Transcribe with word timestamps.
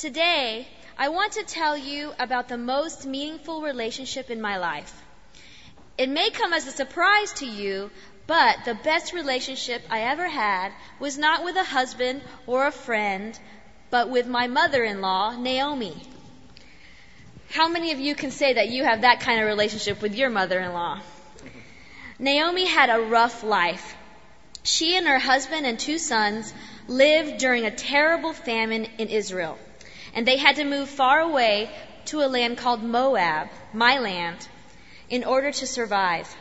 Today, 0.00 0.66
I 0.96 1.10
want 1.10 1.32
to 1.32 1.42
tell 1.42 1.76
you 1.76 2.14
about 2.18 2.48
the 2.48 2.56
most 2.56 3.04
meaningful 3.04 3.60
relationship 3.60 4.30
in 4.30 4.40
my 4.40 4.56
life. 4.56 4.94
It 5.98 6.08
may 6.08 6.30
come 6.30 6.54
as 6.54 6.66
a 6.66 6.70
surprise 6.70 7.34
to 7.34 7.46
you, 7.46 7.90
but 8.26 8.64
the 8.64 8.72
best 8.72 9.12
relationship 9.12 9.82
I 9.90 10.04
ever 10.04 10.26
had 10.26 10.72
was 11.00 11.18
not 11.18 11.44
with 11.44 11.54
a 11.56 11.64
husband 11.64 12.22
or 12.46 12.66
a 12.66 12.72
friend, 12.72 13.38
but 13.90 14.08
with 14.08 14.26
my 14.26 14.46
mother 14.46 14.82
in 14.82 15.02
law, 15.02 15.36
Naomi. 15.36 16.02
How 17.50 17.68
many 17.68 17.92
of 17.92 18.00
you 18.00 18.14
can 18.14 18.30
say 18.30 18.54
that 18.54 18.70
you 18.70 18.84
have 18.84 19.02
that 19.02 19.20
kind 19.20 19.38
of 19.38 19.46
relationship 19.46 20.00
with 20.00 20.14
your 20.14 20.30
mother 20.30 20.60
in 20.60 20.72
law? 20.72 20.96
Mm-hmm. 20.96 22.24
Naomi 22.24 22.64
had 22.64 22.88
a 22.88 23.02
rough 23.02 23.44
life. 23.44 23.94
She 24.62 24.96
and 24.96 25.06
her 25.06 25.18
husband 25.18 25.66
and 25.66 25.78
two 25.78 25.98
sons 25.98 26.54
lived 26.88 27.36
during 27.36 27.66
a 27.66 27.70
terrible 27.70 28.32
famine 28.32 28.86
in 28.96 29.08
Israel, 29.08 29.58
and 30.14 30.26
they 30.26 30.36
had 30.36 30.56
to 30.56 30.64
move 30.64 30.88
far 30.88 31.20
away 31.20 31.70
to 32.06 32.22
a 32.22 32.28
land 32.28 32.58
called 32.58 32.82
Moab, 32.82 33.48
my 33.72 33.98
land, 33.98 34.48
in 35.08 35.24
order 35.24 35.52
to 35.52 35.66
survive. 35.66 36.34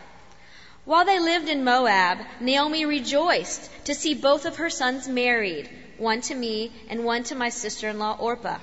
While 0.85 1.05
they 1.05 1.19
lived 1.19 1.49
in 1.49 1.63
Moab, 1.63 2.19
Naomi 2.39 2.85
rejoiced 2.85 3.69
to 3.85 3.93
see 3.93 4.13
both 4.15 4.45
of 4.45 4.55
her 4.57 4.69
sons 4.69 5.07
married, 5.07 5.69
one 5.97 6.21
to 6.21 6.35
me 6.35 6.71
and 6.89 7.03
one 7.03 7.23
to 7.25 7.35
my 7.35 7.49
sister 7.49 7.89
in 7.89 7.99
law 7.99 8.15
Orpah. 8.19 8.59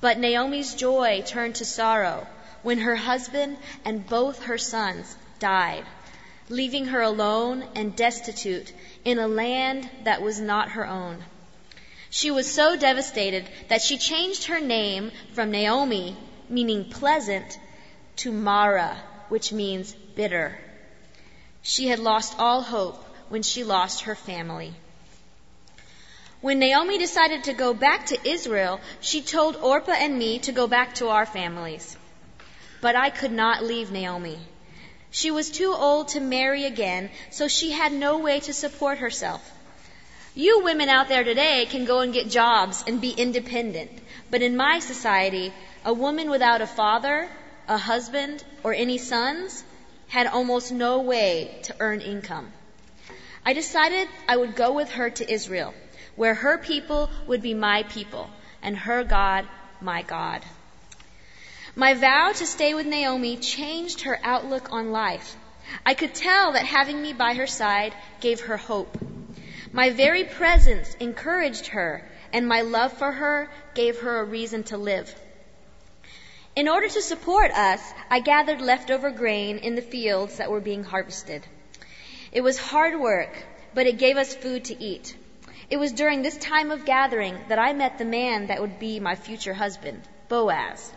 But 0.00 0.18
Naomi's 0.18 0.74
joy 0.74 1.22
turned 1.26 1.56
to 1.56 1.64
sorrow 1.64 2.26
when 2.62 2.78
her 2.78 2.96
husband 2.96 3.58
and 3.84 4.06
both 4.06 4.44
her 4.44 4.58
sons 4.58 5.16
died, 5.38 5.84
leaving 6.48 6.86
her 6.86 7.02
alone 7.02 7.64
and 7.74 7.94
destitute 7.94 8.72
in 9.04 9.18
a 9.18 9.28
land 9.28 9.88
that 10.04 10.22
was 10.22 10.40
not 10.40 10.70
her 10.70 10.86
own. 10.86 11.22
She 12.14 12.30
was 12.30 12.48
so 12.48 12.76
devastated 12.76 13.44
that 13.66 13.82
she 13.82 13.98
changed 13.98 14.44
her 14.44 14.60
name 14.60 15.10
from 15.32 15.50
Naomi, 15.50 16.16
meaning 16.48 16.84
pleasant, 16.88 17.58
to 18.18 18.30
Mara, 18.30 19.02
which 19.30 19.50
means 19.50 19.92
bitter. 20.14 20.56
She 21.62 21.88
had 21.88 21.98
lost 21.98 22.38
all 22.38 22.62
hope 22.62 23.04
when 23.30 23.42
she 23.42 23.64
lost 23.64 24.02
her 24.02 24.14
family. 24.14 24.74
When 26.40 26.60
Naomi 26.60 26.98
decided 26.98 27.42
to 27.44 27.52
go 27.52 27.74
back 27.74 28.06
to 28.06 28.28
Israel, 28.28 28.80
she 29.00 29.20
told 29.20 29.56
Orpah 29.56 29.98
and 29.98 30.16
me 30.16 30.38
to 30.38 30.52
go 30.52 30.68
back 30.68 30.94
to 31.00 31.08
our 31.08 31.26
families. 31.26 31.96
But 32.80 32.94
I 32.94 33.10
could 33.10 33.32
not 33.32 33.64
leave 33.64 33.90
Naomi. 33.90 34.38
She 35.10 35.32
was 35.32 35.50
too 35.50 35.74
old 35.74 36.06
to 36.10 36.20
marry 36.20 36.64
again, 36.64 37.10
so 37.32 37.48
she 37.48 37.72
had 37.72 37.92
no 37.92 38.18
way 38.18 38.38
to 38.38 38.52
support 38.52 38.98
herself. 38.98 39.50
You 40.36 40.64
women 40.64 40.88
out 40.88 41.08
there 41.08 41.22
today 41.22 41.66
can 41.70 41.84
go 41.84 42.00
and 42.00 42.12
get 42.12 42.28
jobs 42.28 42.82
and 42.86 43.00
be 43.00 43.10
independent. 43.10 43.90
But 44.30 44.42
in 44.42 44.56
my 44.56 44.80
society, 44.80 45.52
a 45.84 45.94
woman 45.94 46.28
without 46.28 46.60
a 46.60 46.66
father, 46.66 47.28
a 47.68 47.78
husband, 47.78 48.42
or 48.64 48.74
any 48.74 48.98
sons 48.98 49.62
had 50.08 50.26
almost 50.26 50.72
no 50.72 51.00
way 51.00 51.60
to 51.64 51.76
earn 51.78 52.00
income. 52.00 52.52
I 53.46 53.52
decided 53.52 54.08
I 54.26 54.36
would 54.36 54.56
go 54.56 54.72
with 54.72 54.90
her 54.90 55.08
to 55.10 55.32
Israel 55.32 55.72
where 56.16 56.34
her 56.34 56.58
people 56.58 57.10
would 57.26 57.42
be 57.42 57.54
my 57.54 57.82
people 57.84 58.30
and 58.62 58.76
her 58.76 59.04
God 59.04 59.46
my 59.80 60.02
God. 60.02 60.42
My 61.76 61.94
vow 61.94 62.32
to 62.32 62.46
stay 62.46 62.74
with 62.74 62.86
Naomi 62.86 63.36
changed 63.36 64.02
her 64.02 64.18
outlook 64.22 64.72
on 64.72 64.92
life. 64.92 65.36
I 65.84 65.94
could 65.94 66.14
tell 66.14 66.52
that 66.52 66.64
having 66.64 67.00
me 67.02 67.12
by 67.12 67.34
her 67.34 67.46
side 67.46 67.94
gave 68.20 68.40
her 68.42 68.56
hope. 68.56 68.96
My 69.74 69.90
very 69.90 70.22
presence 70.22 70.94
encouraged 71.00 71.66
her, 71.66 72.08
and 72.32 72.46
my 72.46 72.60
love 72.60 72.92
for 72.92 73.10
her 73.10 73.50
gave 73.74 73.98
her 74.02 74.20
a 74.20 74.24
reason 74.24 74.62
to 74.70 74.76
live. 74.76 75.12
In 76.54 76.68
order 76.68 76.88
to 76.88 77.02
support 77.02 77.50
us, 77.50 77.82
I 78.08 78.20
gathered 78.20 78.60
leftover 78.60 79.10
grain 79.10 79.58
in 79.58 79.74
the 79.74 79.82
fields 79.82 80.36
that 80.36 80.48
were 80.48 80.60
being 80.60 80.84
harvested. 80.84 81.44
It 82.30 82.42
was 82.42 82.56
hard 82.56 83.00
work, 83.00 83.36
but 83.74 83.88
it 83.88 83.98
gave 83.98 84.16
us 84.16 84.32
food 84.32 84.66
to 84.66 84.80
eat. 84.80 85.16
It 85.68 85.78
was 85.78 85.90
during 85.90 86.22
this 86.22 86.36
time 86.36 86.70
of 86.70 86.84
gathering 86.84 87.36
that 87.48 87.58
I 87.58 87.72
met 87.72 87.98
the 87.98 88.04
man 88.04 88.46
that 88.46 88.60
would 88.60 88.78
be 88.78 89.00
my 89.00 89.16
future 89.16 89.54
husband, 89.54 90.02
Boaz. 90.28 90.92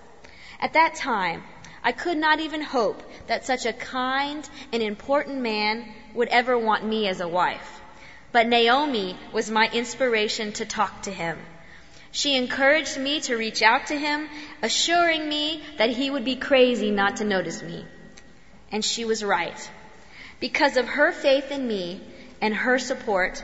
At 0.60 0.74
that 0.74 0.94
time, 0.94 1.44
I 1.84 1.94
could 1.94 2.20
not 2.20 2.42
even 2.42 2.62
hope 2.62 3.02
that 3.26 3.44
such 3.44 3.66
a 3.66 3.74
kind 3.74 4.48
and 4.72 4.84
important 4.84 5.42
man 5.42 5.92
would 6.14 6.28
ever 6.28 6.56
want 6.56 6.86
me 6.86 7.08
as 7.08 7.22
a 7.22 7.28
wife. 7.28 7.82
But 8.38 8.50
Naomi 8.50 9.18
was 9.34 9.50
my 9.50 9.68
inspiration 9.74 10.52
to 10.54 10.66
talk 10.66 11.02
to 11.04 11.12
him. 11.12 11.40
She 12.12 12.36
encouraged 12.36 12.96
me 13.00 13.20
to 13.22 13.36
reach 13.36 13.64
out 13.64 13.88
to 13.88 13.98
him, 13.98 14.30
assuring 14.62 15.28
me 15.28 15.64
that 15.78 15.90
he 15.90 16.12
would 16.12 16.24
be 16.24 16.36
crazy 16.36 16.92
not 16.92 17.18
to 17.18 17.24
notice 17.24 17.64
me. 17.64 17.84
And 18.72 18.86
she 18.86 19.06
was 19.06 19.24
right. 19.24 19.60
Because 20.40 20.78
of 20.78 20.88
her 20.88 21.12
faith 21.12 21.50
in 21.50 21.68
me 21.68 22.00
and 22.40 22.54
her 22.54 22.78
support, 22.78 23.44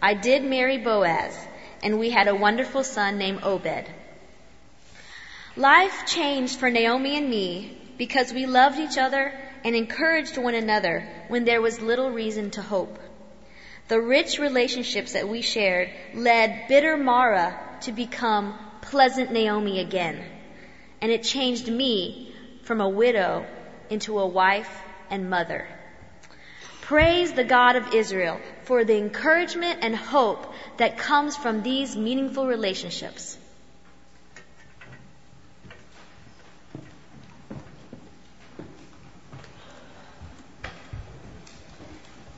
I 0.00 0.14
did 0.14 0.42
marry 0.42 0.78
Boaz, 0.78 1.36
and 1.82 1.98
we 1.98 2.08
had 2.08 2.26
a 2.26 2.34
wonderful 2.34 2.82
son 2.82 3.18
named 3.18 3.40
Obed. 3.42 3.84
Life 5.54 6.06
changed 6.06 6.58
for 6.58 6.70
Naomi 6.70 7.18
and 7.18 7.28
me 7.28 7.76
because 7.98 8.32
we 8.32 8.46
loved 8.46 8.78
each 8.78 8.96
other 8.96 9.34
and 9.64 9.76
encouraged 9.76 10.38
one 10.38 10.54
another 10.54 11.06
when 11.28 11.44
there 11.44 11.60
was 11.60 11.82
little 11.82 12.10
reason 12.10 12.50
to 12.52 12.62
hope. 12.62 12.98
The 13.90 14.00
rich 14.00 14.38
relationships 14.38 15.14
that 15.14 15.28
we 15.28 15.42
shared 15.42 15.90
led 16.14 16.68
bitter 16.68 16.96
Mara 16.96 17.58
to 17.80 17.90
become 17.90 18.56
pleasant 18.82 19.32
Naomi 19.32 19.80
again. 19.80 20.24
And 21.00 21.10
it 21.10 21.24
changed 21.24 21.66
me 21.66 22.32
from 22.62 22.80
a 22.80 22.88
widow 22.88 23.44
into 23.88 24.20
a 24.20 24.28
wife 24.28 24.70
and 25.10 25.28
mother. 25.28 25.66
Praise 26.82 27.32
the 27.32 27.42
God 27.42 27.74
of 27.74 27.92
Israel 27.92 28.40
for 28.62 28.84
the 28.84 28.96
encouragement 28.96 29.80
and 29.82 29.96
hope 29.96 30.54
that 30.76 30.96
comes 30.96 31.36
from 31.36 31.64
these 31.64 31.96
meaningful 31.96 32.46
relationships. 32.46 33.36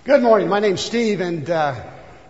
Good 0.04 0.20
morning. 0.20 0.48
My 0.48 0.58
name's 0.58 0.80
Steve, 0.80 1.20
and 1.20 1.48
uh, 1.48 1.80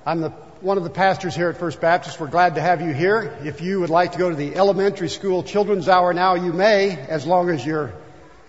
I'm 0.05 0.21
the, 0.21 0.29
one 0.61 0.77
of 0.77 0.85
the 0.85 0.91
pastors 0.91 1.35
here 1.35 1.49
at 1.49 1.57
First 1.57 1.81
Baptist. 1.81 2.21
We're 2.21 2.27
glad 2.27 2.57
to 2.57 2.61
have 2.61 2.83
you 2.83 2.93
here. 2.93 3.35
If 3.45 3.63
you 3.63 3.81
would 3.81 3.89
like 3.89 4.13
to 4.13 4.19
go 4.19 4.29
to 4.29 4.37
the 4.37 4.57
elementary 4.57 5.09
school 5.09 5.43
children's 5.43 5.89
hour 5.89 6.13
now, 6.13 6.35
you 6.35 6.53
may, 6.53 6.91
as 6.99 7.25
long 7.25 7.49
as 7.49 7.65
you're 7.65 7.95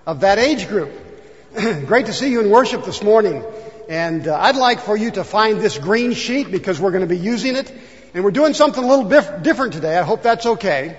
of 0.06 0.20
that 0.20 0.40
age 0.40 0.68
group. 0.68 0.92
Great 1.54 2.08
to 2.08 2.14
see 2.14 2.32
you 2.34 2.42
in 2.42 2.50
worship 2.50 2.84
this 2.84 3.02
morning. 3.02 3.46
And 3.88 4.28
uh, 4.28 4.38
I'd 4.38 4.58
like 4.58 4.82
for 4.82 4.98
you 4.98 5.10
to 5.12 5.24
find 5.24 5.62
this 5.62 5.78
green 5.78 6.12
sheet 6.12 6.52
because 6.52 6.82
we're 6.82 6.92
going 6.92 7.08
to 7.08 7.16
be 7.16 7.18
using 7.18 7.56
it. 7.56 7.72
And 8.14 8.26
we're 8.26 8.32
doing 8.32 8.54
something 8.54 8.84
a 8.84 8.88
little 8.88 9.06
bif- 9.06 9.42
different 9.42 9.72
today. 9.72 9.98
I 9.98 10.04
hope 10.04 10.22
that's 10.22 10.46
okay. 10.46 10.98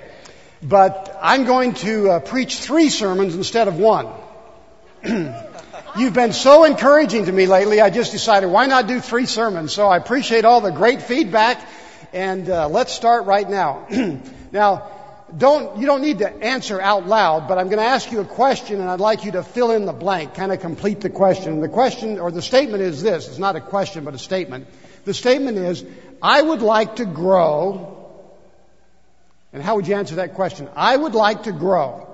But 0.63 1.15
I'm 1.21 1.45
going 1.45 1.75
to 1.75 2.09
uh, 2.09 2.21
preach 2.21 2.57
three 2.57 2.89
sermons 2.89 3.35
instead 3.35 3.69
of 3.69 3.77
one. 3.77 4.09
You've 5.97 6.13
been 6.13 6.33
so 6.33 6.65
encouraging 6.65 7.27
to 7.27 7.33
me 7.33 7.47
lately, 7.47 7.81
I 7.81 7.89
just 7.89 8.11
decided 8.11 8.49
why 8.49 8.67
not 8.67 8.89
do 8.89 8.99
three 8.99 9.27
sermons? 9.27 9.73
So 9.73 9.87
I 9.87 9.97
appreciate 9.97 10.45
all 10.45 10.61
the 10.61 10.73
great 10.73 11.03
feedback. 11.03 11.65
And 12.13 12.51
uh, 12.51 12.69
let's 12.69 12.93
start 12.93 13.27
right 13.27 13.49
now. 13.49 13.87
now, 14.53 14.91
don't, 15.37 15.79
you 15.79 15.87
don't 15.87 16.03
need 16.03 16.19
to 16.19 16.29
answer 16.29 16.81
out 16.81 17.07
loud, 17.07 17.47
but 17.47 17.59
I'm 17.59 17.67
going 17.67 17.79
to 17.79 17.85
ask 17.85 18.11
you 18.11 18.19
a 18.19 18.25
question 18.25 18.81
and 18.81 18.91
I'd 18.91 18.99
like 18.99 19.25
you 19.25 19.33
to 19.33 19.45
fill 19.45 19.71
in 19.71 19.87
the 19.87 19.93
blank, 19.93 20.35
kind 20.35 20.51
of 20.51 20.59
complete 20.59 21.01
the 21.01 21.11
question. 21.11 21.61
The 21.61 21.69
question 21.69 22.19
or 22.19 22.33
the 22.33 22.43
statement 22.43 22.83
is 22.83 23.01
this. 23.01 23.29
It's 23.29 23.39
not 23.39 23.55
a 23.55 23.61
question, 23.61 24.03
but 24.05 24.15
a 24.15 24.19
statement. 24.19 24.67
The 25.05 25.15
statement 25.15 25.59
is, 25.59 25.85
I 26.21 26.43
would 26.43 26.63
like 26.63 26.97
to 26.97 27.05
grow. 27.05 28.11
And 29.53 29.63
how 29.63 29.77
would 29.77 29.87
you 29.87 29.95
answer 29.95 30.17
that 30.17 30.35
question? 30.35 30.69
I 30.75 30.97
would 30.97 31.15
like 31.15 31.45
to 31.45 31.53
grow. 31.53 32.14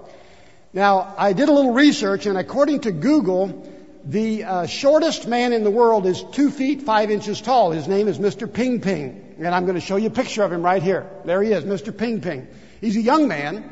Now, 0.73 1.15
I 1.19 1.33
did 1.33 1.49
a 1.49 1.53
little 1.53 1.73
research 1.73 2.27
and 2.27 2.39
according 2.39 2.81
to 2.81 2.93
Google, 2.93 3.69
the 4.05 4.45
uh, 4.45 4.67
shortest 4.67 5.27
man 5.27 5.53
in 5.53 5.65
the 5.65 5.71
world 5.71 6.07
is 6.07 6.23
two 6.23 6.51
feet 6.51 6.83
five 6.83 7.11
inches 7.11 7.41
tall. 7.41 7.73
His 7.73 7.89
name 7.89 8.07
is 8.07 8.19
Mr. 8.19 8.53
Ping 8.53 8.81
Ping. 8.81 9.35
And 9.39 9.49
I'm 9.49 9.65
going 9.65 9.75
to 9.75 9.81
show 9.81 9.97
you 9.97 10.09
a 10.09 10.13
picture 10.13 10.45
of 10.45 10.53
him 10.53 10.63
right 10.63 10.83
here. 10.83 11.11
There 11.25 11.43
he 11.43 11.53
is, 11.53 11.65
Mr. 11.65 11.97
Ping 11.97 12.21
Ping. 12.21 12.47
He's 12.81 12.97
a 12.97 13.01
young 13.01 13.27
man, 13.27 13.71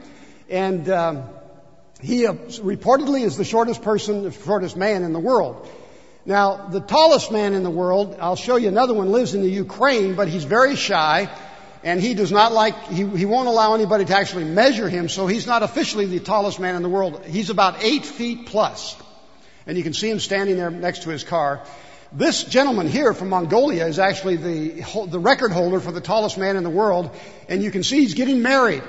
and 0.50 0.88
um, 0.90 1.24
he 2.00 2.26
uh, 2.26 2.34
reportedly 2.34 3.24
is 3.24 3.36
the 3.36 3.44
shortest 3.44 3.82
person, 3.82 4.24
the 4.24 4.32
shortest 4.32 4.76
man 4.76 5.02
in 5.02 5.12
the 5.12 5.20
world. 5.20 5.68
Now, 6.26 6.68
the 6.68 6.80
tallest 6.80 7.32
man 7.32 7.54
in 7.54 7.62
the 7.62 7.70
world, 7.70 8.16
I'll 8.20 8.36
show 8.36 8.56
you 8.56 8.68
another 8.68 8.92
one, 8.92 9.12
lives 9.12 9.34
in 9.34 9.42
the 9.42 9.50
Ukraine, 9.50 10.14
but 10.14 10.28
he's 10.28 10.44
very 10.44 10.76
shy, 10.76 11.30
and 11.84 12.00
he 12.00 12.14
does 12.14 12.32
not 12.32 12.52
like, 12.52 12.76
he, 12.88 13.06
he 13.06 13.24
won't 13.24 13.48
allow 13.48 13.74
anybody 13.74 14.04
to 14.04 14.16
actually 14.16 14.44
measure 14.44 14.88
him, 14.88 15.08
so 15.08 15.26
he's 15.26 15.46
not 15.46 15.62
officially 15.62 16.06
the 16.06 16.20
tallest 16.20 16.58
man 16.58 16.74
in 16.74 16.82
the 16.82 16.88
world. 16.88 17.24
He's 17.24 17.50
about 17.50 17.82
eight 17.82 18.04
feet 18.04 18.46
plus. 18.46 18.96
And 19.66 19.76
you 19.76 19.84
can 19.84 19.92
see 19.92 20.10
him 20.10 20.18
standing 20.18 20.56
there 20.56 20.70
next 20.70 21.02
to 21.02 21.10
his 21.10 21.24
car. 21.24 21.62
This 22.10 22.42
gentleman 22.44 22.88
here 22.88 23.12
from 23.12 23.28
Mongolia 23.28 23.86
is 23.86 23.98
actually 23.98 24.36
the, 24.36 25.06
the 25.08 25.18
record 25.18 25.52
holder 25.52 25.78
for 25.78 25.92
the 25.92 26.00
tallest 26.00 26.38
man 26.38 26.56
in 26.56 26.64
the 26.64 26.70
world, 26.70 27.14
and 27.48 27.62
you 27.62 27.70
can 27.70 27.82
see 27.82 28.00
he's 28.00 28.14
getting 28.14 28.40
married. 28.40 28.82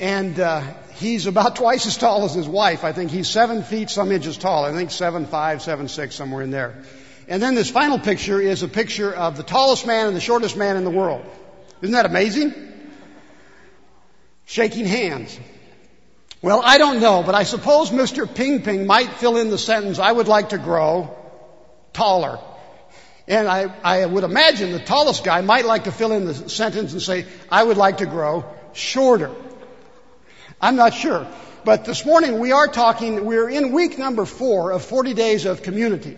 And 0.00 0.40
uh, 0.40 0.62
he's 0.94 1.26
about 1.26 1.56
twice 1.62 1.86
as 1.86 1.96
tall 1.96 2.24
as 2.24 2.34
his 2.34 2.48
wife. 2.48 2.82
I 2.82 2.92
think 2.92 3.10
he's 3.10 3.28
seven 3.28 3.62
feet 3.62 3.90
some 3.90 4.10
inches 4.10 4.38
tall. 4.38 4.64
I 4.64 4.72
think 4.72 4.90
seven 4.90 5.26
five, 5.26 5.60
seven 5.60 5.88
six, 5.88 6.14
somewhere 6.14 6.42
in 6.42 6.50
there. 6.50 6.82
And 7.28 7.42
then 7.42 7.54
this 7.54 7.70
final 7.70 7.98
picture 7.98 8.40
is 8.40 8.62
a 8.62 8.68
picture 8.68 9.12
of 9.12 9.36
the 9.36 9.42
tallest 9.42 9.86
man 9.86 10.06
and 10.06 10.16
the 10.16 10.20
shortest 10.20 10.56
man 10.56 10.78
in 10.78 10.84
the 10.84 10.90
world. 10.90 11.26
Isn't 11.80 11.92
that 11.92 12.06
amazing? 12.06 12.54
Shaking 14.46 14.86
hands. 14.86 15.38
Well, 16.40 16.62
I 16.64 16.78
don't 16.78 17.00
know, 17.00 17.22
but 17.22 17.34
I 17.34 17.42
suppose 17.42 17.90
Mr. 17.90 18.32
Ping 18.32 18.62
Ping 18.62 18.86
might 18.86 19.10
fill 19.14 19.36
in 19.36 19.50
the 19.50 19.58
sentence, 19.58 19.98
I 19.98 20.10
would 20.10 20.28
like 20.28 20.50
to 20.50 20.58
grow 20.58 21.16
taller. 21.92 22.38
And 23.26 23.48
I, 23.48 23.72
I 23.82 24.06
would 24.06 24.24
imagine 24.24 24.72
the 24.72 24.78
tallest 24.78 25.24
guy 25.24 25.40
might 25.40 25.66
like 25.66 25.84
to 25.84 25.92
fill 25.92 26.12
in 26.12 26.24
the 26.24 26.48
sentence 26.48 26.92
and 26.92 27.02
say, 27.02 27.26
I 27.50 27.62
would 27.62 27.76
like 27.76 27.98
to 27.98 28.06
grow 28.06 28.44
shorter. 28.72 29.34
I'm 30.60 30.76
not 30.76 30.94
sure. 30.94 31.26
But 31.64 31.84
this 31.84 32.06
morning 32.06 32.38
we 32.38 32.52
are 32.52 32.68
talking, 32.68 33.24
we're 33.24 33.48
in 33.48 33.72
week 33.72 33.98
number 33.98 34.24
four 34.24 34.70
of 34.70 34.84
40 34.84 35.14
days 35.14 35.44
of 35.44 35.62
community. 35.62 36.16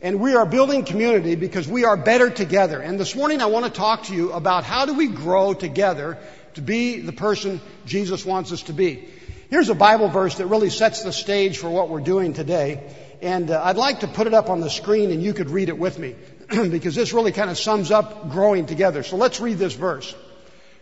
And 0.00 0.20
we 0.20 0.34
are 0.34 0.46
building 0.46 0.84
community 0.84 1.34
because 1.34 1.66
we 1.66 1.84
are 1.84 1.96
better 1.96 2.30
together. 2.30 2.80
And 2.80 3.00
this 3.00 3.16
morning 3.16 3.40
I 3.40 3.46
want 3.46 3.64
to 3.64 3.70
talk 3.70 4.04
to 4.04 4.14
you 4.14 4.32
about 4.32 4.62
how 4.62 4.86
do 4.86 4.94
we 4.94 5.08
grow 5.08 5.54
together 5.54 6.18
to 6.54 6.62
be 6.62 7.00
the 7.00 7.12
person 7.12 7.60
Jesus 7.84 8.24
wants 8.24 8.52
us 8.52 8.62
to 8.64 8.72
be. 8.72 9.08
Here's 9.50 9.70
a 9.70 9.74
Bible 9.74 10.08
verse 10.08 10.36
that 10.36 10.46
really 10.46 10.70
sets 10.70 11.02
the 11.02 11.12
stage 11.12 11.58
for 11.58 11.68
what 11.68 11.88
we're 11.88 12.00
doing 12.00 12.32
today. 12.32 12.94
And 13.22 13.50
uh, 13.50 13.60
I'd 13.64 13.76
like 13.76 14.00
to 14.00 14.06
put 14.06 14.28
it 14.28 14.34
up 14.34 14.50
on 14.50 14.60
the 14.60 14.70
screen 14.70 15.10
and 15.10 15.20
you 15.20 15.34
could 15.34 15.50
read 15.50 15.68
it 15.68 15.78
with 15.78 15.98
me. 15.98 16.14
because 16.48 16.94
this 16.94 17.12
really 17.12 17.32
kind 17.32 17.50
of 17.50 17.58
sums 17.58 17.90
up 17.90 18.30
growing 18.30 18.66
together. 18.66 19.02
So 19.02 19.16
let's 19.16 19.40
read 19.40 19.58
this 19.58 19.74
verse. 19.74 20.14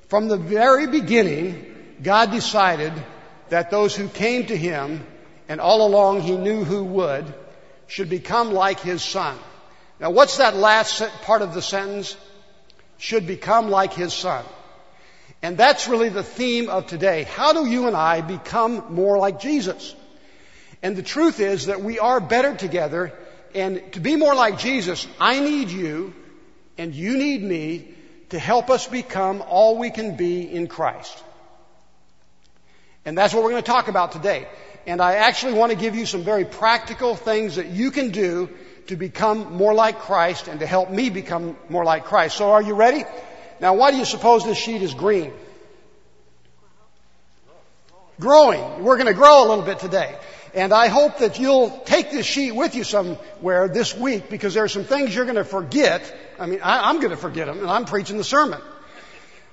From 0.08 0.28
the 0.28 0.36
very 0.36 0.86
beginning, 0.86 1.74
God 2.02 2.30
decided 2.30 2.92
that 3.48 3.70
those 3.70 3.96
who 3.96 4.08
came 4.08 4.46
to 4.46 4.56
Him, 4.56 5.04
and 5.48 5.60
all 5.60 5.86
along 5.86 6.20
He 6.20 6.36
knew 6.36 6.64
who 6.64 6.84
would, 6.84 7.34
should 7.86 8.08
become 8.08 8.52
like 8.52 8.80
His 8.80 9.02
Son. 9.02 9.38
Now 10.00 10.10
what's 10.10 10.38
that 10.38 10.56
last 10.56 11.02
part 11.22 11.42
of 11.42 11.54
the 11.54 11.62
sentence? 11.62 12.16
Should 12.98 13.26
become 13.26 13.70
like 13.70 13.92
His 13.92 14.12
Son. 14.12 14.44
And 15.42 15.56
that's 15.56 15.86
really 15.86 16.08
the 16.08 16.22
theme 16.22 16.68
of 16.68 16.86
today. 16.86 17.24
How 17.24 17.52
do 17.52 17.66
you 17.66 17.86
and 17.86 17.96
I 17.96 18.20
become 18.20 18.94
more 18.94 19.18
like 19.18 19.40
Jesus? 19.40 19.94
And 20.82 20.96
the 20.96 21.02
truth 21.02 21.40
is 21.40 21.66
that 21.66 21.82
we 21.82 21.98
are 21.98 22.20
better 22.20 22.54
together 22.54 23.12
and 23.54 23.92
to 23.92 24.00
be 24.00 24.16
more 24.16 24.34
like 24.34 24.58
Jesus, 24.58 25.06
I 25.18 25.40
need 25.40 25.70
you 25.70 26.14
and 26.76 26.94
you 26.94 27.16
need 27.16 27.42
me 27.42 27.94
to 28.30 28.38
help 28.38 28.70
us 28.70 28.86
become 28.86 29.42
all 29.42 29.78
we 29.78 29.90
can 29.90 30.16
be 30.16 30.42
in 30.42 30.66
Christ. 30.66 31.22
And 33.04 33.16
that's 33.16 33.32
what 33.32 33.44
we're 33.44 33.50
going 33.50 33.62
to 33.62 33.70
talk 33.70 33.88
about 33.88 34.12
today. 34.12 34.46
And 34.86 35.02
I 35.02 35.16
actually 35.16 35.54
want 35.54 35.72
to 35.72 35.78
give 35.78 35.96
you 35.96 36.06
some 36.06 36.22
very 36.22 36.44
practical 36.44 37.16
things 37.16 37.56
that 37.56 37.66
you 37.66 37.90
can 37.90 38.10
do 38.10 38.48
to 38.86 38.96
become 38.96 39.54
more 39.54 39.74
like 39.74 39.98
Christ 39.98 40.46
and 40.46 40.60
to 40.60 40.66
help 40.66 40.90
me 40.90 41.10
become 41.10 41.56
more 41.68 41.84
like 41.84 42.04
Christ. 42.04 42.36
So 42.36 42.52
are 42.52 42.62
you 42.62 42.74
ready? 42.74 43.04
Now 43.60 43.74
why 43.74 43.90
do 43.90 43.96
you 43.96 44.04
suppose 44.04 44.44
this 44.44 44.58
sheet 44.58 44.82
is 44.82 44.94
green? 44.94 45.32
Growing. 48.20 48.84
We're 48.84 48.96
going 48.96 49.08
to 49.08 49.14
grow 49.14 49.46
a 49.46 49.48
little 49.48 49.64
bit 49.64 49.80
today. 49.80 50.16
And 50.54 50.72
I 50.72 50.86
hope 50.86 51.18
that 51.18 51.38
you'll 51.38 51.70
take 51.80 52.10
this 52.10 52.24
sheet 52.24 52.52
with 52.52 52.74
you 52.74 52.84
somewhere 52.84 53.68
this 53.68 53.94
week 53.94 54.30
because 54.30 54.54
there 54.54 54.64
are 54.64 54.68
some 54.68 54.84
things 54.84 55.14
you're 55.14 55.26
going 55.26 55.36
to 55.36 55.44
forget. 55.44 56.14
I 56.38 56.46
mean, 56.46 56.60
I, 56.62 56.88
am 56.88 57.00
going 57.00 57.10
to 57.10 57.16
forget 57.16 57.46
them 57.46 57.58
and 57.58 57.68
I'm 57.68 57.84
preaching 57.84 58.16
the 58.16 58.24
sermon. 58.24 58.60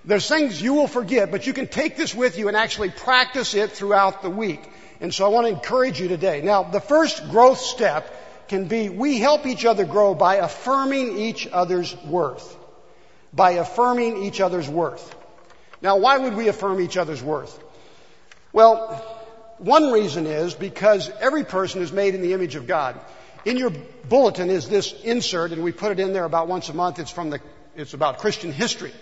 There's 0.05 0.27
things 0.29 0.61
you 0.61 0.73
will 0.75 0.87
forget, 0.87 1.31
but 1.31 1.47
you 1.47 1.53
can 1.53 1.67
take 1.67 1.97
this 1.97 2.13
with 2.13 2.37
you 2.37 2.47
and 2.49 2.55
actually 2.55 2.89
practice 2.89 3.53
it 3.53 3.71
throughout 3.71 4.21
the 4.21 4.29
week. 4.29 4.61
And 5.01 5.13
so 5.13 5.25
I 5.25 5.29
want 5.29 5.47
to 5.47 5.53
encourage 5.53 5.99
you 5.99 6.07
today. 6.07 6.41
Now, 6.41 6.63
the 6.63 6.79
first 6.79 7.29
growth 7.29 7.59
step 7.59 8.47
can 8.47 8.67
be 8.67 8.89
we 8.89 9.19
help 9.19 9.45
each 9.45 9.65
other 9.65 9.85
grow 9.85 10.13
by 10.13 10.35
affirming 10.35 11.17
each 11.17 11.47
other's 11.47 11.95
worth. 12.03 12.57
By 13.33 13.51
affirming 13.51 14.23
each 14.23 14.41
other's 14.41 14.69
worth. 14.69 15.15
Now, 15.81 15.97
why 15.97 16.17
would 16.17 16.35
we 16.35 16.47
affirm 16.47 16.79
each 16.79 16.97
other's 16.97 17.21
worth? 17.21 17.59
Well, 18.53 18.77
one 19.57 19.91
reason 19.91 20.27
is 20.27 20.53
because 20.53 21.09
every 21.19 21.43
person 21.43 21.81
is 21.81 21.91
made 21.91 22.15
in 22.15 22.21
the 22.21 22.33
image 22.33 22.55
of 22.55 22.67
God. 22.67 22.99
In 23.45 23.57
your 23.57 23.71
bulletin 24.07 24.49
is 24.49 24.69
this 24.69 24.93
insert, 25.03 25.51
and 25.51 25.63
we 25.63 25.71
put 25.71 25.91
it 25.91 25.99
in 25.99 26.13
there 26.13 26.23
about 26.23 26.47
once 26.47 26.69
a 26.69 26.73
month. 26.73 26.99
It's 26.99 27.11
from 27.11 27.29
the, 27.29 27.41
it's 27.75 27.93
about 27.93 28.19
Christian 28.19 28.51
history. 28.51 28.93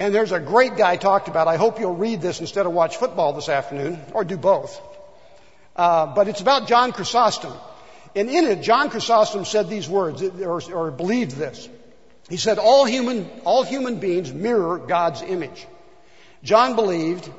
And 0.00 0.14
there's 0.14 0.32
a 0.32 0.40
great 0.40 0.76
guy 0.76 0.96
talked 0.96 1.28
about. 1.28 1.48
I 1.48 1.56
hope 1.56 1.78
you'll 1.78 1.96
read 1.96 2.20
this 2.20 2.40
instead 2.40 2.66
of 2.66 2.72
watch 2.72 2.96
football 2.96 3.32
this 3.32 3.48
afternoon, 3.48 4.00
or 4.12 4.24
do 4.24 4.36
both. 4.36 4.80
Uh, 5.78 6.06
but 6.06 6.28
it's 6.28 6.42
about 6.42 6.68
John 6.68 6.92
Chrysostom. 6.92 7.54
And 8.14 8.28
in 8.28 8.44
it, 8.44 8.62
John 8.62 8.90
Chrysostom 8.90 9.46
said 9.46 9.70
these 9.70 9.88
words, 9.88 10.22
or, 10.22 10.60
or 10.72 10.90
believed 10.90 11.36
this. 11.36 11.68
He 12.28 12.36
said, 12.36 12.58
all 12.58 12.84
human, 12.84 13.30
all 13.44 13.62
human 13.62 14.00
beings 14.00 14.32
mirror 14.32 14.76
God's 14.76 15.22
image. 15.22 15.66
John 16.42 16.76
believed 16.76 17.30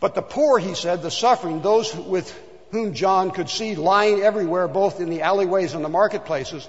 but 0.00 0.14
the 0.14 0.22
poor, 0.22 0.58
he 0.58 0.74
said, 0.74 1.02
the 1.02 1.10
suffering, 1.10 1.60
those 1.60 1.94
with 1.94 2.34
whom 2.70 2.94
John 2.94 3.30
could 3.30 3.50
see 3.50 3.74
lying 3.74 4.20
everywhere, 4.22 4.66
both 4.66 4.98
in 4.98 5.10
the 5.10 5.22
alleyways 5.22 5.74
and 5.74 5.84
the 5.84 5.90
marketplaces, 5.90 6.66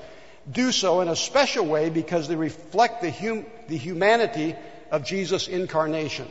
do 0.51 0.71
so 0.71 0.99
in 1.01 1.07
a 1.07 1.15
special 1.15 1.65
way 1.65 1.89
because 1.89 2.27
they 2.27 2.35
reflect 2.35 3.01
the, 3.01 3.11
hum- 3.11 3.45
the 3.69 3.77
humanity 3.77 4.55
of 4.91 5.05
Jesus' 5.05 5.47
incarnation. 5.47 6.27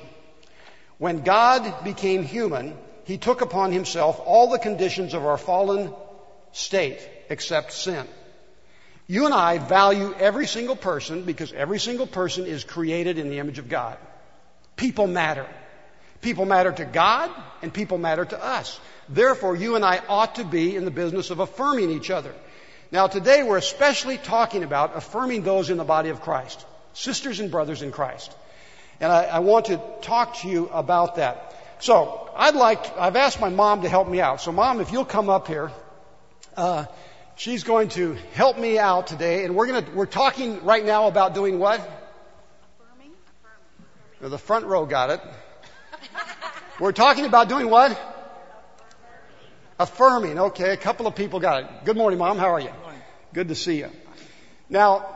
When 0.99 1.23
God 1.23 1.85
became 1.85 2.23
human, 2.23 2.77
he 3.11 3.19
took 3.19 3.41
upon 3.41 3.73
himself 3.73 4.21
all 4.25 4.51
the 4.51 4.59
conditions 4.61 5.15
of 5.15 5.27
our 5.27 5.37
fallen 5.37 5.93
state 6.53 7.01
except 7.29 7.73
sin. 7.73 8.07
You 9.09 9.25
and 9.25 9.35
I 9.35 9.59
value 9.59 10.15
every 10.15 10.47
single 10.47 10.77
person 10.77 11.25
because 11.25 11.53
every 11.53 11.81
single 11.81 12.07
person 12.07 12.47
is 12.47 12.63
created 12.63 13.19
in 13.19 13.29
the 13.29 13.41
image 13.41 13.59
of 13.59 13.69
God. 13.69 13.99
People 14.77 15.09
matter. 15.09 15.45
People 16.21 16.45
matter 16.45 16.71
to 16.71 16.85
God 16.85 17.33
and 17.63 17.75
people 17.75 17.99
matter 17.99 18.25
to 18.25 18.41
us. 18.41 18.79
Therefore, 19.09 19.57
you 19.57 19.75
and 19.75 19.85
I 19.85 20.01
ought 20.09 20.37
to 20.37 20.45
be 20.45 20.77
in 20.77 20.85
the 20.85 20.93
business 20.93 21.31
of 21.31 21.41
affirming 21.41 21.91
each 21.91 22.13
other. 22.13 22.33
Now 22.93 23.09
today 23.09 23.43
we're 23.43 23.57
especially 23.57 24.19
talking 24.19 24.63
about 24.63 24.97
affirming 24.97 25.43
those 25.43 25.69
in 25.69 25.79
the 25.79 25.85
body 25.85 26.11
of 26.11 26.21
Christ. 26.21 26.65
Sisters 26.93 27.41
and 27.41 27.51
brothers 27.51 27.83
in 27.83 27.91
Christ. 27.91 28.33
And 29.01 29.11
I, 29.11 29.25
I 29.25 29.39
want 29.41 29.67
to 29.67 29.81
talk 30.01 30.37
to 30.43 30.49
you 30.49 30.69
about 30.69 31.17
that. 31.17 31.50
So, 31.81 32.31
I'd 32.37 32.55
like, 32.55 32.99
I've 32.99 33.17
asked 33.17 33.41
my 33.41 33.49
mom 33.49 33.83
to 33.83 33.89
help 33.89 34.07
me 34.07 34.21
out. 34.21 34.43
So 34.43 34.53
mom, 34.53 34.81
if 34.81 34.93
you'll 34.93 35.07
come 35.07 35.31
up 35.31 35.49
here, 35.49 35.73
uh, 36.55 36.85
she's 37.37 37.65
going 37.65 37.89
to 37.91 38.19
help 38.35 38.59
me 38.59 38.79
out 38.79 39.07
today 39.07 39.45
and 39.45 39.57
we're 39.57 39.67
gonna, 39.67 39.87
we're 39.95 40.05
talking 40.05 40.63
right 40.65 40.85
now 40.85 41.09
about 41.09 41.35
doing 41.35 41.59
what? 41.59 41.81
Affirming. 41.81 43.13
affirming. 44.19 44.31
The 44.31 44.39
front 44.39 44.67
row 44.67 44.85
got 44.85 45.11
it. 45.11 45.21
We're 46.81 46.93
talking 46.93 47.27
about 47.27 47.51
doing 47.51 47.69
what? 47.69 47.99
Affirming. 49.79 50.39
Okay, 50.39 50.73
a 50.73 50.79
couple 50.79 51.07
of 51.07 51.15
people 51.15 51.41
got 51.41 51.63
it. 51.63 51.85
Good 51.85 51.97
morning, 51.97 52.19
Mom. 52.19 52.39
How 52.39 52.55
are 52.55 52.61
you? 52.61 52.71
Good 53.35 53.49
to 53.49 53.55
see 53.55 53.79
you. 53.79 53.91
Now, 54.71 55.07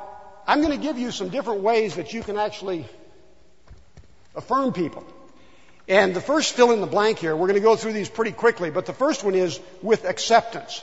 I'm 0.46 0.60
going 0.60 0.78
to 0.78 0.82
give 0.82 0.98
you 0.98 1.10
some 1.10 1.30
different 1.30 1.62
ways 1.62 1.96
that 1.96 2.12
you 2.12 2.22
can 2.22 2.36
actually 2.36 2.86
affirm 4.34 4.74
people. 4.74 5.06
And 5.86 6.14
the 6.14 6.20
first 6.20 6.54
fill 6.54 6.72
in 6.72 6.80
the 6.80 6.86
blank 6.86 7.18
here, 7.18 7.36
we're 7.36 7.46
going 7.46 7.60
to 7.60 7.60
go 7.60 7.76
through 7.76 7.92
these 7.92 8.08
pretty 8.08 8.32
quickly, 8.32 8.70
but 8.70 8.86
the 8.86 8.94
first 8.94 9.22
one 9.22 9.34
is 9.34 9.60
with 9.82 10.04
acceptance. 10.04 10.82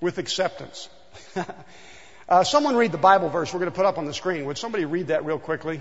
With 0.00 0.18
acceptance. 0.18 0.88
uh, 2.28 2.42
someone 2.42 2.74
read 2.74 2.90
the 2.90 2.98
Bible 2.98 3.28
verse 3.28 3.52
we're 3.52 3.60
going 3.60 3.70
to 3.70 3.76
put 3.76 3.86
up 3.86 3.96
on 3.96 4.06
the 4.06 4.14
screen. 4.14 4.46
Would 4.46 4.58
somebody 4.58 4.84
read 4.84 5.08
that 5.08 5.24
real 5.24 5.38
quickly? 5.38 5.80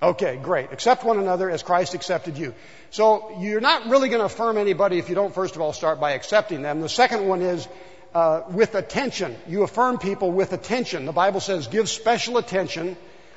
Okay, 0.00 0.36
great. 0.36 0.72
Accept 0.72 1.02
one 1.02 1.18
another 1.18 1.50
as 1.50 1.64
Christ 1.64 1.94
accepted 1.94 2.38
you. 2.38 2.54
So 2.90 3.36
you're 3.40 3.60
not 3.60 3.88
really 3.88 4.08
going 4.08 4.20
to 4.20 4.26
affirm 4.26 4.56
anybody 4.56 4.98
if 4.98 5.08
you 5.08 5.16
don't 5.16 5.34
first 5.34 5.56
of 5.56 5.60
all 5.60 5.72
start 5.72 5.98
by 5.98 6.12
accepting 6.12 6.62
them. 6.62 6.80
The 6.80 6.88
second 6.88 7.26
one 7.26 7.42
is 7.42 7.66
uh, 8.14 8.42
with 8.50 8.74
attention. 8.74 9.36
You 9.46 9.62
affirm 9.62 9.98
people 9.98 10.32
with 10.32 10.52
attention. 10.52 11.06
The 11.06 11.12
Bible 11.12 11.40
says 11.40 11.66
give 11.66 11.88
special 11.88 12.38
attention 12.38 12.96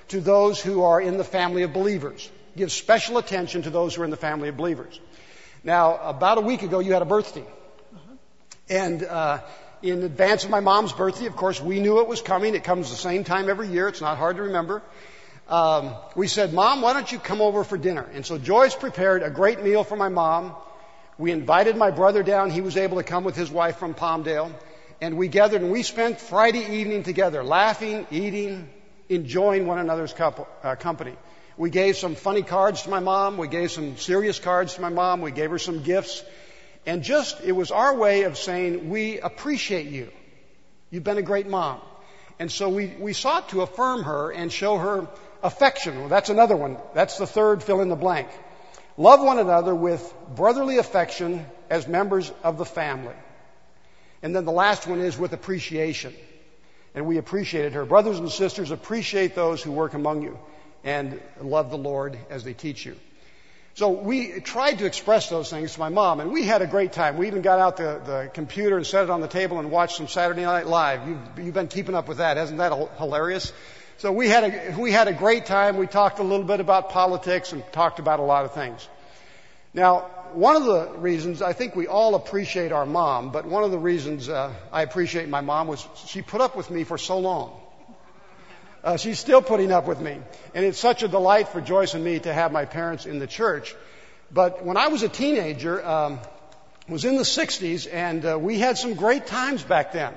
to 0.09 0.21
those 0.21 0.59
who 0.59 0.83
are 0.83 0.99
in 1.01 1.17
the 1.17 1.23
family 1.23 1.63
of 1.63 1.73
believers. 1.73 2.29
Give 2.55 2.71
special 2.71 3.17
attention 3.17 3.63
to 3.63 3.69
those 3.69 3.95
who 3.95 4.01
are 4.01 4.05
in 4.05 4.11
the 4.11 4.17
family 4.17 4.49
of 4.49 4.57
believers. 4.57 4.99
Now, 5.63 5.97
about 5.97 6.37
a 6.37 6.41
week 6.41 6.63
ago, 6.63 6.79
you 6.79 6.93
had 6.93 7.01
a 7.01 7.05
birthday, 7.05 7.45
uh-huh. 7.93 8.15
and 8.69 9.03
uh, 9.03 9.39
in 9.81 10.03
advance 10.03 10.43
of 10.43 10.49
my 10.49 10.59
mom's 10.59 10.91
birthday, 10.91 11.27
of 11.27 11.35
course, 11.35 11.61
we 11.61 11.79
knew 11.79 11.99
it 11.99 12.07
was 12.07 12.21
coming. 12.21 12.55
It 12.55 12.63
comes 12.63 12.89
the 12.89 12.95
same 12.95 13.23
time 13.23 13.49
every 13.49 13.67
year. 13.67 13.87
It's 13.87 14.01
not 14.01 14.17
hard 14.17 14.37
to 14.37 14.43
remember 14.43 14.81
um, 15.51 15.95
we 16.15 16.27
said, 16.27 16.53
Mom, 16.53 16.81
why 16.81 16.93
don't 16.93 17.11
you 17.11 17.19
come 17.19 17.41
over 17.41 17.63
for 17.65 17.77
dinner? 17.77 18.07
And 18.13 18.25
so 18.25 18.37
Joyce 18.37 18.73
prepared 18.73 19.21
a 19.21 19.29
great 19.29 19.61
meal 19.61 19.83
for 19.83 19.97
my 19.97 20.07
mom. 20.07 20.55
We 21.17 21.31
invited 21.31 21.75
my 21.77 21.91
brother 21.91 22.23
down. 22.23 22.49
He 22.49 22.61
was 22.61 22.77
able 22.77 22.97
to 22.97 23.03
come 23.03 23.23
with 23.23 23.35
his 23.35 23.51
wife 23.51 23.77
from 23.77 23.93
Palmdale. 23.93 24.51
And 25.01 25.17
we 25.17 25.27
gathered 25.27 25.61
and 25.61 25.71
we 25.71 25.83
spent 25.83 26.19
Friday 26.19 26.79
evening 26.79 27.03
together, 27.03 27.43
laughing, 27.43 28.07
eating, 28.11 28.69
enjoying 29.09 29.67
one 29.67 29.79
another's 29.79 30.13
couple, 30.13 30.47
uh, 30.63 30.75
company. 30.75 31.15
We 31.57 31.69
gave 31.69 31.97
some 31.97 32.15
funny 32.15 32.43
cards 32.43 32.83
to 32.83 32.89
my 32.89 32.99
mom. 32.99 33.37
We 33.37 33.47
gave 33.47 33.71
some 33.71 33.97
serious 33.97 34.39
cards 34.39 34.75
to 34.75 34.81
my 34.81 34.89
mom. 34.89 35.21
We 35.21 35.31
gave 35.31 35.49
her 35.49 35.59
some 35.59 35.83
gifts. 35.83 36.23
And 36.85 37.03
just, 37.03 37.41
it 37.41 37.51
was 37.51 37.71
our 37.71 37.95
way 37.95 38.23
of 38.23 38.37
saying, 38.37 38.89
we 38.89 39.19
appreciate 39.19 39.87
you. 39.87 40.11
You've 40.89 41.03
been 41.03 41.17
a 41.17 41.23
great 41.23 41.47
mom. 41.47 41.81
And 42.39 42.51
so 42.51 42.69
we, 42.69 42.87
we 42.99 43.13
sought 43.13 43.49
to 43.49 43.61
affirm 43.61 44.03
her 44.03 44.31
and 44.31 44.51
show 44.51 44.77
her 44.77 45.07
affection. 45.43 45.99
Well, 45.99 46.09
that's 46.09 46.29
another 46.29 46.55
one. 46.55 46.77
That's 46.93 47.17
the 47.17 47.27
third 47.27 47.61
fill 47.63 47.81
in 47.81 47.89
the 47.89 47.95
blank. 47.95 48.27
Love 49.01 49.23
one 49.23 49.39
another 49.39 49.73
with 49.73 50.13
brotherly 50.35 50.77
affection 50.77 51.43
as 51.71 51.87
members 51.87 52.31
of 52.43 52.59
the 52.59 52.65
family. 52.65 53.15
And 54.21 54.35
then 54.35 54.45
the 54.45 54.51
last 54.51 54.85
one 54.85 54.99
is 54.99 55.17
with 55.17 55.33
appreciation. 55.33 56.13
And 56.93 57.07
we 57.07 57.17
appreciated 57.17 57.73
her. 57.73 57.83
Brothers 57.83 58.19
and 58.19 58.31
sisters, 58.31 58.69
appreciate 58.69 59.33
those 59.33 59.63
who 59.63 59.71
work 59.71 59.95
among 59.95 60.21
you 60.21 60.37
and 60.83 61.19
love 61.41 61.71
the 61.71 61.79
Lord 61.79 62.15
as 62.29 62.43
they 62.43 62.53
teach 62.53 62.85
you. 62.85 62.95
So 63.73 63.89
we 63.89 64.39
tried 64.39 64.77
to 64.77 64.85
express 64.85 65.31
those 65.31 65.49
things 65.49 65.73
to 65.73 65.79
my 65.79 65.89
mom, 65.89 66.19
and 66.19 66.31
we 66.31 66.43
had 66.43 66.61
a 66.61 66.67
great 66.67 66.93
time. 66.93 67.17
We 67.17 67.25
even 67.25 67.41
got 67.41 67.57
out 67.57 67.77
the, 67.77 68.01
the 68.05 68.31
computer 68.31 68.77
and 68.77 68.85
set 68.85 69.05
it 69.05 69.09
on 69.09 69.21
the 69.21 69.27
table 69.27 69.57
and 69.57 69.71
watched 69.71 69.95
some 69.95 70.09
Saturday 70.09 70.43
Night 70.43 70.67
Live. 70.67 71.07
You've, 71.07 71.45
you've 71.45 71.53
been 71.55 71.69
keeping 71.69 71.95
up 71.95 72.07
with 72.07 72.19
that, 72.19 72.37
hasn't 72.37 72.59
that 72.59 72.71
hilarious? 72.99 73.51
So 74.01 74.11
we 74.11 74.27
had 74.27 74.43
a 74.43 74.79
we 74.79 74.91
had 74.91 75.07
a 75.07 75.13
great 75.13 75.45
time. 75.45 75.77
We 75.77 75.85
talked 75.85 76.17
a 76.17 76.23
little 76.23 76.43
bit 76.43 76.59
about 76.59 76.89
politics 76.89 77.51
and 77.51 77.63
talked 77.71 77.99
about 77.99 78.19
a 78.19 78.23
lot 78.23 78.45
of 78.45 78.53
things. 78.55 78.89
Now, 79.75 80.09
one 80.33 80.55
of 80.55 80.63
the 80.63 80.97
reasons 80.97 81.43
I 81.43 81.53
think 81.53 81.75
we 81.75 81.85
all 81.85 82.15
appreciate 82.15 82.71
our 82.71 82.87
mom, 82.87 83.31
but 83.31 83.45
one 83.45 83.63
of 83.63 83.69
the 83.69 83.77
reasons 83.77 84.27
uh, 84.27 84.55
I 84.71 84.81
appreciate 84.81 85.29
my 85.29 85.41
mom 85.41 85.67
was 85.67 85.87
she 86.07 86.23
put 86.23 86.41
up 86.41 86.55
with 86.55 86.71
me 86.71 86.83
for 86.83 86.97
so 86.97 87.19
long. 87.19 87.61
Uh, 88.83 88.97
she's 88.97 89.19
still 89.19 89.43
putting 89.43 89.71
up 89.71 89.85
with 89.85 90.01
me. 90.01 90.17
And 90.55 90.65
it's 90.65 90.79
such 90.79 91.03
a 91.03 91.07
delight 91.07 91.49
for 91.49 91.61
Joyce 91.61 91.93
and 91.93 92.03
me 92.03 92.17
to 92.21 92.33
have 92.33 92.51
my 92.51 92.65
parents 92.65 93.05
in 93.05 93.19
the 93.19 93.27
church. 93.27 93.75
But 94.31 94.65
when 94.65 94.77
I 94.77 94.87
was 94.87 95.03
a 95.03 95.09
teenager, 95.09 95.85
um, 95.85 96.19
was 96.89 97.05
in 97.05 97.17
the 97.17 97.29
60s, 97.37 97.87
and 97.93 98.25
uh, 98.25 98.39
we 98.39 98.57
had 98.57 98.79
some 98.79 98.95
great 98.95 99.27
times 99.27 99.61
back 99.61 99.91
then 99.91 100.11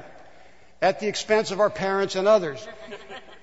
at 0.81 1.01
the 1.01 1.07
expense 1.07 1.51
of 1.51 1.61
our 1.61 1.71
parents 1.71 2.15
and 2.15 2.29
others. 2.29 2.67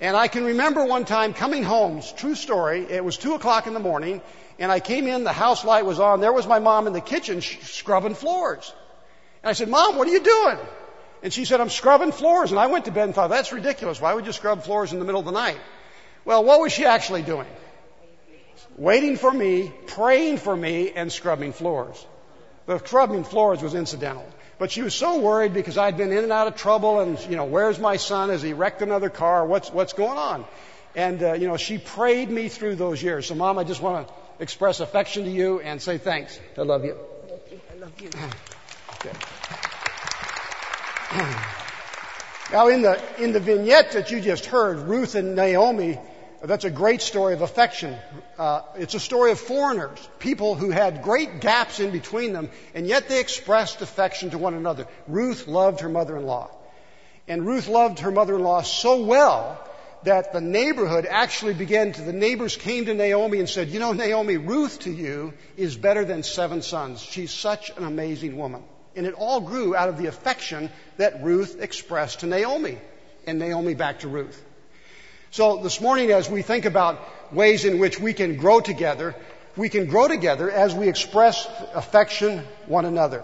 And 0.02 0.18
I 0.18 0.28
can 0.28 0.44
remember 0.44 0.84
one 0.84 1.06
time 1.06 1.36
coming 1.36 1.64
home, 1.64 2.02
true 2.18 2.34
story, 2.34 2.88
it 2.90 3.06
was 3.06 3.18
2 3.18 3.36
o'clock 3.36 3.68
in 3.68 3.76
the 3.76 3.80
morning, 3.80 4.22
and 4.58 4.72
I 4.72 4.80
came 4.80 5.08
in, 5.08 5.24
the 5.24 5.32
house 5.32 5.64
light 5.64 5.86
was 5.86 6.00
on, 6.00 6.22
there 6.22 6.34
was 6.34 6.48
my 6.48 6.58
mom 6.58 6.88
in 6.88 6.94
the 6.94 7.02
kitchen 7.02 7.40
sh- 7.40 7.60
scrubbing 7.62 8.16
floors. 8.16 8.74
And 9.44 9.50
I 9.52 9.54
said, 9.54 9.70
Mom, 9.70 9.98
what 9.98 10.08
are 10.08 10.12
you 10.12 10.24
doing? 10.24 10.58
And 11.22 11.32
she 11.32 11.46
said, 11.46 11.62
I'm 11.62 11.70
scrubbing 11.70 12.12
floors. 12.12 12.50
And 12.50 12.60
I 12.60 12.66
went 12.66 12.86
to 12.86 12.92
bed 12.92 13.06
and 13.06 13.14
thought, 13.14 13.30
that's 13.30 13.52
ridiculous. 13.54 14.02
Why 14.02 14.16
would 14.16 14.26
you 14.26 14.32
scrub 14.32 14.64
floors 14.64 14.92
in 14.92 14.98
the 14.98 15.06
middle 15.06 15.20
of 15.20 15.26
the 15.26 15.32
night? 15.32 15.60
Well, 16.26 16.44
what 16.44 16.60
was 16.60 16.72
she 16.72 16.86
actually 16.86 17.22
doing? 17.22 17.48
Waiting 18.78 19.18
for 19.18 19.32
me, 19.32 19.72
praying 19.86 20.38
for 20.38 20.56
me, 20.56 20.92
and 20.96 21.12
scrubbing 21.12 21.54
floors. 21.54 22.04
The 22.66 22.80
scrubbing 22.80 23.24
floors 23.24 23.62
was 23.62 23.76
incidental. 23.76 24.26
But 24.62 24.70
she 24.70 24.84
was 24.84 24.94
so 24.94 25.18
worried 25.18 25.56
because 25.56 25.76
I'd 25.80 25.98
been 25.98 26.12
in 26.12 26.20
and 26.20 26.32
out 26.32 26.46
of 26.46 26.56
trouble 26.56 27.00
and, 27.00 27.20
you 27.22 27.36
know, 27.36 27.46
where's 27.46 27.80
my 27.80 27.98
son? 27.98 28.30
Has 28.30 28.44
he 28.44 28.54
wrecked 28.54 28.84
another 28.84 29.10
car? 29.10 29.44
What's, 29.44 29.72
what's 29.72 29.94
going 29.94 30.20
on? 30.20 30.46
And, 30.96 31.24
uh, 31.24 31.34
you 31.34 31.48
know, 31.48 31.58
she 31.58 31.80
prayed 31.80 32.30
me 32.30 32.48
through 32.48 32.76
those 32.76 33.02
years. 33.02 33.26
So, 33.26 33.34
Mom, 33.34 33.58
I 33.58 33.64
just 33.64 33.82
want 33.82 34.08
to 34.08 34.14
express 34.40 34.80
affection 34.80 35.24
to 35.24 35.32
you 35.32 35.62
and 35.62 35.82
say 35.82 35.98
thanks. 35.98 36.40
I 36.60 36.62
love 36.62 36.86
you. 36.86 36.96
I 37.74 37.80
love 37.80 38.00
you. 38.00 38.10
okay. 39.00 39.18
Now, 42.52 42.68
in 42.68 42.82
the, 42.82 43.02
in 43.18 43.32
the 43.32 43.40
vignette 43.40 43.94
that 43.94 44.12
you 44.12 44.20
just 44.20 44.46
heard, 44.46 44.78
Ruth 44.80 45.16
and 45.16 45.38
Naomi, 45.38 45.98
that's 46.48 46.66
a 46.66 46.72
great 46.72 47.02
story 47.02 47.34
of 47.34 47.42
affection. 47.42 47.96
Uh, 48.38 48.62
it's 48.76 48.96
a 48.96 49.00
story 49.00 49.32
of 49.32 49.40
foreigners, 49.40 50.00
people 50.20 50.56
who 50.56 50.72
had 50.72 51.04
great 51.04 51.40
gaps 51.40 51.80
in 51.80 51.92
between 51.92 52.34
them, 52.34 52.50
and 52.74 52.88
yet 52.88 53.08
they 53.08 53.20
expressed 53.20 53.82
affection 53.82 54.32
to 54.32 54.38
one 54.38 54.56
another. 54.56 54.88
Ruth 55.08 55.48
loved 55.48 55.82
her 55.82 55.90
mother-in-law. 55.90 56.50
And 57.28 57.46
Ruth 57.46 57.68
loved 57.68 58.00
her 58.00 58.12
mother-in-law 58.12 58.64
so 58.64 59.04
well 59.04 59.68
that 60.04 60.34
the 60.34 60.42
neighborhood 60.42 61.06
actually 61.06 61.54
began 61.54 61.92
to, 61.94 62.02
the 62.02 62.14
neighbors 62.14 62.58
came 62.58 62.86
to 62.86 62.94
Naomi 62.94 63.40
and 63.40 63.48
said, 63.48 63.70
you 63.70 63.80
know, 63.80 63.94
Naomi, 63.94 64.38
Ruth 64.38 64.80
to 64.80 64.92
you 64.92 65.34
is 65.58 65.78
better 65.78 66.04
than 66.04 66.24
seven 66.24 66.64
sons. 66.64 67.02
She's 67.02 67.32
such 67.32 67.70
an 67.78 67.84
amazing 67.84 68.36
woman. 68.36 68.64
And 68.96 69.06
it 69.06 69.14
all 69.14 69.42
grew 69.42 69.76
out 69.76 69.90
of 69.90 69.98
the 69.98 70.08
affection 70.08 70.70
that 70.98 71.24
Ruth 71.24 71.62
expressed 71.62 72.22
to 72.22 72.26
Naomi 72.26 72.80
and 73.28 73.38
Naomi 73.38 73.76
back 73.76 74.00
to 74.00 74.08
Ruth. 74.08 74.44
So 75.34 75.56
this 75.64 75.80
morning 75.80 76.12
as 76.12 76.30
we 76.30 76.42
think 76.42 76.66
about 76.66 77.00
ways 77.34 77.64
in 77.64 77.80
which 77.80 77.98
we 77.98 78.12
can 78.12 78.36
grow 78.36 78.60
together, 78.60 79.16
we 79.56 79.70
can 79.70 79.86
grow 79.86 80.10
together 80.10 80.52
as 80.52 80.76
we 80.76 80.90
express 80.90 81.48
affection 81.74 82.40
one 82.66 82.84
another. 82.84 83.24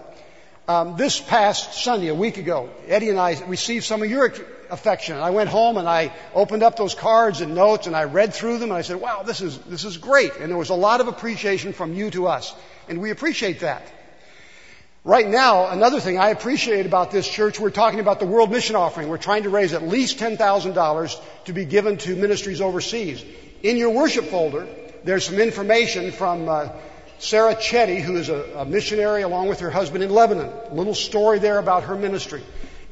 Um, 0.70 0.96
this 0.96 1.20
past 1.20 1.84
Sunday, 1.84 2.08
a 2.08 2.16
week 2.16 2.38
ago, 2.38 2.70
Eddie 2.88 3.10
and 3.10 3.20
I 3.20 3.38
received 3.48 3.84
some 3.84 4.02
of 4.04 4.10
your 4.10 4.34
affection. 4.70 5.18
I 5.18 5.32
went 5.32 5.50
home 5.50 5.76
and 5.76 5.86
I 5.86 6.14
opened 6.34 6.64
up 6.64 6.78
those 6.78 6.96
cards 6.96 7.42
and 7.42 7.56
notes 7.56 7.88
and 7.88 7.96
I 7.96 8.06
read 8.06 8.34
through 8.34 8.60
them 8.60 8.70
and 8.70 8.78
I 8.78 8.84
said, 8.84 9.02
wow, 9.02 9.24
this 9.24 9.42
is, 9.42 9.58
this 9.64 9.84
is 9.84 9.98
great. 9.98 10.32
And 10.40 10.50
there 10.50 10.58
was 10.58 10.70
a 10.70 10.76
lot 10.76 11.02
of 11.02 11.10
appreciation 11.10 11.74
from 11.74 11.94
you 11.94 12.10
to 12.12 12.28
us. 12.28 12.56
And 12.88 13.02
we 13.02 13.12
appreciate 13.12 13.60
that. 13.60 13.86
Right 15.04 15.28
now, 15.28 15.70
another 15.70 16.02
thing 16.02 16.20
I 16.20 16.30
appreciate 16.30 16.86
about 16.86 17.12
this 17.12 17.28
church, 17.28 17.60
we're 17.62 17.70
talking 17.70 18.02
about 18.02 18.20
the 18.20 18.26
World 18.26 18.52
Mission 18.52 18.76
Offering. 18.76 19.08
We're 19.08 19.18
trying 19.18 19.44
to 19.44 19.50
raise 19.50 19.72
at 19.72 19.88
least 19.88 20.20
$10,000 20.20 21.22
to 21.46 21.54
be 21.54 21.64
given 21.64 21.98
to 22.00 22.16
ministries 22.16 22.60
overseas. 22.60 23.24
In 23.64 23.78
your 23.78 23.92
worship 23.92 24.26
folder, 24.26 24.68
there's 25.06 25.26
some 25.26 25.40
information 25.40 26.12
from 26.12 26.50
uh, 26.50 26.70
Sarah 27.20 27.56
Chetty, 27.56 28.02
who 28.02 28.18
is 28.18 28.28
a, 28.28 28.44
a 28.58 28.66
missionary 28.66 29.22
along 29.22 29.48
with 29.48 29.62
her 29.62 29.70
husband 29.70 30.04
in 30.04 30.10
Lebanon. 30.10 30.52
A 30.72 30.74
little 30.74 30.96
story 30.96 31.40
there 31.40 31.58
about 31.58 31.84
her 31.84 31.96
ministry. 31.96 32.44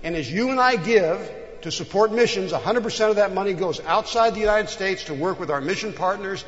And 0.02 0.16
as 0.16 0.32
you 0.32 0.52
and 0.52 0.60
I 0.60 0.78
give 0.78 1.30
to 1.64 1.72
support 1.72 2.14
missions, 2.14 2.54
100% 2.54 3.10
of 3.10 3.18
that 3.18 3.34
money 3.34 3.52
goes 3.54 3.82
outside 3.82 4.36
the 4.36 4.40
United 4.40 4.70
States 4.70 5.06
to 5.06 5.14
work 5.14 5.38
with 5.38 5.52
our 5.52 5.60
mission 5.60 5.92
partners 5.92 6.46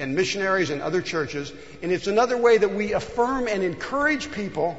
and 0.00 0.16
missionaries 0.16 0.70
and 0.70 0.82
other 0.82 1.02
churches. 1.02 1.52
And 1.82 1.92
it's 1.92 2.08
another 2.08 2.36
way 2.36 2.58
that 2.58 2.74
we 2.74 2.94
affirm 2.94 3.46
and 3.46 3.62
encourage 3.62 4.32
people 4.32 4.76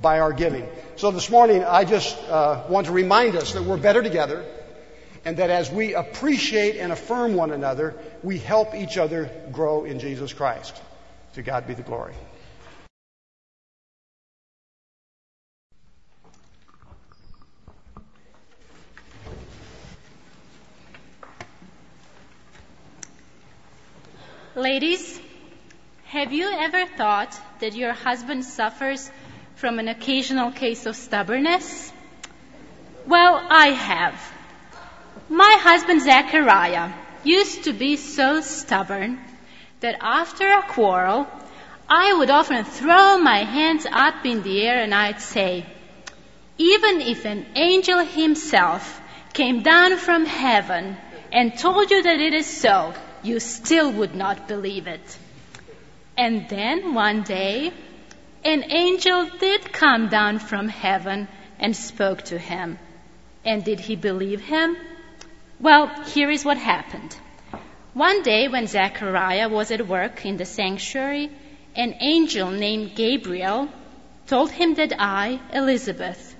by 0.00 0.20
our 0.20 0.32
giving. 0.32 0.68
So 0.96 1.10
this 1.10 1.30
morning, 1.30 1.64
I 1.64 1.84
just 1.84 2.16
uh, 2.28 2.64
want 2.68 2.86
to 2.86 2.92
remind 2.92 3.36
us 3.36 3.52
that 3.52 3.62
we're 3.64 3.78
better 3.78 4.02
together 4.02 4.44
and 5.24 5.38
that 5.38 5.50
as 5.50 5.70
we 5.70 5.94
appreciate 5.94 6.76
and 6.76 6.92
affirm 6.92 7.34
one 7.34 7.50
another, 7.50 7.96
we 8.22 8.38
help 8.38 8.74
each 8.74 8.96
other 8.96 9.30
grow 9.52 9.84
in 9.84 9.98
Jesus 9.98 10.32
Christ. 10.32 10.80
To 11.34 11.42
God 11.42 11.66
be 11.66 11.74
the 11.74 11.82
glory. 11.82 12.14
Ladies, 24.54 25.20
have 26.06 26.32
you 26.32 26.48
ever 26.50 26.86
thought 26.86 27.38
that 27.60 27.74
your 27.74 27.92
husband 27.92 28.42
suffers 28.42 29.10
from 29.56 29.78
an 29.78 29.88
occasional 29.88 30.52
case 30.52 30.84
of 30.86 30.94
stubbornness? 30.94 31.92
Well, 33.06 33.44
I 33.48 33.68
have. 33.68 34.14
My 35.28 35.56
husband 35.60 36.02
Zachariah 36.02 36.92
used 37.24 37.64
to 37.64 37.72
be 37.72 37.96
so 37.96 38.42
stubborn 38.42 39.18
that 39.80 39.96
after 40.00 40.46
a 40.46 40.62
quarrel, 40.62 41.26
I 41.88 42.12
would 42.12 42.30
often 42.30 42.64
throw 42.64 43.18
my 43.18 43.44
hands 43.44 43.86
up 43.90 44.26
in 44.26 44.42
the 44.42 44.62
air 44.62 44.82
and 44.82 44.94
I'd 44.94 45.20
say, 45.20 45.64
even 46.58 47.00
if 47.00 47.24
an 47.24 47.46
angel 47.54 48.04
himself 48.04 49.00
came 49.32 49.62
down 49.62 49.96
from 49.96 50.26
heaven 50.26 50.96
and 51.32 51.58
told 51.58 51.90
you 51.90 52.02
that 52.02 52.20
it 52.20 52.34
is 52.34 52.46
so, 52.46 52.92
you 53.22 53.40
still 53.40 53.90
would 53.92 54.14
not 54.14 54.48
believe 54.48 54.86
it. 54.86 55.18
And 56.16 56.48
then 56.48 56.94
one 56.94 57.22
day, 57.22 57.72
an 58.46 58.64
angel 58.70 59.28
did 59.40 59.72
come 59.72 60.08
down 60.08 60.38
from 60.38 60.68
heaven 60.68 61.26
and 61.58 61.74
spoke 61.74 62.22
to 62.22 62.38
him. 62.38 62.78
And 63.44 63.64
did 63.64 63.80
he 63.80 63.96
believe 63.96 64.40
him? 64.40 64.76
Well, 65.58 65.88
here 66.04 66.30
is 66.30 66.44
what 66.44 66.56
happened. 66.56 67.16
One 67.92 68.22
day 68.22 68.46
when 68.46 68.68
Zechariah 68.68 69.48
was 69.48 69.72
at 69.72 69.88
work 69.88 70.24
in 70.24 70.36
the 70.36 70.44
sanctuary, 70.44 71.28
an 71.74 71.96
angel 72.00 72.52
named 72.52 72.94
Gabriel 72.94 73.68
told 74.28 74.52
him 74.52 74.74
that 74.74 74.92
I, 74.96 75.40
Elizabeth, 75.52 76.36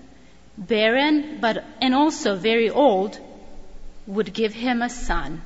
barren 0.57 1.39
but 1.41 1.65
and 1.81 1.93
also 1.93 2.37
very 2.37 2.71
old, 2.71 3.19
would 4.07 4.33
give 4.33 4.55
him 4.55 4.81
a 4.81 4.91
son. 4.91 5.43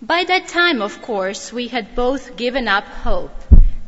By 0.00 0.24
that 0.24 0.48
time, 0.48 0.80
of 0.80 1.02
course, 1.02 1.52
we 1.52 1.68
had 1.68 1.94
both 1.94 2.36
given 2.36 2.68
up 2.68 2.84
hope 2.84 3.34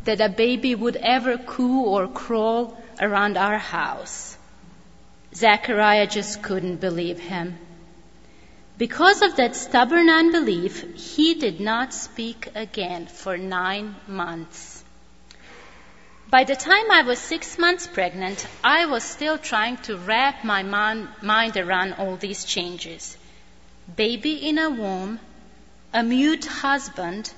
that 0.07 0.21
a 0.21 0.29
baby 0.29 0.75
would 0.75 0.97
ever 0.97 1.37
coo 1.37 1.83
or 1.83 2.09
crawl 2.09 2.77
around 3.01 3.37
our 3.37 3.59
house. 3.59 4.37
Zachariah 5.35 6.07
just 6.07 6.43
couldn't 6.43 6.77
believe 6.77 7.19
him. 7.19 7.59
Because 8.79 9.23
of 9.23 9.37
that 9.37 9.57
stubborn 9.57 10.09
unbelief, 10.09 10.97
he 10.97 11.35
did 11.35 11.61
not 11.61 11.93
speak 11.93 12.49
again 12.55 13.07
for 13.07 13.37
nine 13.37 13.97
months. 14.07 14.85
By 16.29 16.45
the 16.45 16.57
time 16.57 16.91
I 16.91 17.03
was 17.03 17.19
six 17.19 17.59
months 17.59 17.87
pregnant, 17.87 18.47
I 18.63 18.87
was 18.87 19.05
still 19.05 19.39
trying 19.39 19.77
to 19.89 19.97
wrap 19.97 20.45
my 20.45 20.63
mind 20.63 21.57
around 21.57 21.95
all 21.95 22.17
these 22.17 22.45
changes. 22.45 23.17
Baby 23.95 24.49
in 24.49 24.59
a 24.59 24.69
womb, 24.69 25.21
a 25.93 26.03
mute 26.03 26.47
husband 26.47 27.33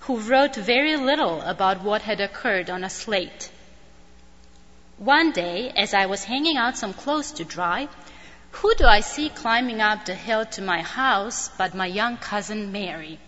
who 0.00 0.18
wrote 0.18 0.56
very 0.56 0.96
little 0.96 1.40
about 1.42 1.82
what 1.82 2.02
had 2.02 2.20
occurred 2.20 2.70
on 2.70 2.84
a 2.84 2.90
slate. 2.90 3.50
One 4.98 5.32
day, 5.32 5.70
as 5.76 5.94
I 5.94 6.06
was 6.06 6.24
hanging 6.24 6.56
out 6.56 6.76
some 6.76 6.92
clothes 6.92 7.32
to 7.32 7.44
dry, 7.44 7.88
who 8.52 8.74
do 8.74 8.84
I 8.84 9.00
see 9.00 9.28
climbing 9.28 9.80
up 9.80 10.04
the 10.04 10.14
hill 10.14 10.44
to 10.46 10.62
my 10.62 10.82
house 10.82 11.50
but 11.56 11.74
my 11.74 11.86
young 11.86 12.16
cousin 12.16 12.72
Mary? 12.72 13.18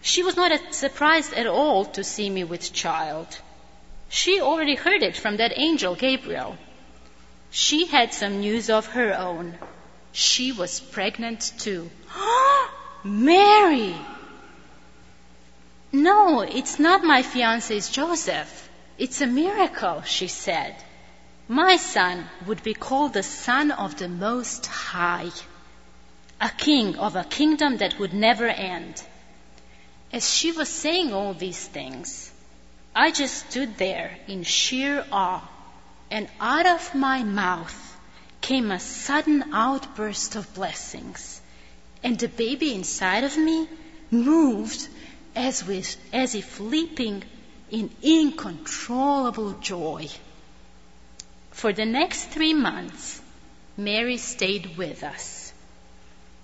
She 0.00 0.22
was 0.22 0.36
not 0.36 0.74
surprised 0.74 1.34
at 1.34 1.46
all 1.46 1.84
to 1.86 2.04
see 2.04 2.30
me 2.30 2.44
with 2.44 2.72
child. 2.72 3.38
She 4.08 4.40
already 4.40 4.74
heard 4.74 5.02
it 5.02 5.16
from 5.16 5.36
that 5.36 5.58
angel 5.58 5.94
Gabriel. 5.94 6.56
She 7.50 7.86
had 7.86 8.14
some 8.14 8.40
news 8.40 8.70
of 8.70 8.86
her 8.86 9.12
own. 9.14 9.58
She 10.12 10.52
was 10.52 10.80
pregnant 10.80 11.52
too. 11.58 11.90
Mary! 13.04 13.94
No, 15.92 16.42
it's 16.42 16.78
not 16.78 17.02
my 17.02 17.22
fiance's 17.22 17.88
Joseph. 17.88 18.68
It's 18.98 19.22
a 19.22 19.26
miracle, 19.26 20.02
she 20.02 20.28
said. 20.28 20.76
My 21.48 21.76
son 21.76 22.28
would 22.46 22.62
be 22.62 22.74
called 22.74 23.14
the 23.14 23.22
Son 23.22 23.70
of 23.70 23.96
the 23.96 24.08
Most 24.08 24.66
High, 24.66 25.30
a 26.40 26.50
king 26.50 26.96
of 26.96 27.16
a 27.16 27.24
kingdom 27.24 27.78
that 27.78 27.98
would 27.98 28.12
never 28.12 28.46
end. 28.46 29.02
As 30.12 30.30
she 30.30 30.52
was 30.52 30.68
saying 30.68 31.14
all 31.14 31.32
these 31.32 31.66
things, 31.66 32.30
I 32.94 33.10
just 33.10 33.48
stood 33.48 33.78
there 33.78 34.18
in 34.26 34.42
sheer 34.42 35.06
awe, 35.10 35.48
and 36.10 36.28
out 36.38 36.66
of 36.66 36.94
my 36.94 37.22
mouth 37.22 37.96
came 38.42 38.70
a 38.70 38.78
sudden 38.78 39.54
outburst 39.54 40.36
of 40.36 40.52
blessings, 40.52 41.40
and 42.02 42.18
the 42.18 42.28
baby 42.28 42.74
inside 42.74 43.24
of 43.24 43.38
me 43.38 43.68
moved 44.10 44.86
as, 45.38 45.64
with, 45.64 45.96
as 46.12 46.34
if 46.34 46.58
leaping 46.58 47.22
in 47.70 47.90
uncontrollable 48.04 49.52
joy. 49.60 50.08
For 51.52 51.72
the 51.72 51.84
next 51.84 52.24
three 52.24 52.54
months, 52.54 53.20
Mary 53.76 54.16
stayed 54.16 54.76
with 54.76 55.04
us. 55.04 55.52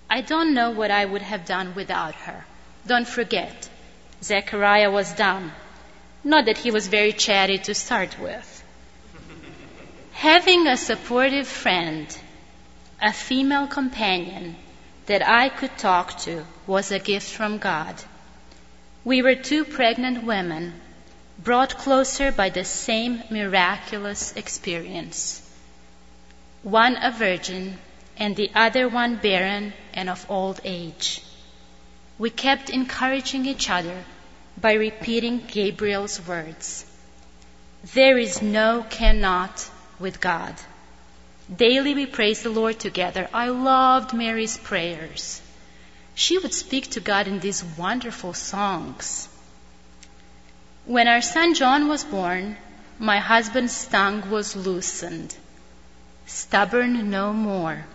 I 0.09 0.21
don't 0.21 0.53
know 0.53 0.71
what 0.71 0.91
I 0.91 1.03
would 1.03 1.23
have 1.23 1.45
done 1.45 1.75
without 1.75 2.15
her. 2.15 2.45
Don't 2.87 3.07
forget, 3.07 3.69
Zechariah 4.23 4.91
was 4.91 5.11
dumb. 5.11 5.51
Not 6.23 6.45
that 6.45 6.57
he 6.57 6.71
was 6.71 6.87
very 6.87 7.11
chatty 7.11 7.57
to 7.67 7.73
start 7.73 8.17
with. 8.17 8.63
Having 10.13 10.67
a 10.67 10.77
supportive 10.77 11.47
friend, 11.47 12.07
a 13.01 13.11
female 13.11 13.67
companion 13.67 14.55
that 15.07 15.27
I 15.27 15.49
could 15.49 15.77
talk 15.77 16.17
to 16.19 16.45
was 16.65 16.91
a 16.91 16.99
gift 16.99 17.29
from 17.29 17.57
God. 17.57 17.95
We 19.05 19.21
were 19.21 19.35
two 19.35 19.65
pregnant 19.65 20.23
women 20.23 20.81
brought 21.37 21.77
closer 21.77 22.31
by 22.31 22.49
the 22.49 22.65
same 22.65 23.21
miraculous 23.29 24.33
experience. 24.35 25.47
One 26.63 26.97
a 26.99 27.11
virgin, 27.11 27.77
and 28.17 28.35
the 28.35 28.49
other 28.55 28.89
one 28.89 29.17
barren 29.17 29.73
and 29.93 30.09
of 30.09 30.25
old 30.27 30.59
age. 30.63 31.21
We 32.17 32.31
kept 32.31 32.71
encouraging 32.71 33.45
each 33.45 33.69
other 33.69 34.03
by 34.59 34.73
repeating 34.73 35.45
Gabriel's 35.45 36.19
words. 36.25 36.85
There 37.93 38.17
is 38.17 38.41
no 38.41 38.83
cannot 38.89 39.69
with 39.99 40.19
God. 40.19 40.55
Daily 41.55 41.93
we 41.93 42.07
praise 42.07 42.41
the 42.41 42.49
Lord 42.49 42.79
together. 42.79 43.29
I 43.31 43.49
loved 43.49 44.13
Mary's 44.13 44.57
prayers. 44.57 45.43
She 46.15 46.37
would 46.37 46.53
speak 46.53 46.91
to 46.91 47.01
God 47.01 47.27
in 47.27 47.39
these 47.39 47.63
wonderful 47.63 48.33
songs. 48.33 49.27
When 50.85 51.09
our 51.09 51.21
son 51.21 51.53
John 51.53 51.89
was 51.89 52.05
born, 52.05 52.57
my 52.97 53.19
husband's 53.19 53.85
tongue 53.85 54.29
was 54.29 54.55
loosened. 54.55 55.35
Stubborn 56.25 57.09
no 57.09 57.33
more. 57.33 57.85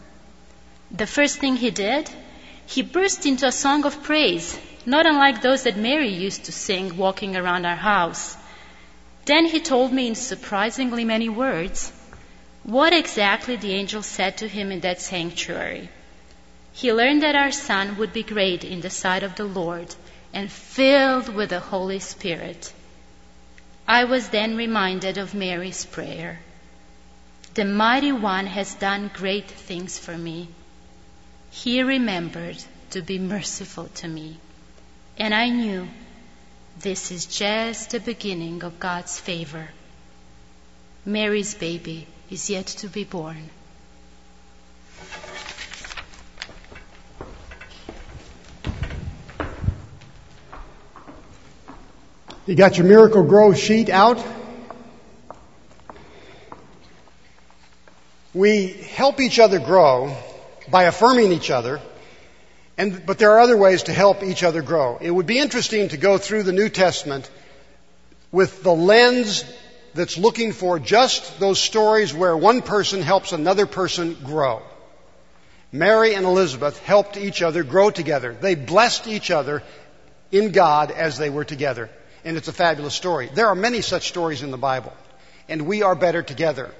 The 0.90 1.06
first 1.06 1.38
thing 1.38 1.56
he 1.56 1.70
did, 1.70 2.10
he 2.66 2.82
burst 2.82 3.24
into 3.24 3.46
a 3.46 3.52
song 3.52 3.84
of 3.86 4.02
praise, 4.02 4.58
not 4.84 5.06
unlike 5.06 5.40
those 5.40 5.62
that 5.62 5.76
Mary 5.76 6.12
used 6.12 6.44
to 6.44 6.52
sing 6.52 6.96
walking 6.98 7.36
around 7.36 7.64
our 7.64 7.76
house. 7.76 8.36
Then 9.24 9.46
he 9.46 9.60
told 9.60 9.92
me 9.92 10.08
in 10.08 10.14
surprisingly 10.14 11.04
many 11.04 11.28
words 11.28 11.92
what 12.64 12.92
exactly 12.92 13.56
the 13.56 13.72
angel 13.72 14.02
said 14.02 14.36
to 14.38 14.48
him 14.48 14.70
in 14.70 14.80
that 14.80 15.00
sanctuary. 15.00 15.88
He 16.80 16.94
learned 16.94 17.22
that 17.22 17.36
our 17.36 17.52
son 17.52 17.98
would 17.98 18.14
be 18.14 18.22
great 18.22 18.64
in 18.64 18.80
the 18.80 18.88
sight 18.88 19.22
of 19.22 19.34
the 19.34 19.44
Lord 19.44 19.94
and 20.32 20.50
filled 20.50 21.28
with 21.28 21.50
the 21.50 21.60
Holy 21.60 21.98
Spirit. 21.98 22.72
I 23.86 24.04
was 24.04 24.30
then 24.30 24.56
reminded 24.56 25.18
of 25.18 25.34
Mary's 25.34 25.84
prayer. 25.84 26.40
The 27.52 27.66
Mighty 27.66 28.12
One 28.12 28.46
has 28.46 28.74
done 28.76 29.10
great 29.12 29.50
things 29.50 29.98
for 29.98 30.16
me. 30.16 30.48
He 31.50 31.82
remembered 31.82 32.64
to 32.92 33.02
be 33.02 33.18
merciful 33.18 33.88
to 33.96 34.08
me. 34.08 34.38
And 35.18 35.34
I 35.34 35.50
knew 35.50 35.86
this 36.78 37.10
is 37.10 37.26
just 37.26 37.90
the 37.90 38.00
beginning 38.00 38.64
of 38.64 38.80
God's 38.80 39.20
favor. 39.20 39.68
Mary's 41.04 41.52
baby 41.52 42.06
is 42.30 42.48
yet 42.48 42.68
to 42.80 42.88
be 42.88 43.04
born. 43.04 43.50
You 52.50 52.56
got 52.56 52.76
your 52.76 52.86
Miracle 52.88 53.22
Grow 53.22 53.54
sheet 53.54 53.88
out? 53.88 54.20
We 58.34 58.72
help 58.72 59.20
each 59.20 59.38
other 59.38 59.60
grow 59.60 60.16
by 60.68 60.82
affirming 60.82 61.30
each 61.30 61.52
other, 61.52 61.80
and, 62.76 63.06
but 63.06 63.18
there 63.18 63.30
are 63.30 63.38
other 63.38 63.56
ways 63.56 63.84
to 63.84 63.92
help 63.92 64.24
each 64.24 64.42
other 64.42 64.62
grow. 64.62 64.98
It 65.00 65.12
would 65.12 65.26
be 65.26 65.38
interesting 65.38 65.90
to 65.90 65.96
go 65.96 66.18
through 66.18 66.42
the 66.42 66.50
New 66.50 66.68
Testament 66.68 67.30
with 68.32 68.64
the 68.64 68.74
lens 68.74 69.44
that's 69.94 70.18
looking 70.18 70.50
for 70.50 70.80
just 70.80 71.38
those 71.38 71.60
stories 71.60 72.12
where 72.12 72.36
one 72.36 72.62
person 72.62 73.00
helps 73.00 73.30
another 73.30 73.66
person 73.66 74.14
grow. 74.24 74.60
Mary 75.70 76.16
and 76.16 76.26
Elizabeth 76.26 76.80
helped 76.80 77.16
each 77.16 77.42
other 77.42 77.62
grow 77.62 77.90
together. 77.90 78.34
They 78.34 78.56
blessed 78.56 79.06
each 79.06 79.30
other 79.30 79.62
in 80.32 80.50
God 80.50 80.90
as 80.90 81.16
they 81.16 81.30
were 81.30 81.44
together 81.44 81.90
and 82.24 82.36
it's 82.36 82.48
a 82.48 82.52
fabulous 82.52 82.94
story. 82.94 83.30
There 83.32 83.48
are 83.48 83.54
many 83.54 83.80
such 83.80 84.08
stories 84.08 84.42
in 84.42 84.50
the 84.50 84.58
Bible, 84.58 84.92
and 85.48 85.66
we 85.66 85.82
are 85.82 85.94
better 85.94 86.22
together. 86.22 86.70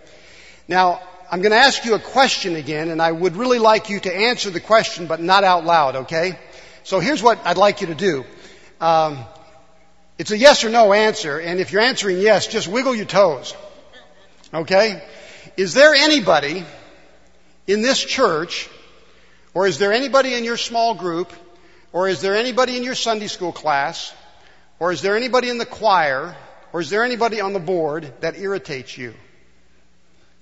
Now, 0.68 1.00
I'm 1.30 1.42
going 1.42 1.52
to 1.52 1.58
ask 1.58 1.84
you 1.84 1.94
a 1.94 2.00
question 2.00 2.56
again, 2.56 2.90
and 2.90 3.00
I 3.00 3.12
would 3.12 3.36
really 3.36 3.58
like 3.58 3.88
you 3.88 4.00
to 4.00 4.14
answer 4.14 4.50
the 4.50 4.60
question, 4.60 5.06
but 5.06 5.20
not 5.20 5.44
out 5.44 5.64
loud, 5.64 5.96
okay? 5.96 6.38
So 6.82 6.98
here's 6.98 7.22
what 7.22 7.38
I'd 7.44 7.56
like 7.56 7.80
you 7.80 7.86
to 7.88 7.94
do. 7.94 8.24
Um, 8.80 9.24
it's 10.18 10.30
a 10.32 10.36
yes 10.36 10.64
or 10.64 10.70
no 10.70 10.92
answer, 10.92 11.38
and 11.38 11.60
if 11.60 11.72
you're 11.72 11.82
answering 11.82 12.18
yes, 12.18 12.46
just 12.46 12.68
wiggle 12.68 12.94
your 12.94 13.06
toes. 13.06 13.54
Okay? 14.52 15.02
Is 15.56 15.72
there 15.74 15.94
anybody 15.94 16.64
in 17.66 17.82
this 17.82 18.04
church, 18.04 18.68
or 19.54 19.66
is 19.66 19.78
there 19.78 19.92
anybody 19.92 20.34
in 20.34 20.44
your 20.44 20.56
small 20.56 20.94
group, 20.94 21.32
or 21.92 22.08
is 22.08 22.20
there 22.20 22.36
anybody 22.36 22.76
in 22.76 22.82
your 22.82 22.94
Sunday 22.94 23.28
school 23.28 23.52
class, 23.52 24.12
or 24.80 24.90
is 24.90 25.02
there 25.02 25.16
anybody 25.16 25.50
in 25.50 25.58
the 25.58 25.66
choir, 25.66 26.34
or 26.72 26.80
is 26.80 26.90
there 26.90 27.04
anybody 27.04 27.40
on 27.40 27.52
the 27.52 27.60
board 27.60 28.12
that 28.20 28.38
irritates 28.38 28.96
you? 28.96 29.14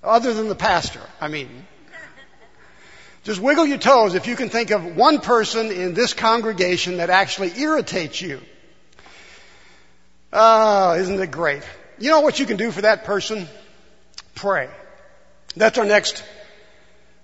Other 0.01 0.33
than 0.33 0.47
the 0.47 0.55
pastor, 0.55 1.01
I 1.19 1.27
mean. 1.27 1.67
Just 3.23 3.41
wiggle 3.41 3.65
your 3.65 3.77
toes 3.77 4.15
if 4.15 4.27
you 4.27 4.37
can 4.37 4.49
think 4.49 4.71
of 4.71 4.95
one 4.95 5.19
person 5.19 5.71
in 5.71 5.93
this 5.93 6.13
congregation 6.13 6.97
that 6.97 7.09
actually 7.09 7.51
irritates 7.59 8.21
you. 8.21 8.39
Oh, 10.31 10.93
isn't 10.93 11.19
it 11.19 11.31
great? 11.31 11.63
You 11.99 12.09
know 12.09 12.21
what 12.21 12.39
you 12.39 12.45
can 12.45 12.55
do 12.55 12.71
for 12.71 12.81
that 12.81 13.03
person? 13.03 13.47
Pray. 14.35 14.69
That's 15.57 15.77
our 15.77 15.85
next 15.85 16.23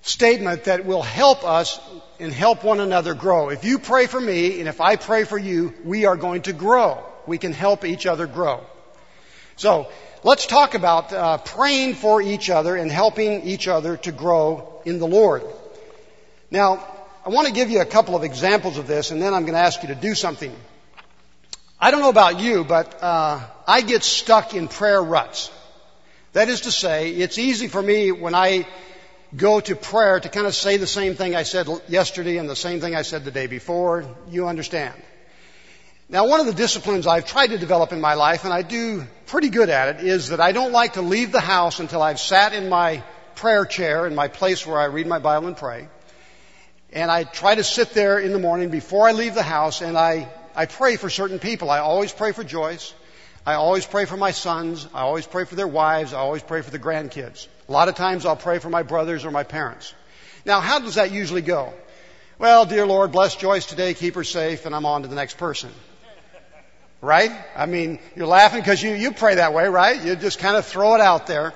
statement 0.02 0.66
that 0.66 0.86
will 0.86 1.02
help 1.02 1.46
us 1.46 1.80
and 2.20 2.32
help 2.32 2.64
one 2.64 2.80
another 2.80 3.14
grow. 3.14 3.50
If 3.50 3.64
you 3.64 3.80
pray 3.80 4.08
for 4.08 4.20
me 4.20 4.60
and 4.60 4.70
if 4.70 4.82
I 4.82 4.96
pray 4.96 5.24
for 5.24 5.38
you, 5.38 5.74
we 5.84 6.06
are 6.06 6.16
going 6.16 6.44
to 6.44 6.54
grow. 6.54 7.04
We 7.28 7.38
can 7.38 7.54
help 7.54 7.86
each 7.86 8.06
other 8.06 8.28
grow. 8.28 8.64
So, 9.58 9.90
let's 10.24 10.46
talk 10.46 10.74
about 10.74 11.14
uh, 11.14 11.38
praying 11.38 11.96
for 11.96 12.22
each 12.22 12.50
other 12.50 12.76
and 12.76 12.92
helping 12.92 13.44
each 13.44 13.68
other 13.68 13.98
to 13.98 14.12
grow 14.12 14.82
in 14.86 15.00
the 15.00 15.08
Lord. 15.08 15.44
Now, 16.52 16.86
I 17.26 17.30
want 17.30 17.48
to 17.48 17.54
give 17.54 17.70
you 17.70 17.82
a 17.82 17.86
couple 17.86 18.16
of 18.16 18.24
examples 18.24 18.78
of 18.78 18.86
this, 18.86 19.12
and 19.12 19.22
then 19.22 19.34
I'm 19.34 19.44
going 19.44 19.54
to 19.54 19.60
ask 19.60 19.82
you 19.82 19.90
to 19.90 19.96
do 19.96 20.14
something. 20.14 20.54
I 21.80 21.92
don't 21.92 22.02
know 22.02 22.10
about 22.10 22.40
you, 22.40 22.64
but 22.64 23.02
uh, 23.02 23.42
I 23.68 23.82
get 23.82 24.04
stuck 24.04 24.54
in 24.54 24.68
prayer 24.68 25.02
ruts. 25.02 25.52
That 26.34 26.50
is 26.50 26.62
to 26.62 26.72
say, 26.72 27.12
it's 27.12 27.38
easy 27.38 27.68
for 27.68 27.82
me 27.82 28.12
when 28.12 28.36
I 28.36 28.68
go 29.38 29.60
to 29.60 29.76
prayer 29.76 30.20
to 30.20 30.30
kind 30.30 30.48
of 30.48 30.56
say 30.56 30.78
the 30.78 30.88
same 30.88 31.16
thing 31.16 31.36
I 31.36 31.44
said 31.44 31.68
yesterday 31.88 32.38
and 32.38 32.50
the 32.50 32.56
same 32.56 32.80
thing 32.80 32.96
I 32.96 33.02
said 33.02 33.26
the 33.26 33.32
day 33.32 33.48
before. 33.48 34.06
You 34.30 34.48
understand. 34.48 35.02
Now, 36.08 36.28
one 36.28 36.40
of 36.40 36.46
the 36.46 36.54
disciplines 36.54 37.08
I've 37.08 37.26
tried 37.26 37.48
to 37.48 37.58
develop 37.58 37.92
in 37.92 38.00
my 38.00 38.14
life, 38.14 38.44
and 38.46 38.54
I 38.54 38.62
do 38.62 39.06
pretty 39.26 39.50
good 39.50 39.70
at 39.70 39.96
it, 39.96 40.06
is 40.06 40.30
that 40.30 40.40
I 40.40 40.52
don't 40.52 40.72
like 40.72 40.94
to 40.94 41.02
leave 41.02 41.32
the 41.32 41.40
house 41.40 41.80
until 41.80 42.02
I've 42.02 42.20
sat 42.20 42.54
in 42.54 42.70
my 42.70 43.04
prayer 43.36 43.66
chair, 43.66 44.06
in 44.06 44.14
my 44.14 44.28
place 44.28 44.66
where 44.66 44.80
I 44.80 44.86
read 44.86 45.08
my 45.08 45.20
Bible 45.20 45.48
and 45.48 45.58
pray. 45.58 45.90
And 46.94 47.12
I 47.12 47.24
try 47.24 47.56
to 47.56 47.64
sit 47.64 47.90
there 47.92 48.20
in 48.20 48.32
the 48.32 48.40
morning 48.40 48.70
before 48.70 49.08
I 49.08 49.12
leave 49.12 49.34
the 49.34 49.44
house 49.44 49.82
and 49.82 49.98
I, 49.98 50.30
I 50.56 50.66
pray 50.66 50.96
for 50.96 51.10
certain 51.10 51.40
people. 51.40 51.70
I 51.70 51.80
always 51.80 52.14
pray 52.14 52.32
for 52.32 52.44
Joyce. 52.44 52.94
I 53.46 53.54
always 53.54 53.86
pray 53.86 54.06
for 54.06 54.18
my 54.18 54.32
sons. 54.32 54.88
I 54.94 55.02
always 55.02 55.28
pray 55.28 55.46
for 55.46 55.56
their 55.56 55.68
wives. 55.68 56.14
I 56.14 56.18
always 56.18 56.42
pray 56.42 56.62
for 56.62 56.72
the 56.72 56.80
grandkids. 56.80 57.48
A 57.70 57.72
lot 57.72 57.90
of 57.90 57.96
times 57.96 58.26
I'll 58.26 58.36
pray 58.36 58.58
for 58.58 58.70
my 58.70 58.82
brothers 58.82 59.24
or 59.24 59.30
my 59.30 59.44
parents. 59.44 59.94
Now, 60.46 60.62
how 60.62 60.80
does 60.80 60.96
that 60.96 61.12
usually 61.12 61.44
go? 61.44 61.72
Well, 62.40 62.66
dear 62.66 62.88
Lord, 62.88 63.12
bless 63.12 63.36
Joyce 63.36 63.68
today, 63.68 63.94
keep 63.94 64.16
her 64.16 64.24
safe, 64.24 64.66
and 64.66 64.76
I'm 64.76 64.86
on 64.86 65.04
to 65.04 65.08
the 65.08 65.16
next 65.16 65.38
person. 65.38 65.70
Right? 67.02 67.32
I 67.56 67.68
mean, 67.68 68.00
you're 68.16 68.28
laughing 68.28 68.62
because 68.62 68.82
you, 68.82 68.94
you 68.94 69.12
pray 69.12 69.36
that 69.36 69.54
way, 69.54 69.68
right? 69.68 70.04
You 70.04 70.16
just 70.16 70.40
kind 70.40 70.58
of 70.58 70.66
throw 70.66 70.96
it 70.96 71.02
out 71.02 71.28
there. 71.28 71.54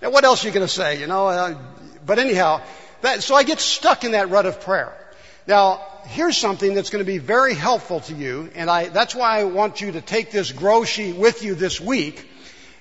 And 0.00 0.12
what 0.12 0.24
else 0.24 0.42
are 0.42 0.48
you 0.48 0.54
going 0.54 0.66
to 0.66 0.72
say, 0.72 1.00
you 1.00 1.06
know? 1.06 1.28
Uh, 1.28 1.58
but 2.06 2.18
anyhow, 2.18 2.62
that, 3.02 3.22
so 3.22 3.34
I 3.34 3.42
get 3.42 3.60
stuck 3.60 4.04
in 4.04 4.12
that 4.12 4.30
rut 4.30 4.46
of 4.46 4.62
prayer. 4.62 4.96
Now, 5.46 5.80
here's 6.06 6.36
something 6.36 6.74
that's 6.74 6.90
going 6.90 7.04
to 7.04 7.10
be 7.10 7.18
very 7.18 7.54
helpful 7.54 8.00
to 8.00 8.14
you, 8.14 8.50
and 8.56 8.68
I, 8.68 8.88
that's 8.88 9.14
why 9.14 9.38
I 9.38 9.44
want 9.44 9.80
you 9.80 9.92
to 9.92 10.00
take 10.00 10.32
this 10.32 10.50
grow 10.50 10.84
sheet 10.84 11.14
with 11.14 11.44
you 11.44 11.54
this 11.54 11.80
week, 11.80 12.28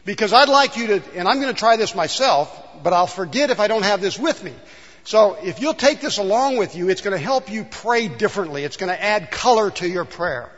because 0.04 0.34
I'd 0.34 0.49
like 0.49 0.75
you 0.75 0.88
to, 0.88 1.04
and 1.15 1.28
I'm 1.28 1.39
going 1.39 1.54
to 1.54 1.60
try 1.60 1.78
this 1.78 1.93
myself, 1.93 2.51
but 2.84 2.91
I'll 2.91 3.06
forget 3.06 3.51
if 3.51 3.60
I 3.60 3.67
don't 3.67 3.84
have 3.84 4.01
this 4.01 4.17
with 4.17 4.43
me. 4.43 4.54
So 5.04 5.38
if 5.43 5.62
you'll 5.62 5.75
take 5.75 6.01
this 6.01 6.17
along 6.17 6.58
with 6.58 6.75
you, 6.75 6.89
it's 6.89 7.01
going 7.01 7.15
to 7.15 7.23
help 7.23 7.51
you 7.51 7.65
pray 7.65 8.08
differently. 8.08 8.63
It's 8.63 8.78
going 8.78 8.89
to 8.89 8.99
add 8.99 9.30
color 9.30 9.69
to 9.69 9.88
your 9.88 10.06
prayer. 10.06 10.51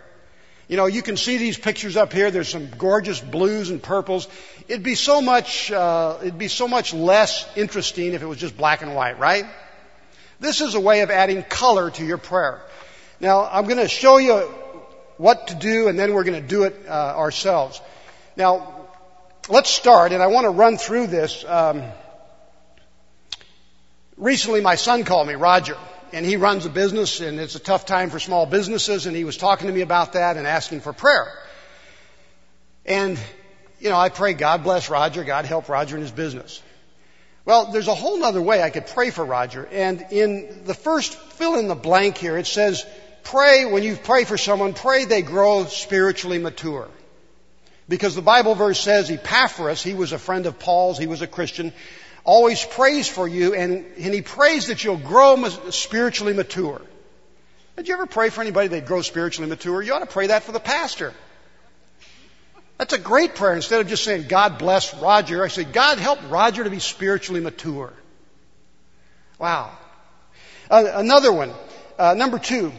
You 0.70 0.78
know, 0.78 0.86
you 0.86 1.02
can 1.02 1.18
see 1.18 1.38
these 1.38 1.58
pictures 1.58 1.98
up 1.98 2.14
here. 2.14 2.32
There's 2.32 2.48
some 2.48 2.70
gorgeous 2.78 3.20
blues 3.20 3.70
and 3.70 3.84
purples. 3.84 4.30
It'd 4.70 4.84
be 4.84 4.96
so 4.96 5.22
much, 5.22 5.72
uh, 5.74 6.20
it'd 6.22 6.38
be 6.38 6.48
so 6.48 6.70
much 6.70 6.94
less 6.94 7.46
interesting 7.58 8.14
if 8.14 8.22
it 8.22 8.26
was 8.26 8.38
just 8.38 8.56
black 8.56 8.82
and 8.82 8.96
white, 8.96 9.20
right? 9.20 9.46
This 10.40 10.62
is 10.62 10.76
a 10.76 10.80
way 10.80 11.02
of 11.02 11.10
adding 11.10 11.44
color 11.44 11.92
to 11.92 12.06
your 12.06 12.18
prayer. 12.18 12.62
Now, 13.20 13.48
I'm 13.52 13.66
going 13.66 13.78
to 13.78 13.88
show 13.88 14.18
you 14.18 14.36
what 15.18 15.48
to 15.48 15.56
do, 15.56 15.88
and 15.88 15.98
then 15.98 16.14
we're 16.14 16.24
going 16.24 16.42
to 16.42 16.48
do 16.48 16.64
it 16.64 16.86
uh, 16.88 16.92
ourselves. 16.92 17.82
Now, 18.36 18.88
let's 19.50 19.70
start, 19.70 20.12
and 20.12 20.22
I 20.22 20.28
want 20.28 20.46
to 20.46 20.52
run 20.52 20.78
through 20.78 21.08
this. 21.08 21.44
Um, 21.44 21.84
recently, 24.16 24.62
my 24.62 24.76
son 24.76 25.04
called 25.04 25.28
me, 25.28 25.34
Roger 25.34 25.78
and 26.14 26.26
he 26.26 26.38
runs 26.38 26.66
a 26.66 26.70
business 26.70 27.20
and 27.20 27.40
it's 27.40 27.56
a 27.56 27.60
tough 27.60 27.86
time 27.86 28.10
for 28.10 28.20
small 28.20 28.46
businesses 28.46 29.06
and 29.06 29.16
he 29.16 29.24
was 29.24 29.38
talking 29.38 29.68
to 29.68 29.74
me 29.74 29.82
about 29.82 30.14
that 30.14 30.38
and 30.38 30.48
asking 30.48 30.82
for 30.82 30.94
prayer. 30.94 31.28
And, 32.86 33.20
you 33.80 33.90
know, 33.90 33.98
I 33.98 34.10
pray 34.10 34.34
God 34.34 34.64
bless 34.64 34.90
Roger, 34.90 35.24
God 35.24 35.46
help 35.46 35.70
Roger 35.70 35.96
in 35.96 36.02
his 36.02 36.12
business. 36.12 36.62
Well, 37.48 37.72
there's 37.72 37.88
a 37.88 37.96
whole 37.96 38.26
other 38.26 38.42
way 38.42 38.62
I 38.62 38.70
could 38.70 38.88
pray 38.88 39.10
for 39.10 39.24
Roger. 39.24 39.66
And 39.72 40.08
in 40.12 40.66
the 40.66 40.74
first 40.74 41.18
fill 41.18 41.58
in 41.58 41.70
the 41.70 41.76
blank 41.76 42.18
here, 42.18 42.38
it 42.38 42.46
says, 42.46 42.86
pray, 43.24 43.64
when 43.64 43.84
you 43.84 43.96
pray 43.96 44.26
for 44.26 44.38
someone, 44.38 44.74
pray 44.74 45.06
they 45.06 45.22
grow 45.22 45.64
spiritually 45.64 46.40
mature. 46.40 46.90
Because 47.88 48.16
the 48.16 48.22
Bible 48.22 48.54
verse 48.54 48.82
says 48.82 49.10
Epaphras, 49.10 49.82
he 49.82 49.94
was 49.94 50.12
a 50.12 50.20
friend 50.20 50.46
of 50.46 50.60
Paul's, 50.60 50.98
he 50.98 51.08
was 51.08 51.22
a 51.22 51.28
Christian, 51.28 51.72
always 52.26 52.66
prays 52.66 53.08
for 53.08 53.26
you, 53.26 53.54
and, 53.54 53.86
and 53.96 54.14
he 54.14 54.22
prays 54.22 54.68
that 54.68 54.84
you'll 54.84 54.98
grow 54.98 55.42
spiritually 55.70 56.34
mature. 56.34 56.82
Did 57.78 57.88
you 57.88 57.94
ever 57.94 58.08
pray 58.08 58.28
for 58.28 58.42
anybody 58.42 58.68
that 58.68 58.88
grows 58.88 59.08
spiritually 59.08 59.50
mature? 59.50 59.82
You 59.82 59.94
ought 59.94 60.00
to 60.00 60.06
pray 60.06 60.28
that 60.28 60.44
for 60.44 60.52
the 60.52 60.60
pastor. 60.60 61.14
That's 62.78 62.94
a 62.94 63.00
great 63.00 63.36
prayer. 63.36 63.56
Instead 63.56 63.82
of 63.82 63.88
just 63.88 64.04
saying, 64.04 64.26
God 64.28 64.60
bless 64.60 64.94
Roger, 64.96 65.44
I 65.44 65.48
say, 65.48 65.64
God 65.64 65.98
help 65.98 66.20
Roger 66.30 66.64
to 66.64 66.70
be 66.70 66.80
spiritually 66.80 67.42
mature. 67.42 67.92
Wow. 69.40 69.72
Uh, 70.70 70.86
another 70.94 71.32
one. 71.32 71.52
Uh, 71.98 72.14
number 72.14 72.40
two. 72.40 72.72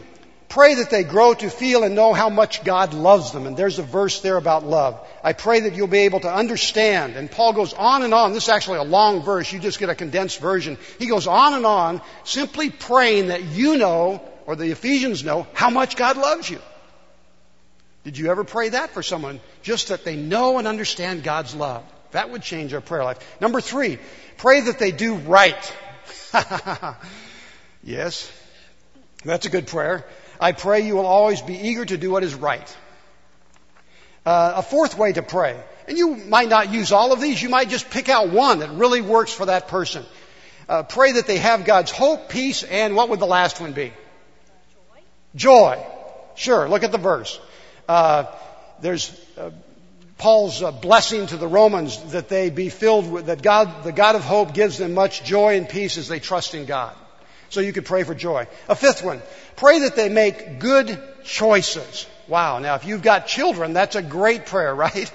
Pray 0.47 0.75
that 0.75 0.89
they 0.89 1.03
grow 1.03 1.35
to 1.35 1.47
feel 1.47 1.83
and 1.83 1.93
know 1.93 2.11
how 2.11 2.29
much 2.29 2.63
God 2.63 2.95
loves 2.95 3.31
them. 3.31 3.45
And 3.45 3.55
there's 3.55 3.77
a 3.77 3.83
verse 3.83 4.21
there 4.21 4.35
about 4.35 4.65
love. 4.65 4.99
I 5.23 5.33
pray 5.33 5.59
that 5.59 5.75
you'll 5.75 5.85
be 5.85 5.99
able 5.99 6.21
to 6.21 6.33
understand. 6.33 7.15
And 7.15 7.29
Paul 7.29 7.53
goes 7.53 7.73
on 7.73 8.01
and 8.01 8.15
on. 8.15 8.33
This 8.33 8.45
is 8.45 8.49
actually 8.49 8.79
a 8.79 8.83
long 8.83 9.21
verse. 9.21 9.53
You 9.53 9.59
just 9.59 9.77
get 9.77 9.89
a 9.89 9.95
condensed 9.95 10.39
version. 10.39 10.79
He 10.97 11.05
goes 11.05 11.27
on 11.27 11.53
and 11.53 11.67
on, 11.67 12.01
simply 12.23 12.71
praying 12.71 13.27
that 13.27 13.43
you 13.43 13.77
know, 13.77 14.23
or 14.47 14.55
the 14.55 14.71
Ephesians 14.71 15.23
know, 15.23 15.45
how 15.53 15.69
much 15.69 15.95
God 15.95 16.17
loves 16.17 16.49
you. 16.49 16.59
Did 18.09 18.17
you 18.17 18.31
ever 18.31 18.43
pray 18.43 18.69
that 18.69 18.89
for 18.89 19.03
someone? 19.03 19.39
Just 19.61 19.89
that 19.89 20.03
they 20.03 20.15
know 20.15 20.57
and 20.57 20.67
understand 20.67 21.21
God's 21.21 21.53
love. 21.53 21.83
That 22.09 22.31
would 22.31 22.41
change 22.41 22.73
our 22.73 22.81
prayer 22.81 23.03
life. 23.03 23.19
Number 23.39 23.61
three, 23.61 23.99
pray 24.37 24.61
that 24.61 24.79
they 24.79 24.91
do 24.91 25.13
right. 25.13 25.75
yes, 27.83 28.31
that's 29.23 29.45
a 29.45 29.51
good 29.51 29.67
prayer. 29.67 30.07
I 30.41 30.53
pray 30.53 30.87
you 30.87 30.95
will 30.95 31.05
always 31.05 31.43
be 31.43 31.53
eager 31.53 31.85
to 31.85 31.99
do 31.99 32.09
what 32.09 32.23
is 32.23 32.33
right. 32.33 32.77
Uh, 34.25 34.53
a 34.55 34.63
fourth 34.63 34.97
way 34.97 35.13
to 35.13 35.21
pray, 35.21 35.63
and 35.87 35.95
you 35.95 36.15
might 36.15 36.49
not 36.49 36.73
use 36.73 36.91
all 36.91 37.13
of 37.13 37.21
these, 37.21 37.39
you 37.39 37.49
might 37.49 37.69
just 37.69 37.91
pick 37.91 38.09
out 38.09 38.31
one 38.31 38.57
that 38.61 38.71
really 38.71 39.01
works 39.01 39.31
for 39.31 39.45
that 39.45 39.67
person. 39.67 40.03
Uh, 40.67 40.81
pray 40.81 41.11
that 41.11 41.27
they 41.27 41.37
have 41.37 41.63
God's 41.63 41.91
hope, 41.91 42.29
peace, 42.29 42.63
and 42.63 42.95
what 42.95 43.09
would 43.09 43.19
the 43.19 43.27
last 43.27 43.61
one 43.61 43.73
be? 43.73 43.93
Joy. 45.35 45.75
Joy. 45.77 45.85
Sure, 46.33 46.67
look 46.67 46.81
at 46.81 46.91
the 46.91 46.97
verse. 46.97 47.39
Uh, 47.89 48.27
there's 48.81 49.19
uh, 49.35 49.49
Paul's 50.19 50.61
uh, 50.61 50.71
blessing 50.71 51.25
to 51.25 51.37
the 51.37 51.47
Romans 51.47 52.11
that 52.11 52.29
they 52.29 52.51
be 52.51 52.69
filled 52.69 53.11
with, 53.11 53.25
that 53.25 53.41
God, 53.41 53.83
the 53.83 53.91
God 53.91 54.15
of 54.15 54.23
hope 54.23 54.53
gives 54.53 54.77
them 54.77 54.93
much 54.93 55.23
joy 55.23 55.57
and 55.57 55.67
peace 55.67 55.97
as 55.97 56.07
they 56.07 56.19
trust 56.19 56.53
in 56.53 56.67
God. 56.67 56.95
So 57.49 57.61
you 57.61 57.73
could 57.73 57.85
pray 57.85 58.03
for 58.03 58.13
joy. 58.13 58.47
A 58.67 58.75
fifth 58.75 59.03
one, 59.03 59.23
pray 59.55 59.79
that 59.79 59.95
they 59.95 60.07
make 60.07 60.59
good 60.59 61.01
choices. 61.23 62.05
Wow. 62.27 62.59
Now, 62.59 62.75
if 62.75 62.85
you've 62.85 63.01
got 63.01 63.25
children, 63.25 63.73
that's 63.73 63.95
a 63.95 64.03
great 64.03 64.45
prayer, 64.45 64.75
right? 64.85 65.11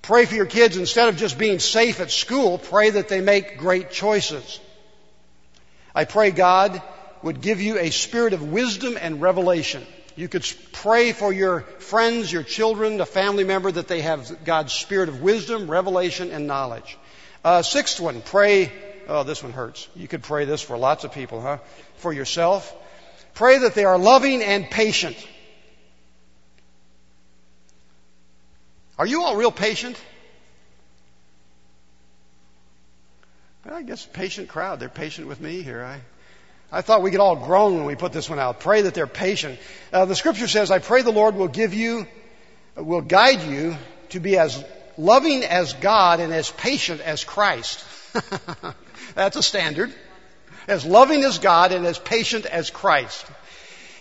Pray 0.00 0.24
for 0.24 0.36
your 0.36 0.46
kids 0.46 0.78
instead 0.78 1.10
of 1.10 1.18
just 1.18 1.36
being 1.36 1.58
safe 1.58 2.00
at 2.00 2.10
school, 2.10 2.56
pray 2.56 2.88
that 2.88 3.08
they 3.08 3.20
make 3.20 3.58
great 3.58 3.90
choices. 3.90 4.58
I 5.94 6.06
pray 6.06 6.30
God 6.30 6.80
would 7.22 7.42
give 7.42 7.60
you 7.60 7.78
a 7.78 7.90
spirit 7.90 8.32
of 8.32 8.42
wisdom 8.42 8.96
and 8.98 9.20
revelation. 9.20 9.86
You 10.18 10.28
could 10.28 10.44
pray 10.72 11.12
for 11.12 11.32
your 11.32 11.60
friends, 11.60 12.32
your 12.32 12.42
children, 12.42 13.00
a 13.00 13.06
family 13.06 13.44
member 13.44 13.70
that 13.70 13.88
they 13.88 14.02
have 14.02 14.44
God's 14.44 14.72
spirit 14.72 15.08
of 15.08 15.22
wisdom, 15.22 15.70
revelation, 15.70 16.30
and 16.32 16.46
knowledge. 16.46 16.98
Uh, 17.44 17.62
sixth 17.62 18.00
one, 18.00 18.20
pray 18.20 18.72
Oh, 19.08 19.22
this 19.22 19.42
one 19.42 19.52
hurts. 19.52 19.88
You 19.96 20.06
could 20.06 20.22
pray 20.22 20.44
this 20.44 20.60
for 20.60 20.76
lots 20.76 21.04
of 21.04 21.12
people, 21.12 21.40
huh? 21.40 21.58
For 21.96 22.12
yourself. 22.12 22.74
Pray 23.32 23.58
that 23.58 23.74
they 23.74 23.84
are 23.84 23.96
loving 23.96 24.42
and 24.42 24.68
patient. 24.68 25.16
Are 28.98 29.06
you 29.06 29.22
all 29.22 29.36
real 29.36 29.50
patient? 29.50 29.98
I 33.70 33.82
guess 33.82 34.04
patient 34.04 34.48
crowd. 34.48 34.80
They're 34.80 34.88
patient 34.88 35.26
with 35.26 35.40
me 35.40 35.62
here. 35.62 35.82
I, 35.82 36.00
I 36.70 36.82
thought 36.82 37.02
we 37.02 37.10
could 37.10 37.20
all 37.20 37.36
groan 37.36 37.76
when 37.76 37.86
we 37.86 37.94
put 37.94 38.12
this 38.12 38.28
one 38.28 38.38
out. 38.38 38.60
Pray 38.60 38.82
that 38.82 38.92
they're 38.92 39.06
patient. 39.06 39.58
Uh, 39.92 40.04
the 40.04 40.14
scripture 40.14 40.48
says, 40.48 40.70
I 40.70 40.80
pray 40.80 41.00
the 41.02 41.10
Lord 41.10 41.34
will 41.34 41.48
give 41.48 41.72
you, 41.72 42.06
will 42.76 43.00
guide 43.00 43.42
you 43.42 43.76
to 44.10 44.20
be 44.20 44.36
as 44.36 44.62
loving 44.98 45.44
as 45.44 45.72
God 45.72 46.20
and 46.20 46.32
as 46.32 46.50
patient 46.50 47.00
as 47.00 47.24
Christ. 47.24 47.82
That's 49.14 49.36
a 49.36 49.42
standard. 49.42 49.94
As 50.66 50.84
loving 50.84 51.24
as 51.24 51.38
God 51.38 51.72
and 51.72 51.86
as 51.86 51.98
patient 51.98 52.44
as 52.44 52.68
Christ. 52.68 53.24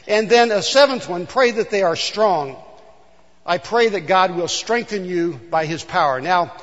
And 0.06 0.30
then 0.30 0.52
a 0.52 0.62
seventh 0.62 1.08
one, 1.08 1.26
pray 1.26 1.52
that 1.52 1.70
they 1.70 1.84
are 1.84 1.96
strong. 1.96 2.58
I 3.46 3.60
pray 3.60 3.88
that 3.90 4.02
God 4.02 4.36
will 4.36 4.50
strengthen 4.50 5.06
you 5.06 5.40
by 5.50 5.66
His 5.66 5.86
power. 5.86 6.20
Now, 6.20 6.54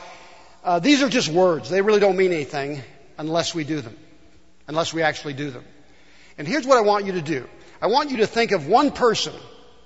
uh, 0.62 0.80
these 0.80 1.02
are 1.02 1.08
just 1.08 1.28
words. 1.28 1.70
They 1.70 1.80
really 1.80 2.00
don't 2.00 2.16
mean 2.16 2.32
anything 2.32 2.82
unless 3.16 3.54
we 3.54 3.64
do 3.64 3.80
them. 3.80 3.96
Unless 4.68 4.92
we 4.92 5.02
actually 5.02 5.32
do 5.32 5.50
them. 5.50 5.64
And 6.36 6.48
here's 6.48 6.66
what 6.66 6.78
I 6.78 6.82
want 6.82 7.06
you 7.06 7.12
to 7.12 7.22
do. 7.22 7.48
I 7.80 7.86
want 7.86 8.10
you 8.10 8.18
to 8.18 8.26
think 8.26 8.52
of 8.52 8.66
one 8.66 8.90
person 8.90 9.34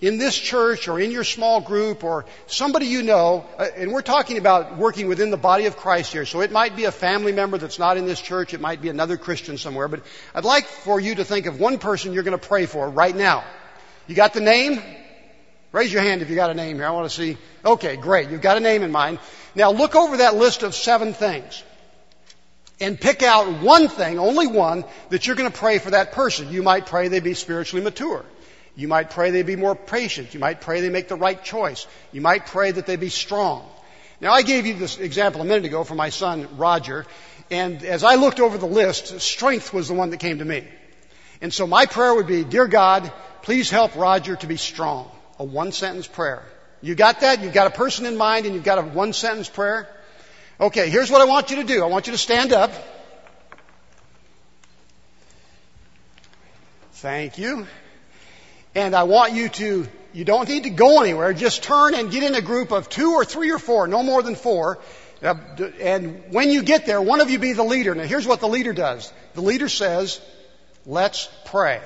in 0.00 0.18
this 0.18 0.38
church 0.38 0.88
or 0.88 1.00
in 1.00 1.11
your 1.11 1.24
small 1.24 1.61
group 1.61 2.04
or 2.04 2.24
somebody 2.46 2.87
you 2.87 3.02
know, 3.02 3.44
uh, 3.58 3.66
and 3.76 3.92
we're 3.92 4.02
talking 4.02 4.38
about 4.38 4.76
working 4.78 5.08
within 5.08 5.30
the 5.30 5.37
body 5.37 5.66
of 5.66 5.76
Christ 5.76 6.12
here, 6.12 6.24
so 6.24 6.40
it 6.40 6.52
might 6.52 6.76
be 6.76 6.84
a 6.84 6.92
family 6.92 7.32
member 7.32 7.58
that's 7.58 7.78
not 7.78 7.96
in 7.96 8.06
this 8.06 8.20
church, 8.20 8.54
it 8.54 8.61
might 8.61 8.80
be 8.80 8.88
another 8.88 9.16
Christian 9.16 9.58
somewhere, 9.58 9.88
but 9.88 10.04
I'd 10.34 10.44
like 10.44 10.66
for 10.66 11.00
you 11.00 11.16
to 11.16 11.24
think 11.24 11.46
of 11.46 11.58
one 11.58 11.78
person 11.78 12.12
you're 12.12 12.22
going 12.22 12.38
to 12.38 12.46
pray 12.46 12.66
for 12.66 12.88
right 12.88 13.14
now. 13.14 13.44
You 14.06 14.14
got 14.14 14.34
the 14.34 14.40
name? 14.40 14.80
Raise 15.72 15.92
your 15.92 16.02
hand 16.02 16.22
if 16.22 16.30
you 16.30 16.37
got 16.37 16.50
a 16.50 16.54
name 16.54 16.76
here. 16.76 16.87
I 16.87 16.90
want 16.90 17.11
to 17.11 17.14
see. 17.14 17.37
Okay, 17.62 17.96
great. 17.96 18.30
You've 18.30 18.40
got 18.40 18.56
a 18.56 18.61
name 18.61 18.82
in 18.82 18.90
mind. 18.90 19.18
Now 19.54 19.72
look 19.72 19.94
over 19.96 20.18
that 20.18 20.34
list 20.34 20.62
of 20.62 20.74
seven 20.74 21.12
things 21.12 21.62
and 22.81 23.01
pick 23.01 23.23
out 23.23 23.62
one 23.62 23.88
thing, 23.88 24.19
only 24.19 24.47
one, 24.47 24.85
that 25.11 25.27
you're 25.27 25.37
going 25.37 25.51
to 25.51 25.59
pray 25.59 25.79
for 25.79 25.91
that 25.91 26.12
person. 26.12 26.51
You 26.51 26.62
might 26.62 26.87
pray 26.87 27.09
they 27.09 27.21
be 27.21 27.35
spiritually 27.35 27.85
mature. 27.85 28.25
You 28.77 28.87
might 28.87 29.11
pray 29.11 29.33
they 29.33 29.43
be 29.43 29.57
more 29.57 29.75
patient. 29.75 30.35
You 30.35 30.41
might 30.41 30.61
pray 30.61 30.81
they 30.81 30.88
make 30.88 31.09
the 31.09 31.17
right 31.17 31.43
choice. 31.43 31.87
You 32.12 32.21
might 32.21 32.47
pray 32.47 32.71
that 32.71 32.87
they 32.87 32.97
be 32.97 33.09
strong. 33.09 33.69
Now 34.21 34.33
I 34.33 34.43
gave 34.43 34.67
you 34.67 34.75
this 34.75 34.99
example 34.99 35.41
a 35.41 35.45
minute 35.45 35.64
ago 35.64 35.85
for 35.85 35.95
my 35.95 36.11
son 36.11 36.57
Roger, 36.57 37.07
and 37.51 37.83
as 37.85 38.05
I 38.05 38.17
looked 38.17 38.41
over 38.41 38.59
the 38.59 38.67
list, 38.67 39.21
strength 39.21 39.73
was 39.73 39.88
the 39.88 39.95
one 39.95 40.11
that 40.11 40.19
came 40.19 40.38
to 40.38 40.45
me. 40.45 40.67
And 41.41 41.53
so 41.53 41.67
my 41.67 41.87
prayer 41.87 42.14
would 42.14 42.27
be, 42.27 42.45
Dear 42.45 42.67
God, 42.67 43.12
please 43.43 43.71
help 43.71 43.97
Roger 43.97 44.37
to 44.37 44.47
be 44.47 44.57
strong. 44.57 45.11
A 45.38 45.45
one 45.45 45.73
sentence 45.73 46.07
prayer. 46.07 46.43
You 46.81 46.95
got 46.95 47.21
that? 47.21 47.43
You've 47.43 47.53
got 47.53 47.67
a 47.67 47.71
person 47.71 48.07
in 48.07 48.17
mind 48.17 48.47
and 48.47 48.55
you've 48.55 48.64
got 48.64 48.79
a 48.79 48.83
one 48.83 49.12
sentence 49.12 49.49
prayer? 49.49 49.88
Okay, 50.61 50.90
here's 50.90 51.09
what 51.09 51.21
I 51.21 51.25
want 51.27 51.51
you 51.51 51.57
to 51.59 51.64
do. 51.64 51.85
I 51.85 51.87
want 51.87 52.09
you 52.09 52.12
to 52.12 52.18
stand 52.18 52.53
up. 52.53 52.73
Thank 56.94 57.38
you. 57.38 57.68
And 58.75 58.97
I 58.97 59.05
want 59.05 59.35
you 59.35 59.49
to, 59.51 59.87
you 60.12 60.25
don't 60.25 60.49
need 60.49 60.64
to 60.64 60.71
go 60.71 61.01
anywhere. 61.01 61.33
Just 61.33 61.62
turn 61.62 61.94
and 61.94 62.11
get 62.11 62.25
in 62.25 62.35
a 62.35 62.40
group 62.40 62.73
of 62.73 62.88
two 62.88 63.12
or 63.12 63.25
three 63.25 63.53
or 63.53 63.61
four, 63.61 63.87
no 63.87 64.03
more 64.03 64.21
than 64.21 64.35
four. 64.35 64.81
Uh, 65.23 65.37
and 65.81 66.25
when 66.31 66.51
you 66.51 66.64
get 66.64 66.87
there, 66.87 67.01
one 67.01 67.21
of 67.21 67.31
you 67.31 67.38
be 67.38 67.53
the 67.53 67.62
leader. 67.62 67.94
Now 67.94 68.03
here's 68.03 68.27
what 68.27 68.40
the 68.40 68.49
leader 68.49 68.73
does. 68.73 69.12
The 69.35 69.42
leader 69.42 69.68
says, 69.68 70.21
let's 70.85 71.29
pray. 71.44 71.81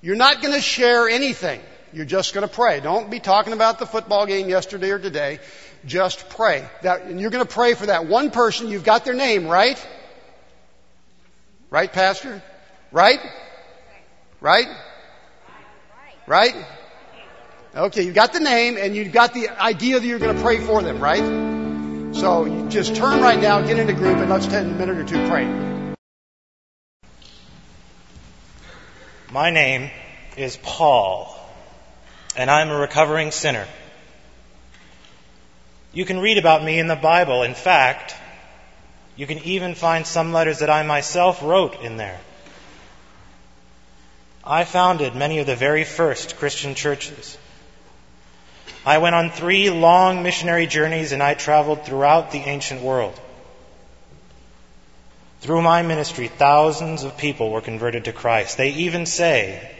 You're 0.00 0.16
not 0.16 0.40
going 0.40 0.54
to 0.54 0.60
share 0.62 1.06
anything. 1.06 1.60
You're 1.92 2.06
just 2.06 2.34
going 2.34 2.48
to 2.48 2.52
pray. 2.52 2.80
Don't 2.80 3.10
be 3.10 3.20
talking 3.20 3.52
about 3.52 3.78
the 3.78 3.86
football 3.86 4.26
game 4.26 4.48
yesterday 4.48 4.90
or 4.90 4.98
today. 4.98 5.38
Just 5.86 6.28
pray. 6.30 6.68
That, 6.82 7.02
and 7.02 7.20
you're 7.20 7.30
going 7.30 7.44
to 7.44 7.52
pray 7.52 7.74
for 7.74 7.86
that 7.86 8.06
one 8.06 8.30
person. 8.30 8.68
You've 8.68 8.84
got 8.84 9.04
their 9.04 9.14
name, 9.14 9.46
right? 9.46 9.84
Right, 11.70 11.92
Pastor? 11.92 12.42
Right? 12.92 13.20
Right? 14.40 14.68
Right? 16.26 16.54
Okay, 17.74 18.02
you've 18.02 18.14
got 18.14 18.32
the 18.32 18.40
name 18.40 18.76
and 18.78 18.94
you've 18.94 19.12
got 19.12 19.34
the 19.34 19.48
idea 19.48 19.98
that 19.98 20.06
you're 20.06 20.20
going 20.20 20.36
to 20.36 20.42
pray 20.42 20.60
for 20.60 20.80
them, 20.80 21.00
right? 21.00 22.14
So 22.14 22.44
you 22.44 22.68
just 22.68 22.94
turn 22.94 23.20
right 23.20 23.40
now, 23.40 23.60
get 23.62 23.78
in 23.78 23.88
a 23.88 23.92
group, 23.92 24.18
and 24.18 24.30
let's 24.30 24.46
take 24.46 24.62
a 24.62 24.64
minute 24.64 24.98
or 24.98 25.04
two 25.04 25.26
pray. 25.28 25.44
My 29.32 29.50
name 29.50 29.90
is 30.36 30.56
Paul, 30.56 31.36
and 32.36 32.48
I'm 32.48 32.70
a 32.70 32.78
recovering 32.78 33.32
sinner. 33.32 33.66
You 35.94 36.04
can 36.04 36.18
read 36.18 36.38
about 36.38 36.64
me 36.64 36.80
in 36.80 36.88
the 36.88 36.96
Bible. 36.96 37.44
In 37.44 37.54
fact, 37.54 38.16
you 39.16 39.28
can 39.28 39.38
even 39.38 39.76
find 39.76 40.04
some 40.06 40.32
letters 40.32 40.58
that 40.58 40.68
I 40.68 40.82
myself 40.82 41.40
wrote 41.42 41.80
in 41.82 41.96
there. 41.96 42.20
I 44.44 44.64
founded 44.64 45.14
many 45.14 45.38
of 45.38 45.46
the 45.46 45.56
very 45.56 45.84
first 45.84 46.36
Christian 46.36 46.74
churches. 46.74 47.38
I 48.84 48.98
went 48.98 49.14
on 49.14 49.30
three 49.30 49.70
long 49.70 50.22
missionary 50.22 50.66
journeys 50.66 51.12
and 51.12 51.22
I 51.22 51.34
traveled 51.34 51.86
throughout 51.86 52.32
the 52.32 52.40
ancient 52.40 52.82
world. 52.82 53.18
Through 55.40 55.62
my 55.62 55.82
ministry, 55.82 56.28
thousands 56.28 57.04
of 57.04 57.16
people 57.16 57.50
were 57.50 57.60
converted 57.60 58.06
to 58.06 58.12
Christ. 58.12 58.56
They 58.56 58.70
even 58.70 59.06
say 59.06 59.70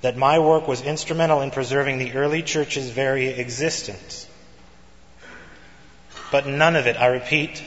that 0.00 0.16
my 0.16 0.40
work 0.40 0.66
was 0.66 0.82
instrumental 0.82 1.42
in 1.42 1.52
preserving 1.52 1.98
the 1.98 2.12
early 2.14 2.42
church's 2.42 2.90
very 2.90 3.28
existence. 3.28 4.26
But 6.32 6.48
none 6.48 6.74
of 6.74 6.88
it, 6.88 6.96
I 6.96 7.06
repeat, 7.06 7.62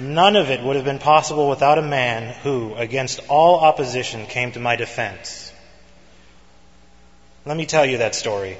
None 0.00 0.34
of 0.36 0.50
it 0.50 0.62
would 0.62 0.76
have 0.76 0.84
been 0.86 0.98
possible 0.98 1.50
without 1.50 1.76
a 1.76 1.82
man 1.82 2.34
who, 2.42 2.74
against 2.74 3.20
all 3.28 3.60
opposition, 3.60 4.26
came 4.26 4.50
to 4.52 4.58
my 4.58 4.74
defense. 4.76 5.52
Let 7.44 7.54
me 7.54 7.66
tell 7.66 7.84
you 7.84 7.98
that 7.98 8.14
story. 8.14 8.56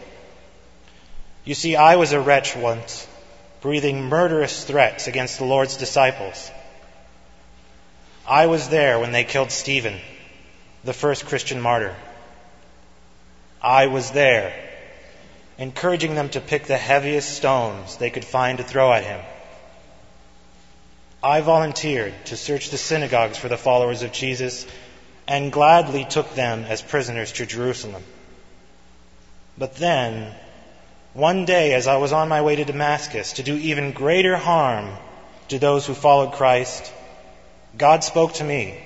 You 1.47 1.55
see, 1.55 1.77
I 1.77 1.97
was 1.97 2.13
a 2.13 2.21
wretch 2.21 2.55
once, 2.55 3.09
breathing 3.63 4.05
murderous 4.05 4.65
threats 4.65 5.07
against 5.07 5.39
the 5.39 5.47
Lord's 5.47 5.79
disciples. 5.79 6.51
I 8.29 8.47
was 8.47 8.69
there 8.69 8.99
when 8.99 9.13
they 9.13 9.25
killed 9.25 9.51
Stephen, 9.51 9.99
the 10.85 10.93
first 10.93 11.25
Christian 11.25 11.59
martyr. 11.59 11.97
I 13.63 13.87
was 13.87 14.11
there, 14.11 14.53
encouraging 15.61 16.15
them 16.15 16.31
to 16.31 16.41
pick 16.41 16.65
the 16.65 16.79
heaviest 16.79 17.37
stones 17.37 17.99
they 17.99 18.09
could 18.09 18.25
find 18.25 18.59
to 18.59 18.65
throw 18.65 18.93
at 18.95 19.05
him. 19.05 19.21
I 21.23 21.43
volunteered 21.43 22.15
to 22.27 22.37
search 22.37 22.71
the 22.71 22.79
synagogues 22.79 23.37
for 23.37 23.49
the 23.49 23.59
followers 23.59 24.03
of 24.03 24.11
Jesus 24.11 24.67
and 25.29 25.53
gladly 25.53 26.07
took 26.07 26.35
them 26.35 26.65
as 26.65 26.81
prisoners 26.81 27.33
to 27.33 27.45
Jerusalem. 27.45 28.03
But 29.59 29.77
then, 29.77 30.35
one 31.13 31.45
day 31.45 31.75
as 31.75 31.87
I 31.87 31.99
was 31.99 32.13
on 32.13 32.31
my 32.31 32.41
way 32.41 32.57
to 32.57 32.65
Damascus 32.65 33.35
to 33.35 33.43
do 33.43 33.55
even 33.55 33.93
greater 33.93 34.39
harm 34.39 34.97
to 35.49 35.59
those 35.59 35.87
who 35.87 35.93
followed 35.93 36.33
Christ, 36.33 36.91
God 37.77 38.03
spoke 38.03 38.33
to 38.35 38.45
me. 38.45 38.83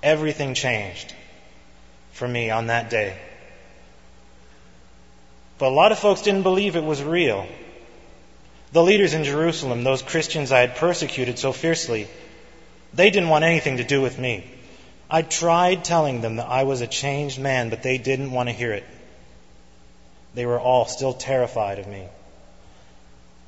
Everything 0.00 0.54
changed 0.54 1.12
for 2.12 2.28
me 2.28 2.50
on 2.50 2.68
that 2.68 2.88
day. 2.88 3.18
But 5.58 5.68
a 5.68 5.74
lot 5.74 5.92
of 5.92 5.98
folks 5.98 6.22
didn't 6.22 6.42
believe 6.42 6.76
it 6.76 6.84
was 6.84 7.02
real. 7.02 7.46
The 8.72 8.82
leaders 8.82 9.14
in 9.14 9.24
Jerusalem, 9.24 9.84
those 9.84 10.02
Christians 10.02 10.52
I 10.52 10.60
had 10.60 10.76
persecuted 10.76 11.38
so 11.38 11.52
fiercely, 11.52 12.08
they 12.92 13.10
didn't 13.10 13.30
want 13.30 13.44
anything 13.44 13.78
to 13.78 13.84
do 13.84 14.02
with 14.02 14.18
me. 14.18 14.50
I 15.08 15.22
tried 15.22 15.84
telling 15.84 16.20
them 16.20 16.36
that 16.36 16.48
I 16.48 16.64
was 16.64 16.80
a 16.80 16.86
changed 16.86 17.38
man, 17.38 17.70
but 17.70 17.82
they 17.82 17.96
didn't 17.96 18.32
want 18.32 18.48
to 18.48 18.54
hear 18.54 18.72
it. 18.72 18.84
They 20.34 20.44
were 20.44 20.60
all 20.60 20.86
still 20.86 21.14
terrified 21.14 21.78
of 21.78 21.86
me. 21.86 22.04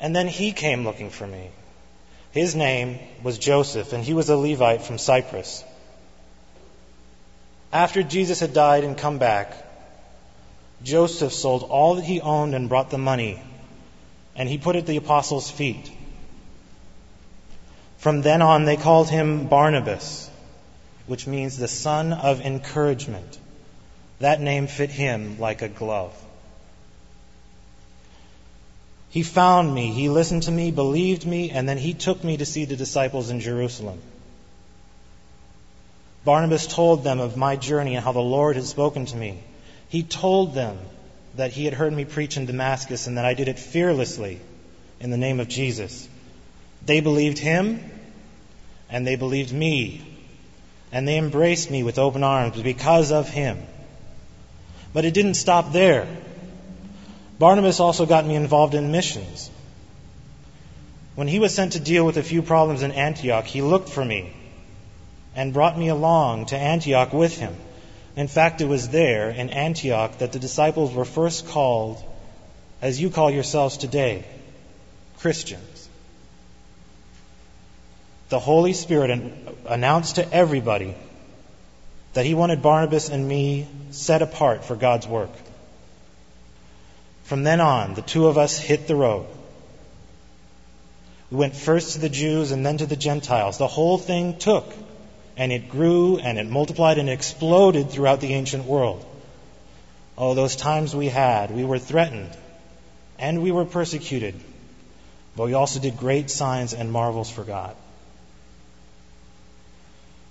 And 0.00 0.14
then 0.14 0.28
he 0.28 0.52
came 0.52 0.84
looking 0.84 1.10
for 1.10 1.26
me. 1.26 1.50
His 2.30 2.54
name 2.54 2.98
was 3.22 3.38
Joseph, 3.38 3.92
and 3.92 4.04
he 4.04 4.14
was 4.14 4.30
a 4.30 4.36
Levite 4.36 4.82
from 4.82 4.98
Cyprus. 4.98 5.64
After 7.72 8.02
Jesus 8.02 8.40
had 8.40 8.54
died 8.54 8.84
and 8.84 8.96
come 8.96 9.18
back, 9.18 9.52
Joseph 10.82 11.32
sold 11.32 11.64
all 11.64 11.96
that 11.96 12.04
he 12.04 12.20
owned 12.20 12.54
and 12.54 12.68
brought 12.68 12.90
the 12.90 12.98
money 12.98 13.40
and 14.38 14.48
he 14.48 14.56
put 14.56 14.76
it 14.76 14.80
at 14.80 14.86
the 14.86 14.96
apostles' 14.96 15.50
feet. 15.50 15.90
From 17.98 18.22
then 18.22 18.40
on, 18.40 18.64
they 18.64 18.76
called 18.76 19.10
him 19.10 19.48
Barnabas, 19.48 20.30
which 21.06 21.26
means 21.26 21.56
the 21.56 21.66
son 21.66 22.12
of 22.12 22.40
encouragement. 22.40 23.38
That 24.20 24.40
name 24.40 24.68
fit 24.68 24.90
him 24.90 25.40
like 25.40 25.62
a 25.62 25.68
glove. 25.68 26.14
He 29.10 29.24
found 29.24 29.74
me, 29.74 29.90
he 29.90 30.08
listened 30.08 30.44
to 30.44 30.52
me, 30.52 30.70
believed 30.70 31.26
me, 31.26 31.50
and 31.50 31.68
then 31.68 31.78
he 31.78 31.94
took 31.94 32.22
me 32.22 32.36
to 32.36 32.46
see 32.46 32.64
the 32.64 32.76
disciples 32.76 33.30
in 33.30 33.40
Jerusalem. 33.40 34.00
Barnabas 36.24 36.66
told 36.66 37.02
them 37.02 37.18
of 37.18 37.36
my 37.36 37.56
journey 37.56 37.96
and 37.96 38.04
how 38.04 38.12
the 38.12 38.20
Lord 38.20 38.54
had 38.54 38.66
spoken 38.66 39.06
to 39.06 39.16
me. 39.16 39.42
He 39.88 40.02
told 40.02 40.54
them 40.54 40.78
that 41.36 41.52
he 41.52 41.64
had 41.64 41.74
heard 41.74 41.92
me 41.92 42.04
preach 42.04 42.36
in 42.36 42.46
Damascus 42.46 43.06
and 43.06 43.16
that 43.16 43.24
I 43.24 43.34
did 43.34 43.48
it 43.48 43.58
fearlessly 43.58 44.40
in 45.00 45.10
the 45.10 45.16
name 45.16 45.40
of 45.40 45.48
Jesus. 45.48 46.08
They 46.84 47.00
believed 47.00 47.38
him 47.38 47.82
and 48.90 49.06
they 49.06 49.16
believed 49.16 49.52
me 49.52 50.02
and 50.92 51.06
they 51.06 51.18
embraced 51.18 51.70
me 51.70 51.82
with 51.82 51.98
open 51.98 52.22
arms 52.24 52.60
because 52.60 53.12
of 53.12 53.28
him. 53.28 53.58
But 54.92 55.04
it 55.04 55.14
didn't 55.14 55.34
stop 55.34 55.72
there. 55.72 56.06
Barnabas 57.38 57.78
also 57.78 58.06
got 58.06 58.26
me 58.26 58.34
involved 58.34 58.74
in 58.74 58.90
missions. 58.90 59.50
When 61.14 61.28
he 61.28 61.38
was 61.38 61.54
sent 61.54 61.72
to 61.72 61.80
deal 61.80 62.04
with 62.04 62.16
a 62.16 62.22
few 62.22 62.42
problems 62.42 62.82
in 62.82 62.92
Antioch, 62.92 63.44
he 63.44 63.62
looked 63.62 63.88
for 63.88 64.04
me 64.04 64.32
and 65.34 65.52
brought 65.52 65.78
me 65.78 65.88
along 65.88 66.46
to 66.46 66.56
Antioch 66.56 67.12
with 67.12 67.38
him. 67.38 67.54
In 68.18 68.26
fact, 68.26 68.60
it 68.60 68.66
was 68.66 68.88
there 68.88 69.30
in 69.30 69.50
Antioch 69.50 70.18
that 70.18 70.32
the 70.32 70.40
disciples 70.40 70.92
were 70.92 71.04
first 71.04 71.46
called, 71.46 72.02
as 72.82 73.00
you 73.00 73.10
call 73.10 73.30
yourselves 73.30 73.76
today, 73.76 74.24
Christians. 75.18 75.88
The 78.28 78.40
Holy 78.40 78.72
Spirit 78.72 79.22
announced 79.66 80.16
to 80.16 80.34
everybody 80.34 80.96
that 82.14 82.26
he 82.26 82.34
wanted 82.34 82.60
Barnabas 82.60 83.08
and 83.08 83.28
me 83.28 83.68
set 83.92 84.20
apart 84.20 84.64
for 84.64 84.74
God's 84.74 85.06
work. 85.06 85.30
From 87.22 87.44
then 87.44 87.60
on, 87.60 87.94
the 87.94 88.02
two 88.02 88.26
of 88.26 88.36
us 88.36 88.58
hit 88.58 88.88
the 88.88 88.96
road. 88.96 89.26
We 91.30 91.36
went 91.36 91.54
first 91.54 91.92
to 91.92 92.00
the 92.00 92.08
Jews 92.08 92.50
and 92.50 92.66
then 92.66 92.78
to 92.78 92.86
the 92.86 92.96
Gentiles. 92.96 93.58
The 93.58 93.68
whole 93.68 93.96
thing 93.96 94.38
took, 94.38 94.74
and 95.38 95.52
it 95.52 95.68
grew 95.70 96.18
and 96.18 96.36
it 96.36 96.48
multiplied 96.48 96.98
and 96.98 97.08
exploded 97.08 97.90
throughout 97.90 98.20
the 98.20 98.34
ancient 98.34 98.64
world. 98.64 99.04
Oh, 100.18 100.34
those 100.34 100.56
times 100.56 100.94
we 100.96 101.06
had. 101.06 101.52
We 101.52 101.64
were 101.64 101.78
threatened 101.78 102.36
and 103.20 103.40
we 103.40 103.52
were 103.52 103.64
persecuted, 103.64 104.34
but 105.36 105.44
we 105.44 105.54
also 105.54 105.78
did 105.78 105.96
great 105.96 106.28
signs 106.28 106.74
and 106.74 106.90
marvels 106.90 107.30
for 107.30 107.44
God. 107.44 107.76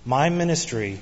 My 0.04 0.28
ministry 0.28 1.00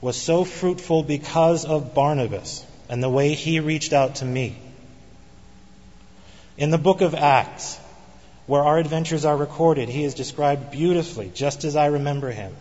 was 0.00 0.16
so 0.16 0.44
fruitful 0.44 1.02
because 1.02 1.66
of 1.66 1.94
Barnabas 1.94 2.64
and 2.88 3.02
the 3.02 3.10
way 3.10 3.34
he 3.34 3.60
reached 3.60 3.92
out 3.92 4.16
to 4.16 4.24
me. 4.24 4.56
In 6.56 6.70
the 6.70 6.78
book 6.78 7.02
of 7.02 7.14
Acts, 7.14 7.78
where 8.46 8.62
our 8.62 8.78
adventures 8.78 9.26
are 9.26 9.36
recorded, 9.36 9.90
he 9.90 10.04
is 10.04 10.14
described 10.14 10.70
beautifully, 10.70 11.30
just 11.34 11.64
as 11.64 11.76
I 11.76 11.86
remember 11.86 12.30
him. 12.30 12.54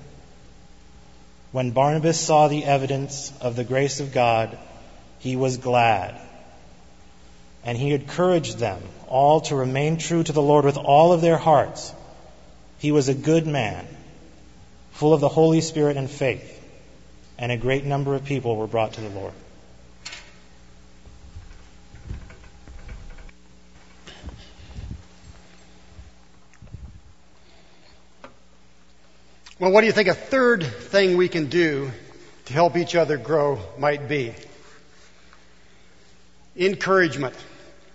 When 1.56 1.72
Barnabas 1.72 2.20
saw 2.20 2.50
the 2.50 2.65
evidence 2.65 3.32
of 3.39 3.56
the 3.56 3.63
grace 3.63 4.02
of 4.02 4.12
God, 4.12 4.58
he 5.20 5.38
was 5.38 5.56
glad. 5.56 6.20
And 7.63 7.78
he 7.78 7.94
encouraged 7.94 8.58
them 8.58 8.82
all 9.08 9.39
to 9.39 9.56
remain 9.56 9.96
true 9.96 10.22
to 10.22 10.34
the 10.34 10.41
Lord 10.41 10.65
with 10.65 10.76
all 10.76 11.13
of 11.13 11.22
their 11.22 11.38
hearts. 11.38 11.94
He 12.80 12.91
was 12.91 13.08
a 13.08 13.13
good 13.13 13.48
man, 13.48 13.88
full 14.91 15.13
of 15.13 15.22
the 15.22 15.30
Holy 15.30 15.62
Spirit 15.62 15.96
and 15.96 16.12
faith, 16.12 16.62
and 17.38 17.54
a 17.54 17.58
great 17.58 17.86
number 17.86 18.15
of 18.15 18.26
people 18.26 18.58
were 18.58 18.68
brought 18.68 18.91
to 18.96 19.02
the 19.02 19.18
Lord. 19.18 19.32
Well, 29.65 29.73
what 29.73 29.82
do 29.82 29.88
you 29.88 29.93
think 29.93 30.10
a 30.10 30.13
third 30.13 30.63
thing 30.63 31.17
we 31.17 31.28
can 31.28 31.47
do 31.47 31.89
to 32.45 32.54
help 32.54 32.78
each 32.78 32.93
other 32.93 33.17
grow 33.17 33.58
might 33.80 34.08
be? 34.08 34.36
Encouragement. 36.56 37.34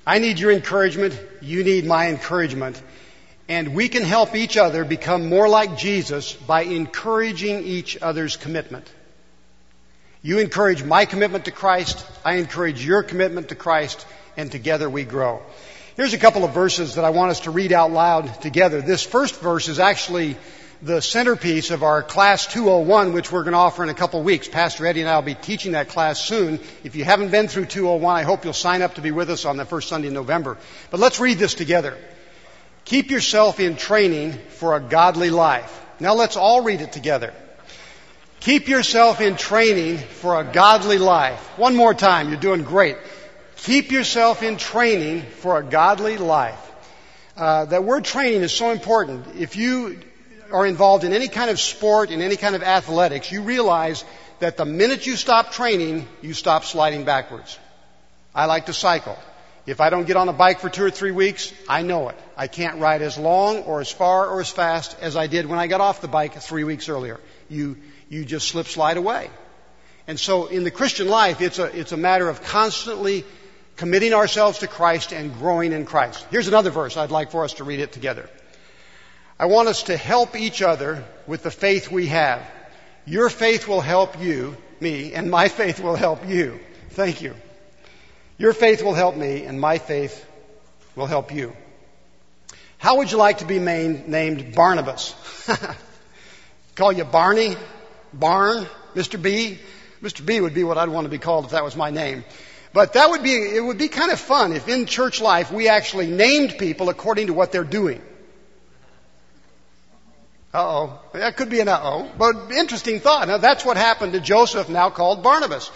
I 0.04 0.18
need 0.18 0.40
your 0.40 0.50
encouragement. 0.50 1.16
You 1.40 1.62
need 1.62 1.87
my 1.87 2.09
encouragement. 2.09 2.83
And 3.48 3.72
we 3.72 3.88
can 3.88 4.02
help 4.02 4.35
each 4.35 4.56
other 4.56 4.85
become 4.85 5.28
more 5.28 5.48
like 5.48 5.78
Jesus 5.78 6.33
by 6.33 6.62
encouraging 6.62 7.62
each 7.62 7.96
other's 8.02 8.37
commitment. 8.37 8.92
You 10.22 10.40
encourage 10.40 10.83
my 10.83 11.04
commitment 11.04 11.44
to 11.44 11.52
Christ. 11.52 12.04
I 12.24 12.38
encourage 12.38 12.85
your 12.85 13.04
commitment 13.04 13.50
to 13.50 13.54
Christ. 13.54 14.04
And 14.37 14.50
together 14.50 14.90
we 14.90 15.04
grow. 15.04 15.40
Here's 15.94 16.14
a 16.14 16.18
couple 16.18 16.44
of 16.44 16.52
verses 16.52 16.96
that 16.96 17.04
I 17.04 17.11
want 17.11 17.30
us 17.30 17.40
to 17.40 17.52
read 17.52 17.72
out 17.72 17.92
loud 17.92 18.42
together. 18.42 18.80
This 18.80 19.04
first 19.04 19.40
verse 19.40 19.68
is 19.68 19.78
actually 19.78 20.37
the 20.82 21.02
centerpiece 21.02 21.70
of 21.70 21.82
our 21.82 22.02
class 22.02 22.46
201, 22.46 23.12
which 23.12 23.30
we're 23.30 23.42
going 23.42 23.52
to 23.52 23.58
offer 23.58 23.82
in 23.82 23.90
a 23.90 23.94
couple 23.94 24.18
of 24.18 24.24
weeks. 24.24 24.48
Pastor 24.48 24.86
Eddie 24.86 25.00
and 25.00 25.10
I 25.10 25.16
will 25.16 25.22
be 25.22 25.34
teaching 25.34 25.72
that 25.72 25.88
class 25.88 26.18
soon. 26.18 26.58
If 26.84 26.96
you 26.96 27.04
haven't 27.04 27.30
been 27.30 27.48
through 27.48 27.66
201, 27.66 28.16
I 28.16 28.22
hope 28.22 28.44
you'll 28.44 28.54
sign 28.54 28.80
up 28.80 28.94
to 28.94 29.02
be 29.02 29.10
with 29.10 29.28
us 29.28 29.44
on 29.44 29.58
the 29.58 29.66
first 29.66 29.88
Sunday 29.88 30.08
in 30.08 30.14
November. 30.14 30.56
But 30.90 31.00
let's 31.00 31.20
read 31.20 31.38
this 31.38 31.54
together. 31.54 31.98
Keep 32.86 33.10
yourself 33.10 33.60
in 33.60 33.76
training 33.76 34.32
for 34.32 34.74
a 34.74 34.80
godly 34.80 35.28
life. 35.28 35.84
Now 36.00 36.14
let's 36.14 36.38
all 36.38 36.62
read 36.62 36.80
it 36.80 36.92
together. 36.92 37.34
Keep 38.40 38.68
yourself 38.68 39.20
in 39.20 39.36
training 39.36 39.98
for 39.98 40.40
a 40.40 40.44
godly 40.44 40.96
life. 40.96 41.58
One 41.58 41.76
more 41.76 41.92
time. 41.92 42.30
You're 42.30 42.40
doing 42.40 42.62
great. 42.62 42.96
Keep 43.56 43.92
yourself 43.92 44.42
in 44.42 44.56
training 44.56 45.20
for 45.20 45.58
a 45.58 45.62
godly 45.62 46.16
life. 46.16 46.58
Uh, 47.36 47.66
that 47.66 47.84
word 47.84 48.04
training 48.04 48.40
is 48.40 48.52
so 48.52 48.70
important. 48.70 49.26
If 49.36 49.56
you 49.56 50.00
are 50.52 50.66
involved 50.66 51.04
in 51.04 51.12
any 51.12 51.28
kind 51.28 51.50
of 51.50 51.60
sport, 51.60 52.10
in 52.10 52.20
any 52.20 52.36
kind 52.36 52.54
of 52.54 52.62
athletics, 52.62 53.30
you 53.30 53.42
realize 53.42 54.04
that 54.38 54.56
the 54.56 54.64
minute 54.64 55.06
you 55.06 55.16
stop 55.16 55.52
training, 55.52 56.08
you 56.22 56.32
stop 56.34 56.64
sliding 56.64 57.04
backwards. 57.04 57.58
I 58.34 58.46
like 58.46 58.66
to 58.66 58.72
cycle. 58.72 59.18
If 59.66 59.80
I 59.80 59.90
don't 59.90 60.06
get 60.06 60.16
on 60.16 60.28
a 60.28 60.32
bike 60.32 60.60
for 60.60 60.68
two 60.68 60.84
or 60.84 60.90
three 60.90 61.10
weeks, 61.10 61.52
I 61.68 61.82
know 61.82 62.08
it. 62.08 62.16
I 62.36 62.46
can't 62.46 62.80
ride 62.80 63.02
as 63.02 63.18
long 63.18 63.58
or 63.58 63.80
as 63.80 63.90
far 63.90 64.28
or 64.28 64.40
as 64.40 64.50
fast 64.50 64.96
as 65.00 65.16
I 65.16 65.26
did 65.26 65.46
when 65.46 65.58
I 65.58 65.66
got 65.66 65.80
off 65.80 66.00
the 66.00 66.08
bike 66.08 66.34
three 66.34 66.64
weeks 66.64 66.88
earlier. 66.88 67.20
You, 67.48 67.76
you 68.08 68.24
just 68.24 68.48
slip 68.48 68.66
slide 68.66 68.96
away. 68.96 69.30
And 70.06 70.18
so 70.18 70.46
in 70.46 70.64
the 70.64 70.70
Christian 70.70 71.08
life, 71.08 71.40
it's 71.40 71.58
a, 71.58 71.66
it's 71.78 71.92
a 71.92 71.96
matter 71.96 72.28
of 72.28 72.42
constantly 72.42 73.24
committing 73.76 74.12
ourselves 74.12 74.58
to 74.58 74.66
Christ 74.66 75.12
and 75.12 75.32
growing 75.34 75.72
in 75.72 75.84
Christ. 75.84 76.26
Here's 76.30 76.48
another 76.48 76.70
verse 76.70 76.96
I'd 76.96 77.10
like 77.10 77.30
for 77.30 77.44
us 77.44 77.54
to 77.54 77.64
read 77.64 77.80
it 77.80 77.92
together. 77.92 78.28
I 79.40 79.46
want 79.46 79.68
us 79.68 79.85
to 79.85 79.96
help 79.96 80.37
each 80.37 80.61
other 80.61 81.03
with 81.26 81.44
the 81.44 81.50
faith 81.50 81.90
we 81.90 82.09
have. 82.09 82.46
Your 83.07 83.31
faith 83.31 83.66
will 83.66 83.81
help 83.81 84.20
you, 84.20 84.55
me, 84.81 85.14
and 85.14 85.31
my 85.31 85.48
faith 85.61 85.81
will 85.81 85.96
help 85.96 86.29
you. 86.29 86.61
Thank 86.90 87.22
you. 87.22 87.35
Your 88.37 88.53
faith 88.53 88.83
will 88.83 88.92
help 88.92 89.16
me, 89.16 89.44
and 89.44 89.59
my 89.59 89.79
faith 89.79 90.22
will 90.94 91.07
help 91.07 91.33
you. 91.33 91.57
How 92.76 92.98
would 92.98 93.11
you 93.11 93.16
like 93.16 93.38
to 93.38 93.46
be 93.46 93.59
main, 93.59 94.11
named 94.11 94.55
Barnabas? 94.55 95.14
Call 96.74 96.92
you 96.92 97.05
Barney, 97.05 97.57
Barn, 98.12 98.66
Mr. 98.94 99.20
B. 99.20 99.59
Mr. 100.03 100.24
B 100.24 100.42
would 100.42 100.53
be 100.53 100.64
what 100.64 100.76
I'd 100.76 100.90
want 100.90 101.07
to 101.07 101.11
be 101.11 101.16
called 101.16 101.46
if 101.46 101.53
that 101.53 101.64
was 101.64 101.76
my 101.76 101.88
name. 101.88 102.24
But 102.74 102.92
that 102.92 103.09
would 103.09 103.22
be, 103.22 103.33
it 103.33 103.64
would 103.64 103.79
be 103.79 103.88
kind 103.88 104.12
of 104.12 104.20
fun 104.20 104.53
if 104.53 104.68
in 104.68 104.85
church 104.85 105.18
life 105.18 105.50
we 105.50 105.68
actually 105.68 106.09
named 106.09 106.59
people 106.59 106.90
according 106.90 107.29
to 107.29 107.33
what 107.33 107.53
they're 107.53 107.64
doing. 107.64 108.03
Uh-oh. 110.52 110.98
That 111.12 111.36
could 111.36 111.48
be 111.48 111.60
an 111.60 111.68
uh-oh. 111.68 112.10
But 112.18 112.50
interesting 112.52 113.00
thought. 113.00 113.28
Now 113.28 113.38
that's 113.38 113.64
what 113.64 113.76
happened 113.76 114.14
to 114.14 114.20
Joseph, 114.20 114.68
now 114.68 114.90
called 114.90 115.22
Barnabas. 115.22 115.70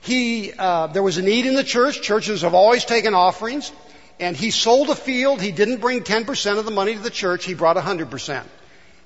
He, 0.00 0.52
uh, 0.56 0.86
there 0.88 1.02
was 1.02 1.18
a 1.18 1.22
need 1.22 1.44
in 1.44 1.54
the 1.54 1.64
church. 1.64 2.00
Churches 2.00 2.42
have 2.42 2.54
always 2.54 2.84
taken 2.84 3.14
offerings. 3.14 3.70
And 4.18 4.36
he 4.36 4.50
sold 4.50 4.88
a 4.90 4.94
field. 4.94 5.40
He 5.40 5.52
didn't 5.52 5.80
bring 5.80 6.00
10% 6.00 6.58
of 6.58 6.64
the 6.64 6.70
money 6.70 6.94
to 6.94 7.00
the 7.00 7.10
church. 7.10 7.44
He 7.44 7.54
brought 7.54 7.76
100%. 7.76 8.42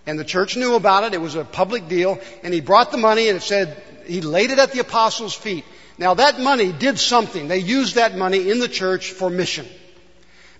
And 0.07 0.18
the 0.18 0.24
church 0.24 0.57
knew 0.57 0.74
about 0.74 1.04
it. 1.04 1.14
It 1.14 1.20
was 1.20 1.35
a 1.35 1.44
public 1.44 1.88
deal. 1.88 2.20
And 2.42 2.54
he 2.54 2.61
brought 2.61 2.92
the 2.92 2.98
money 2.98 3.28
and 3.28 3.37
it 3.37 3.42
said, 3.42 3.83
he 4.07 4.20
laid 4.20 4.50
it 4.50 4.59
at 4.59 4.72
the 4.72 4.80
apostles' 4.80 5.35
feet. 5.35 5.64
Now 5.98 6.14
that 6.14 6.40
money 6.40 6.72
did 6.72 6.98
something. 6.98 7.48
They 7.48 7.59
used 7.59 7.96
that 7.96 8.16
money 8.16 8.50
in 8.50 8.59
the 8.59 8.68
church 8.68 9.12
for 9.12 9.30
mission. 9.30 9.66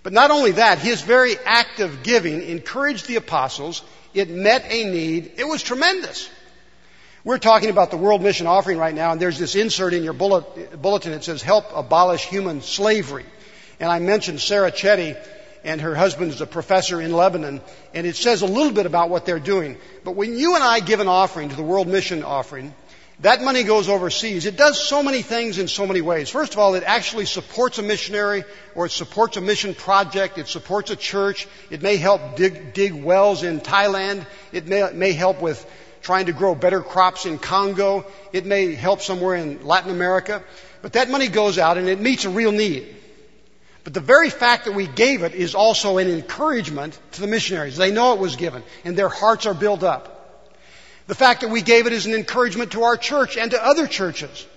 But 0.03 0.13
not 0.13 0.31
only 0.31 0.51
that, 0.53 0.79
his 0.79 1.01
very 1.01 1.37
act 1.45 1.79
of 1.79 2.03
giving 2.03 2.41
encouraged 2.41 3.07
the 3.07 3.15
apostles 3.15 3.81
it 4.15 4.29
met 4.29 4.65
a 4.69 4.85
need. 4.85 5.33
It 5.37 5.47
was 5.47 5.61
tremendous. 5.61 6.29
We're 7.23 7.37
talking 7.37 7.69
about 7.69 7.91
the 7.91 7.97
World 7.97 8.21
Mission 8.21 8.47
Offering 8.47 8.77
right 8.77 8.93
now, 8.93 9.11
and 9.11 9.19
there's 9.19 9.39
this 9.39 9.55
insert 9.55 9.93
in 9.93 10.03
your 10.03 10.13
bulletin 10.13 11.11
that 11.11 11.23
says, 11.23 11.41
Help 11.41 11.65
abolish 11.75 12.25
human 12.25 12.61
slavery. 12.61 13.25
And 13.79 13.91
I 13.91 13.99
mentioned 13.99 14.39
Sarah 14.39 14.71
Chetty, 14.71 15.17
and 15.63 15.81
her 15.81 15.95
husband 15.95 16.31
is 16.31 16.39
a 16.39 16.45
professor 16.45 17.01
in 17.01 17.11
Lebanon, 17.11 17.61
and 17.93 18.05
it 18.05 18.15
says 18.15 18.41
a 18.43 18.45
little 18.45 18.71
bit 18.71 18.85
about 18.85 19.09
what 19.09 19.25
they're 19.25 19.39
doing. 19.39 19.77
But 20.03 20.15
when 20.15 20.37
you 20.37 20.55
and 20.55 20.63
I 20.63 20.79
give 20.79 20.99
an 20.99 21.07
offering 21.07 21.49
to 21.49 21.55
the 21.55 21.63
World 21.63 21.87
Mission 21.87 22.23
Offering, 22.23 22.73
that 23.21 23.41
money 23.41 23.63
goes 23.63 23.87
overseas. 23.87 24.45
It 24.45 24.57
does 24.57 24.81
so 24.81 25.01
many 25.01 25.21
things 25.21 25.57
in 25.57 25.69
so 25.69 25.87
many 25.87 26.01
ways. 26.01 26.29
First 26.29 26.53
of 26.53 26.59
all, 26.59 26.75
it 26.75 26.83
actually 26.85 27.25
supports 27.25 27.77
a 27.77 27.81
missionary 27.81 28.43
or 28.75 28.87
it 28.87 28.91
supports 28.91 29.37
a 29.37 29.41
mission 29.41 29.73
project. 29.73 30.37
It 30.37 30.47
supports 30.47 30.91
a 30.91 30.97
church. 30.97 31.47
It 31.69 31.81
may 31.81 31.95
help 31.95 32.35
dig, 32.35 32.73
dig 32.73 32.93
wells 32.93 33.43
in 33.43 33.61
Thailand. 33.61 34.25
It 34.51 34.67
may, 34.67 34.91
may 34.93 35.13
help 35.13 35.41
with 35.41 35.65
trying 36.01 36.25
to 36.25 36.33
grow 36.33 36.55
better 36.55 36.81
crops 36.81 37.25
in 37.25 37.39
Congo. 37.39 38.05
It 38.33 38.45
may 38.45 38.75
help 38.75 39.01
somewhere 39.01 39.35
in 39.35 39.65
Latin 39.65 39.91
America. 39.91 40.43
But 40.81 40.93
that 40.93 41.09
money 41.09 41.29
goes 41.29 41.57
out 41.57 41.77
and 41.77 41.87
it 41.87 42.01
meets 42.01 42.25
a 42.25 42.29
real 42.29 42.51
need. 42.51 42.95
But 43.85 43.93
the 43.93 44.01
very 44.01 44.29
fact 44.29 44.65
that 44.65 44.73
we 44.73 44.87
gave 44.87 45.23
it 45.23 45.35
is 45.35 45.55
also 45.55 45.99
an 45.99 46.09
encouragement 46.09 46.99
to 47.13 47.21
the 47.21 47.27
missionaries. 47.27 47.77
They 47.77 47.91
know 47.91 48.13
it 48.13 48.19
was 48.19 48.35
given 48.35 48.61
and 48.83 48.97
their 48.97 49.09
hearts 49.09 49.45
are 49.45 49.53
built 49.53 49.83
up. 49.83 50.14
The 51.07 51.15
fact 51.15 51.41
that 51.41 51.51
we 51.51 51.61
gave 51.61 51.85
it 51.85 51.93
is 51.93 52.07
an 52.07 52.15
encouragement 52.15 52.71
to 52.71 52.83
our 52.83 52.97
church 52.97 53.37
and 53.37 53.51
to 53.51 53.63
other 53.63 53.85
churches. 53.85 54.47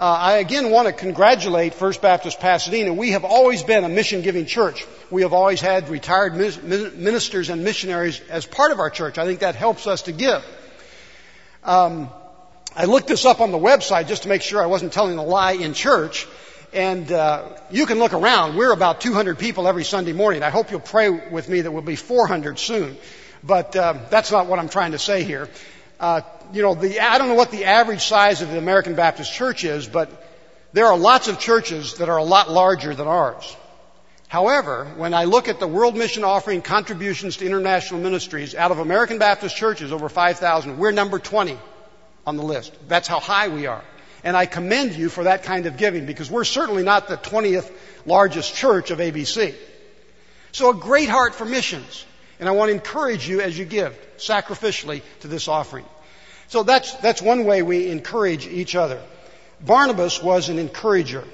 Uh, 0.00 0.04
I 0.04 0.36
again 0.36 0.70
want 0.70 0.86
to 0.86 0.92
congratulate 0.92 1.74
First 1.74 2.00
Baptist 2.00 2.38
Pasadena. 2.38 2.92
We 2.94 3.10
have 3.10 3.24
always 3.24 3.64
been 3.64 3.82
a 3.82 3.88
mission 3.88 4.22
giving 4.22 4.46
church. 4.46 4.86
We 5.10 5.22
have 5.22 5.32
always 5.32 5.60
had 5.60 5.88
retired 5.88 6.36
ministers 6.36 7.50
and 7.50 7.64
missionaries 7.64 8.20
as 8.30 8.46
part 8.46 8.70
of 8.70 8.78
our 8.78 8.90
church. 8.90 9.18
I 9.18 9.24
think 9.24 9.40
that 9.40 9.56
helps 9.56 9.88
us 9.88 10.02
to 10.02 10.12
give. 10.12 10.44
Um, 11.64 12.10
I 12.76 12.84
looked 12.84 13.08
this 13.08 13.24
up 13.24 13.40
on 13.40 13.50
the 13.50 13.58
website 13.58 14.06
just 14.06 14.22
to 14.22 14.28
make 14.28 14.42
sure 14.42 14.62
I 14.62 14.66
wasn't 14.66 14.92
telling 14.92 15.18
a 15.18 15.24
lie 15.24 15.52
in 15.52 15.74
church. 15.74 16.28
And 16.72 17.10
uh, 17.10 17.56
you 17.72 17.86
can 17.86 17.98
look 17.98 18.12
around. 18.12 18.56
We're 18.56 18.72
about 18.72 19.00
200 19.00 19.36
people 19.36 19.66
every 19.66 19.84
Sunday 19.84 20.12
morning. 20.12 20.44
I 20.44 20.50
hope 20.50 20.70
you'll 20.70 20.78
pray 20.78 21.08
with 21.08 21.48
me 21.48 21.62
that 21.62 21.72
we'll 21.72 21.82
be 21.82 21.96
400 21.96 22.56
soon. 22.60 22.96
But 23.42 23.74
uh, 23.74 23.94
that's 24.10 24.30
not 24.30 24.46
what 24.46 24.60
I'm 24.60 24.68
trying 24.68 24.92
to 24.92 24.98
say 24.98 25.24
here. 25.24 25.48
Uh, 26.00 26.20
you 26.52 26.62
know, 26.62 26.74
the, 26.74 27.00
I 27.00 27.18
don't 27.18 27.28
know 27.28 27.34
what 27.34 27.50
the 27.50 27.64
average 27.64 28.04
size 28.04 28.42
of 28.42 28.50
the 28.50 28.58
American 28.58 28.94
Baptist 28.94 29.32
Church 29.32 29.64
is, 29.64 29.86
but 29.86 30.10
there 30.72 30.86
are 30.86 30.96
lots 30.96 31.28
of 31.28 31.38
churches 31.38 31.94
that 31.94 32.08
are 32.08 32.18
a 32.18 32.24
lot 32.24 32.50
larger 32.50 32.94
than 32.94 33.06
ours. 33.06 33.56
However, 34.28 34.84
when 34.96 35.14
I 35.14 35.24
look 35.24 35.48
at 35.48 35.58
the 35.58 35.66
World 35.66 35.96
Mission 35.96 36.22
Offering 36.22 36.60
contributions 36.60 37.38
to 37.38 37.46
international 37.46 38.00
ministries 38.00 38.54
out 38.54 38.70
of 38.70 38.78
American 38.78 39.18
Baptist 39.18 39.56
churches, 39.56 39.90
over 39.90 40.08
5,000, 40.08 40.78
we're 40.78 40.92
number 40.92 41.18
20 41.18 41.58
on 42.26 42.36
the 42.36 42.42
list. 42.42 42.74
That's 42.88 43.08
how 43.08 43.20
high 43.20 43.48
we 43.48 43.66
are. 43.66 43.82
And 44.22 44.36
I 44.36 44.44
commend 44.44 44.94
you 44.94 45.08
for 45.08 45.24
that 45.24 45.44
kind 45.44 45.64
of 45.64 45.78
giving 45.78 46.04
because 46.04 46.30
we're 46.30 46.44
certainly 46.44 46.82
not 46.82 47.08
the 47.08 47.16
20th 47.16 47.72
largest 48.04 48.54
church 48.54 48.90
of 48.90 48.98
ABC. 48.98 49.54
So 50.52 50.70
a 50.70 50.74
great 50.74 51.08
heart 51.08 51.34
for 51.34 51.46
missions. 51.46 52.04
And 52.40 52.48
I 52.48 52.52
want 52.52 52.68
to 52.70 52.74
encourage 52.74 53.28
you 53.28 53.40
as 53.40 53.58
you 53.58 53.64
give 53.64 53.98
sacrificially 54.16 55.02
to 55.20 55.28
this 55.28 55.48
offering. 55.48 55.84
So 56.48 56.62
that's, 56.62 56.94
that's 56.94 57.20
one 57.20 57.44
way 57.44 57.62
we 57.62 57.90
encourage 57.90 58.46
each 58.46 58.74
other. 58.74 59.00
Barnabas 59.60 60.22
was 60.22 60.48
an 60.48 60.58
encourager. 60.58 61.24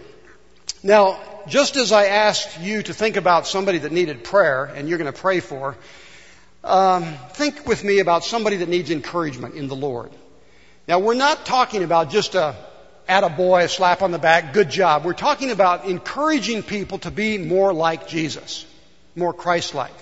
Now, 0.83 1.21
just 1.47 1.77
as 1.77 1.93
I 1.93 2.07
asked 2.07 2.61
you 2.61 2.83
to 2.83 2.95
think 2.95 3.17
about 3.17 3.47
somebody 3.47 3.79
that 3.79 3.93
needed 3.93 4.25
prayer 4.25 4.65
and 4.65 4.89
you're 4.89 4.99
going 4.99 5.13
to 5.13 5.19
pray 5.19 5.41
for, 5.41 5.77
um, 6.63 7.05
think 7.33 7.67
with 7.67 7.85
me 7.85 7.99
about 7.99 8.25
somebody 8.25 8.57
that 8.57 8.69
needs 8.69 8.91
encouragement 8.91 9.55
in 9.55 9.69
the 9.69 9.77
Lord. 9.77 10.11
Now, 10.89 10.99
we're 10.99 11.15
not 11.15 11.45
talking 11.47 11.83
about 11.83 12.11
just 12.11 12.35
a 12.35 12.57
at 13.07 13.23
a 13.23 13.29
boy, 13.29 13.65
a 13.65 13.69
slap 13.69 14.03
on 14.03 14.13
the 14.13 14.19
back, 14.19 14.53
good 14.55 14.71
job. 14.71 15.05
We're 15.05 15.13
talking 15.13 15.51
about 15.51 15.85
encouraging 15.85 16.63
people 16.63 16.99
to 17.01 17.11
be 17.11 17.39
more 17.39 17.73
like 17.73 18.09
Jesus, 18.09 18.65
more 19.15 19.35
Christ-like. 19.35 19.93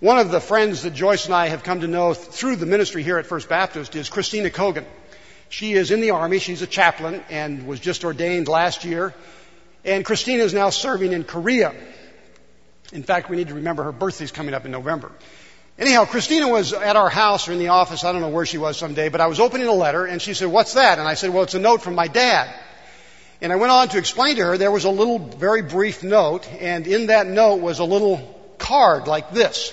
One 0.00 0.18
of 0.18 0.30
the 0.30 0.40
friends 0.40 0.82
that 0.82 0.92
Joyce 0.92 1.24
and 1.24 1.34
I 1.34 1.48
have 1.48 1.62
come 1.62 1.80
to 1.80 1.86
know 1.86 2.12
through 2.12 2.56
the 2.56 2.66
ministry 2.66 3.02
here 3.02 3.16
at 3.16 3.24
First 3.24 3.48
Baptist 3.48 3.96
is 3.96 4.10
Christina 4.10 4.50
Cogan. 4.50 4.84
She 5.48 5.72
is 5.72 5.90
in 5.90 6.02
the 6.02 6.10
Army. 6.10 6.38
She's 6.38 6.60
a 6.60 6.66
chaplain 6.66 7.24
and 7.30 7.66
was 7.66 7.80
just 7.80 8.04
ordained 8.04 8.46
last 8.46 8.84
year. 8.84 9.14
And 9.86 10.04
Christina 10.04 10.42
is 10.42 10.52
now 10.52 10.68
serving 10.68 11.14
in 11.14 11.24
Korea. 11.24 11.74
In 12.92 13.04
fact, 13.04 13.30
we 13.30 13.38
need 13.38 13.48
to 13.48 13.54
remember 13.54 13.84
her 13.84 13.92
birthday's 13.92 14.32
coming 14.32 14.52
up 14.52 14.66
in 14.66 14.70
November. 14.70 15.10
Anyhow, 15.78 16.04
Christina 16.04 16.46
was 16.46 16.74
at 16.74 16.96
our 16.96 17.08
house 17.08 17.48
or 17.48 17.52
in 17.52 17.58
the 17.58 17.68
office. 17.68 18.04
I 18.04 18.12
don't 18.12 18.20
know 18.20 18.28
where 18.28 18.44
she 18.44 18.58
was 18.58 18.76
someday, 18.76 19.08
but 19.08 19.22
I 19.22 19.28
was 19.28 19.40
opening 19.40 19.66
a 19.66 19.72
letter 19.72 20.04
and 20.04 20.20
she 20.20 20.34
said, 20.34 20.48
what's 20.48 20.74
that? 20.74 20.98
And 20.98 21.08
I 21.08 21.14
said, 21.14 21.30
well, 21.30 21.44
it's 21.44 21.54
a 21.54 21.58
note 21.58 21.80
from 21.80 21.94
my 21.94 22.08
dad. 22.08 22.54
And 23.40 23.50
I 23.50 23.56
went 23.56 23.72
on 23.72 23.88
to 23.88 23.98
explain 23.98 24.36
to 24.36 24.44
her 24.44 24.58
there 24.58 24.70
was 24.70 24.84
a 24.84 24.90
little 24.90 25.18
very 25.18 25.62
brief 25.62 26.02
note 26.02 26.46
and 26.52 26.86
in 26.86 27.06
that 27.06 27.26
note 27.26 27.62
was 27.62 27.78
a 27.78 27.84
little 27.84 28.18
card 28.58 29.08
like 29.08 29.30
this. 29.30 29.72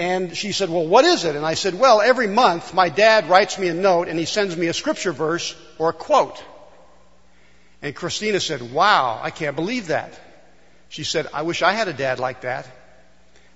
And 0.00 0.34
she 0.34 0.52
said, 0.52 0.70
well, 0.70 0.86
what 0.86 1.04
is 1.04 1.26
it? 1.26 1.36
And 1.36 1.44
I 1.44 1.52
said, 1.52 1.78
well, 1.78 2.00
every 2.00 2.26
month 2.26 2.72
my 2.72 2.88
dad 2.88 3.28
writes 3.28 3.58
me 3.58 3.68
a 3.68 3.74
note 3.74 4.08
and 4.08 4.18
he 4.18 4.24
sends 4.24 4.56
me 4.56 4.68
a 4.68 4.72
scripture 4.72 5.12
verse 5.12 5.54
or 5.78 5.90
a 5.90 5.92
quote. 5.92 6.42
And 7.82 7.94
Christina 7.94 8.40
said, 8.40 8.72
wow, 8.72 9.20
I 9.22 9.28
can't 9.28 9.54
believe 9.54 9.88
that. 9.88 10.18
She 10.88 11.04
said, 11.04 11.26
I 11.34 11.42
wish 11.42 11.60
I 11.60 11.74
had 11.74 11.88
a 11.88 11.92
dad 11.92 12.18
like 12.18 12.40
that. 12.40 12.66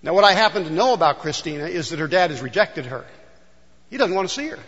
Now 0.02 0.12
what 0.12 0.24
I 0.24 0.32
happen 0.32 0.64
to 0.64 0.70
know 0.70 0.92
about 0.92 1.20
Christina 1.20 1.64
is 1.64 1.88
that 1.88 1.98
her 1.98 2.08
dad 2.08 2.30
has 2.30 2.42
rejected 2.42 2.84
her. 2.84 3.06
He 3.88 3.96
doesn't 3.96 4.14
want 4.14 4.28
to 4.28 4.34
see 4.34 4.48
her. 4.48 4.58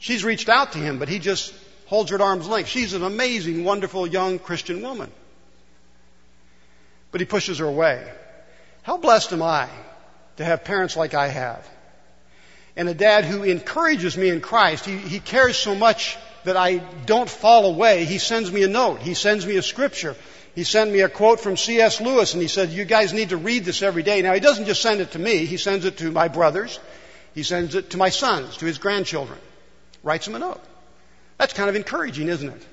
She's 0.00 0.24
reached 0.24 0.48
out 0.48 0.72
to 0.72 0.78
him, 0.78 0.98
but 0.98 1.08
he 1.08 1.20
just 1.20 1.54
holds 1.86 2.10
her 2.10 2.16
at 2.16 2.20
arm's 2.20 2.48
length. 2.48 2.68
She's 2.68 2.94
an 2.94 3.04
amazing, 3.04 3.62
wonderful 3.62 4.08
young 4.08 4.40
Christian 4.40 4.82
woman. 4.82 5.12
But 7.12 7.20
he 7.20 7.26
pushes 7.26 7.58
her 7.58 7.66
away. 7.66 8.12
How 8.82 8.96
blessed 8.96 9.32
am 9.34 9.42
I 9.42 9.68
to 10.36 10.44
have 10.44 10.64
parents 10.64 10.96
like 10.96 11.14
I 11.14 11.28
have. 11.28 11.68
And 12.76 12.88
a 12.88 12.94
dad 12.94 13.24
who 13.24 13.42
encourages 13.42 14.16
me 14.16 14.30
in 14.30 14.40
Christ. 14.40 14.86
He, 14.86 14.96
he 14.96 15.20
cares 15.20 15.56
so 15.56 15.74
much 15.74 16.16
that 16.44 16.56
I 16.56 16.78
don't 17.06 17.28
fall 17.28 17.66
away. 17.66 18.04
He 18.04 18.18
sends 18.18 18.50
me 18.50 18.62
a 18.62 18.68
note. 18.68 19.00
He 19.00 19.14
sends 19.14 19.46
me 19.46 19.56
a 19.56 19.62
scripture. 19.62 20.16
He 20.54 20.64
sent 20.64 20.90
me 20.90 21.00
a 21.00 21.08
quote 21.08 21.40
from 21.40 21.56
C.S. 21.56 22.00
Lewis 22.00 22.34
and 22.34 22.42
he 22.42 22.48
said, 22.48 22.70
you 22.70 22.84
guys 22.84 23.12
need 23.12 23.30
to 23.30 23.36
read 23.36 23.64
this 23.64 23.82
every 23.82 24.02
day. 24.02 24.22
Now 24.22 24.34
he 24.34 24.40
doesn't 24.40 24.66
just 24.66 24.82
send 24.82 25.00
it 25.00 25.12
to 25.12 25.18
me. 25.18 25.44
He 25.46 25.56
sends 25.56 25.84
it 25.84 25.98
to 25.98 26.10
my 26.10 26.28
brothers. 26.28 26.78
He 27.34 27.42
sends 27.42 27.74
it 27.74 27.90
to 27.90 27.96
my 27.96 28.10
sons, 28.10 28.58
to 28.58 28.66
his 28.66 28.78
grandchildren. 28.78 29.38
Writes 30.02 30.26
them 30.26 30.34
a 30.34 30.38
note. 30.38 30.60
That's 31.38 31.54
kind 31.54 31.70
of 31.70 31.76
encouraging, 31.76 32.28
isn't 32.28 32.48
it? 32.48 32.66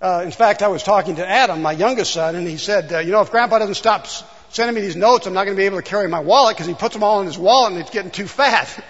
Uh, 0.00 0.22
in 0.24 0.32
fact, 0.32 0.62
I 0.62 0.68
was 0.68 0.82
talking 0.82 1.16
to 1.16 1.26
Adam, 1.26 1.62
my 1.62 1.72
youngest 1.72 2.12
son, 2.12 2.34
and 2.34 2.46
he 2.46 2.58
said, 2.58 2.92
uh, 2.92 2.98
you 2.98 3.12
know, 3.12 3.22
if 3.22 3.30
grandpa 3.30 3.58
doesn't 3.58 3.76
stop 3.76 4.06
sending 4.54 4.74
me 4.76 4.80
these 4.82 4.94
notes, 4.94 5.26
I'm 5.26 5.34
not 5.34 5.44
going 5.46 5.56
to 5.56 5.60
be 5.60 5.66
able 5.66 5.78
to 5.78 5.82
carry 5.82 6.08
my 6.08 6.20
wallet 6.20 6.56
because 6.56 6.68
he 6.68 6.74
puts 6.74 6.94
them 6.94 7.02
all 7.02 7.20
in 7.20 7.26
his 7.26 7.36
wallet 7.36 7.72
and 7.72 7.80
it's 7.80 7.90
getting 7.90 8.12
too 8.12 8.28
fat. 8.28 8.84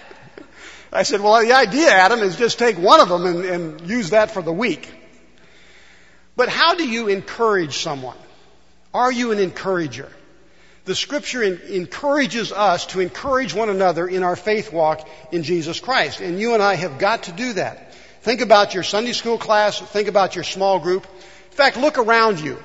I 0.93 1.03
said, 1.03 1.21
well, 1.21 1.41
the 1.41 1.53
idea, 1.53 1.89
Adam, 1.89 2.19
is 2.19 2.35
just 2.35 2.59
take 2.59 2.77
one 2.77 2.99
of 2.99 3.09
them 3.09 3.25
and, 3.25 3.45
and 3.45 3.89
use 3.89 4.11
that 4.11 4.29
for 4.29 4.43
the 4.43 4.53
week. 4.53 4.87
But 6.35 6.49
how 6.49 6.75
do 6.75 6.87
you 6.87 7.07
encourage 7.07 7.77
someone? 7.77 8.17
Are 8.93 9.11
you 9.11 9.31
an 9.31 9.39
encourager? 9.39 10.11
The 10.85 10.93
scripture 10.93 11.41
in, 11.41 11.59
encourages 11.67 12.51
us 12.51 12.85
to 12.87 12.99
encourage 12.99 13.55
one 13.55 13.69
another 13.69 14.07
in 14.07 14.21
our 14.21 14.35
faith 14.35 14.71
walk 14.71 15.07
in 15.31 15.41
Jesus 15.41 15.79
Christ. 15.79 16.21
And 16.21 16.39
you 16.39 16.53
and 16.53 16.61
I 16.61 16.75
have 16.75 16.99
got 16.99 17.23
to 17.23 17.31
do 17.31 17.53
that. 17.53 17.93
Think 18.21 18.41
about 18.41 18.75
your 18.75 18.83
Sunday 18.83 19.13
school 19.13 19.39
class. 19.39 19.79
Think 19.79 20.09
about 20.09 20.35
your 20.35 20.43
small 20.43 20.79
group. 20.79 21.05
In 21.05 21.57
fact, 21.57 21.77
look 21.77 21.97
around 21.97 22.39
you. 22.39 22.59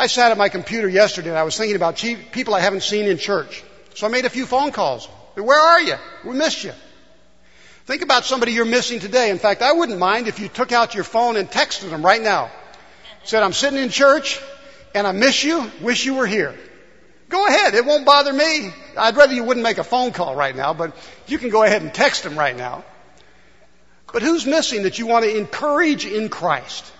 I 0.00 0.06
sat 0.06 0.30
at 0.30 0.38
my 0.38 0.48
computer 0.48 0.88
yesterday 0.88 1.28
and 1.28 1.36
I 1.36 1.42
was 1.42 1.58
thinking 1.58 1.76
about 1.76 1.96
people 2.32 2.54
I 2.54 2.60
haven't 2.60 2.84
seen 2.84 3.04
in 3.04 3.18
church. 3.18 3.62
So 3.94 4.06
I 4.06 4.10
made 4.10 4.24
a 4.24 4.30
few 4.30 4.46
phone 4.46 4.72
calls. 4.72 5.04
Where 5.34 5.60
are 5.60 5.78
you? 5.82 5.96
We 6.24 6.34
missed 6.34 6.64
you. 6.64 6.72
Think 7.84 8.00
about 8.00 8.24
somebody 8.24 8.52
you're 8.52 8.64
missing 8.64 9.00
today. 9.00 9.28
In 9.28 9.38
fact, 9.38 9.60
I 9.60 9.74
wouldn't 9.74 9.98
mind 9.98 10.26
if 10.26 10.40
you 10.40 10.48
took 10.48 10.72
out 10.72 10.94
your 10.94 11.04
phone 11.04 11.36
and 11.36 11.50
texted 11.50 11.90
them 11.90 12.02
right 12.02 12.22
now. 12.22 12.50
Said, 13.24 13.42
I'm 13.42 13.52
sitting 13.52 13.78
in 13.78 13.90
church 13.90 14.40
and 14.94 15.06
I 15.06 15.12
miss 15.12 15.44
you. 15.44 15.70
Wish 15.82 16.06
you 16.06 16.14
were 16.14 16.26
here. 16.26 16.58
Go 17.28 17.46
ahead. 17.46 17.74
It 17.74 17.84
won't 17.84 18.06
bother 18.06 18.32
me. 18.32 18.72
I'd 18.96 19.18
rather 19.18 19.34
you 19.34 19.44
wouldn't 19.44 19.64
make 19.64 19.76
a 19.76 19.84
phone 19.84 20.12
call 20.12 20.34
right 20.34 20.56
now, 20.56 20.72
but 20.72 20.96
you 21.26 21.36
can 21.36 21.50
go 21.50 21.62
ahead 21.62 21.82
and 21.82 21.92
text 21.92 22.22
them 22.22 22.38
right 22.38 22.56
now. 22.56 22.84
But 24.10 24.22
who's 24.22 24.46
missing 24.46 24.84
that 24.84 24.98
you 24.98 25.06
want 25.06 25.26
to 25.26 25.36
encourage 25.36 26.06
in 26.06 26.30
Christ? 26.30 26.90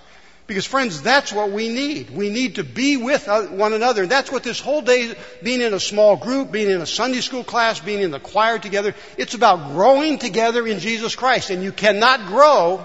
Because 0.51 0.67
friends, 0.67 1.01
that's 1.01 1.33
what 1.33 1.53
we 1.53 1.69
need. 1.69 2.11
We 2.11 2.29
need 2.29 2.57
to 2.57 2.65
be 2.65 2.97
with 2.97 3.29
one 3.29 3.73
another. 3.73 4.03
And 4.03 4.11
that's 4.11 4.33
what 4.33 4.43
this 4.43 4.59
whole 4.59 4.83
day, 4.83 5.15
being 5.45 5.61
in 5.61 5.73
a 5.75 5.79
small 5.79 6.17
group, 6.17 6.51
being 6.51 6.69
in 6.69 6.81
a 6.81 6.87
Sunday 6.87 7.21
school 7.21 7.45
class, 7.45 7.79
being 7.79 8.01
in 8.01 8.11
the 8.11 8.19
choir 8.19 8.59
together, 8.59 8.97
it's 9.17 9.35
about 9.35 9.71
growing 9.71 10.19
together 10.19 10.67
in 10.67 10.81
Jesus 10.81 11.15
Christ. 11.15 11.51
And 11.51 11.63
you 11.63 11.71
cannot 11.71 12.27
grow 12.27 12.85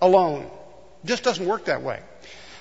alone. 0.00 0.42
It 1.02 1.08
just 1.08 1.24
doesn't 1.24 1.44
work 1.44 1.64
that 1.64 1.82
way. 1.82 1.98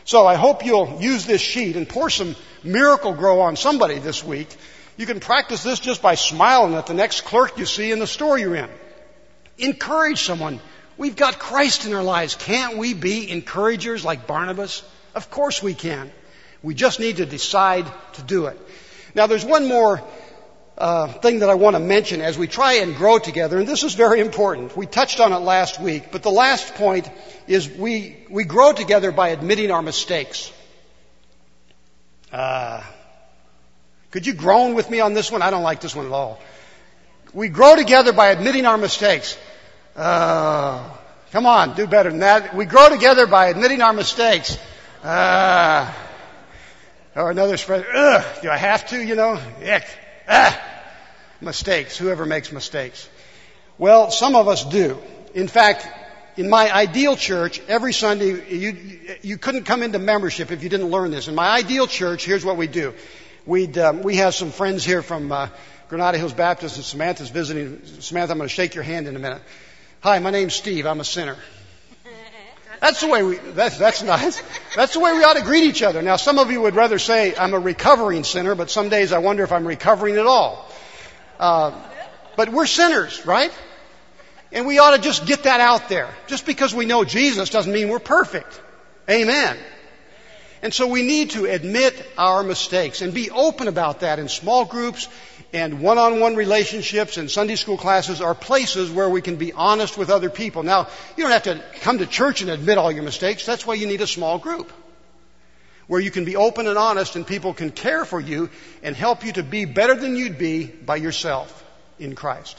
So 0.03 0.25
I 0.25 0.33
hope 0.33 0.65
you'll 0.65 0.97
use 0.99 1.27
this 1.27 1.41
sheet 1.41 1.75
and 1.75 1.87
pour 1.87 2.09
some 2.09 2.35
miracle 2.63 3.13
grow 3.13 3.41
on 3.41 3.55
somebody 3.55 3.99
this 3.99 4.23
week. 4.23 4.47
You 4.97 5.05
can 5.05 5.19
practice 5.19 5.61
this 5.61 5.79
just 5.79 6.01
by 6.01 6.15
smiling 6.15 6.73
at 6.73 6.87
the 6.87 6.95
next 6.95 7.21
clerk 7.21 7.59
you 7.59 7.67
see 7.67 7.91
in 7.91 7.99
the 7.99 8.07
store 8.07 8.39
you're 8.39 8.55
in. 8.55 8.69
Encourage 9.59 10.23
someone 10.23 10.59
We've 10.99 11.15
got 11.15 11.39
Christ 11.39 11.85
in 11.85 11.93
our 11.93 12.03
lives. 12.03 12.35
Can't 12.35 12.77
we 12.77 12.93
be 12.93 13.31
encouragers 13.31 14.03
like 14.03 14.27
Barnabas? 14.27 14.83
Of 15.15 15.31
course 15.31 15.63
we 15.63 15.73
can. 15.73 16.11
We 16.61 16.75
just 16.75 16.99
need 16.99 17.17
to 17.17 17.25
decide 17.25 17.85
to 18.15 18.21
do 18.21 18.47
it. 18.47 18.59
Now 19.15 19.25
there's 19.25 19.45
one 19.45 19.65
more 19.65 20.03
uh, 20.77 21.07
thing 21.07 21.39
that 21.39 21.49
I 21.49 21.53
want 21.53 21.77
to 21.77 21.79
mention 21.79 22.19
as 22.19 22.37
we 22.37 22.47
try 22.47 22.73
and 22.73 22.97
grow 22.97 23.17
together, 23.17 23.57
and 23.57 23.65
this 23.65 23.83
is 23.83 23.93
very 23.93 24.19
important. 24.19 24.75
We 24.75 24.87
touched 24.87 25.21
on 25.21 25.31
it 25.31 25.37
last 25.37 25.79
week, 25.79 26.11
but 26.11 26.21
the 26.21 26.31
last 26.31 26.75
point 26.75 27.09
is 27.47 27.69
we, 27.69 28.17
we 28.29 28.43
grow 28.43 28.73
together 28.73 29.13
by 29.13 29.29
admitting 29.29 29.71
our 29.71 29.81
mistakes. 29.81 30.51
Uh, 32.29 32.83
could 34.11 34.27
you 34.27 34.33
groan 34.33 34.73
with 34.73 34.89
me 34.89 34.99
on 34.99 35.13
this 35.13 35.31
one? 35.31 35.41
I 35.41 35.49
don't 35.49 35.63
like 35.63 35.79
this 35.79 35.95
one 35.95 36.07
at 36.07 36.11
all. 36.11 36.41
We 37.33 37.47
grow 37.47 37.77
together 37.77 38.11
by 38.11 38.31
admitting 38.31 38.65
our 38.65 38.77
mistakes. 38.77 39.37
Uh, 39.99 40.81
come 41.33 41.45
on, 41.45 41.75
do 41.75 41.85
better 41.85 42.09
than 42.09 42.19
that. 42.19 42.55
We 42.55 42.63
grow 42.63 42.87
together 42.87 43.27
by 43.27 43.47
admitting 43.47 43.81
our 43.81 43.91
mistakes. 43.91 44.57
Uh, 45.03 45.93
or 47.17 47.29
another 47.31 47.57
spread, 47.57 47.85
ugh, 47.93 48.25
do 48.41 48.49
I 48.49 48.55
have 48.55 48.87
to, 48.91 48.97
you 48.97 49.15
know? 49.15 49.37
Ick. 49.61 49.83
Ah, 50.25 50.57
mistakes. 51.41 51.97
Whoever 51.97 52.25
makes 52.25 52.49
mistakes. 52.53 53.09
Well, 53.77 54.09
some 54.09 54.37
of 54.37 54.47
us 54.47 54.63
do. 54.63 54.97
In 55.33 55.49
fact, 55.49 55.85
in 56.37 56.49
my 56.49 56.73
ideal 56.73 57.17
church, 57.17 57.61
every 57.67 57.91
Sunday, 57.91 58.55
you, 58.55 59.17
you 59.21 59.37
couldn't 59.37 59.65
come 59.65 59.83
into 59.83 59.99
membership 59.99 60.49
if 60.53 60.63
you 60.63 60.69
didn't 60.69 60.91
learn 60.91 61.11
this. 61.11 61.27
In 61.27 61.35
my 61.35 61.49
ideal 61.49 61.87
church, 61.87 62.23
here's 62.23 62.45
what 62.45 62.55
we 62.55 62.67
do. 62.67 62.93
We'd, 63.45 63.77
um, 63.77 64.01
we 64.01 64.15
have 64.15 64.33
some 64.33 64.51
friends 64.51 64.85
here 64.85 65.01
from 65.01 65.29
uh, 65.29 65.49
Granada 65.89 66.17
Hills 66.17 66.33
Baptist, 66.33 66.77
and 66.77 66.85
Samantha's 66.85 67.29
visiting. 67.29 67.81
Samantha, 67.99 68.31
I'm 68.31 68.37
going 68.37 68.47
to 68.47 68.55
shake 68.55 68.75
your 68.75 68.85
hand 68.85 69.05
in 69.05 69.17
a 69.17 69.19
minute. 69.19 69.41
Hi, 70.01 70.17
my 70.19 70.29
name's 70.29 70.53
Steve. 70.53 70.85
I'm 70.85 71.01
a 71.01 71.03
sinner. 71.03 71.35
That's 72.79 73.01
the 73.01 73.07
way 73.07 73.21
we, 73.21 73.35
that's, 73.35 73.77
that's 73.77 74.01
nice. 74.01 74.41
That's 74.73 74.93
the 74.93 75.01
way 75.01 75.11
we 75.11 75.25
ought 75.25 75.35
to 75.35 75.41
greet 75.41 75.65
each 75.65 75.83
other. 75.83 76.01
Now, 76.01 76.15
some 76.15 76.39
of 76.39 76.49
you 76.49 76.61
would 76.61 76.73
rather 76.73 76.99
say 76.99 77.35
I'm 77.35 77.53
a 77.53 77.59
recovering 77.59 78.23
sinner, 78.23 78.55
but 78.55 78.69
some 78.69 78.87
days 78.87 79.11
I 79.11 79.17
wonder 79.17 79.43
if 79.43 79.51
I'm 79.51 79.67
recovering 79.67 80.15
at 80.15 80.25
all. 80.25 80.65
Uh, 81.37 81.77
but 82.37 82.47
we're 82.47 82.65
sinners, 82.65 83.25
right? 83.25 83.51
And 84.53 84.65
we 84.65 84.79
ought 84.79 84.95
to 84.95 85.01
just 85.01 85.25
get 85.25 85.43
that 85.43 85.59
out 85.59 85.89
there. 85.89 86.07
Just 86.27 86.45
because 86.45 86.73
we 86.73 86.85
know 86.85 87.03
Jesus 87.03 87.49
doesn't 87.49 87.73
mean 87.73 87.89
we're 87.89 87.99
perfect. 87.99 88.61
Amen. 89.09 89.57
And 90.61 90.73
so 90.73 90.87
we 90.87 91.01
need 91.01 91.31
to 91.31 91.43
admit 91.43 91.93
our 92.17 92.41
mistakes 92.41 93.01
and 93.01 93.13
be 93.13 93.31
open 93.31 93.67
about 93.67 93.99
that 93.99 94.17
in 94.17 94.29
small 94.29 94.63
groups 94.63 95.09
and 95.53 95.81
one-on-one 95.81 96.35
relationships 96.35 97.17
and 97.17 97.29
Sunday 97.29 97.55
school 97.55 97.77
classes 97.77 98.21
are 98.21 98.35
places 98.35 98.91
where 98.91 99.09
we 99.09 99.21
can 99.21 99.37
be 99.37 99.51
honest 99.53 99.97
with 99.97 100.09
other 100.09 100.29
people. 100.29 100.63
Now, 100.63 100.87
you 101.17 101.23
don't 101.23 101.31
have 101.31 101.43
to 101.43 101.63
come 101.81 101.97
to 101.99 102.05
church 102.05 102.41
and 102.41 102.49
admit 102.49 102.77
all 102.77 102.91
your 102.91 103.03
mistakes. 103.03 103.45
That's 103.45 103.65
why 103.65 103.73
you 103.75 103.87
need 103.87 104.01
a 104.01 104.07
small 104.07 104.37
group 104.37 104.71
where 105.87 105.99
you 105.99 106.11
can 106.11 106.23
be 106.23 106.35
open 106.35 106.67
and 106.67 106.77
honest 106.77 107.15
and 107.15 107.25
people 107.25 107.51
can 107.51 107.71
care 107.71 108.05
for 108.05 108.19
you 108.19 108.49
and 108.83 108.95
help 108.95 109.25
you 109.25 109.31
to 109.33 109.41
be 109.41 109.65
better 109.65 109.95
than 109.95 110.15
you'd 110.15 110.37
be 110.37 110.65
by 110.65 110.95
yourself 110.95 111.65
in 111.97 112.13
Christ. 112.13 112.57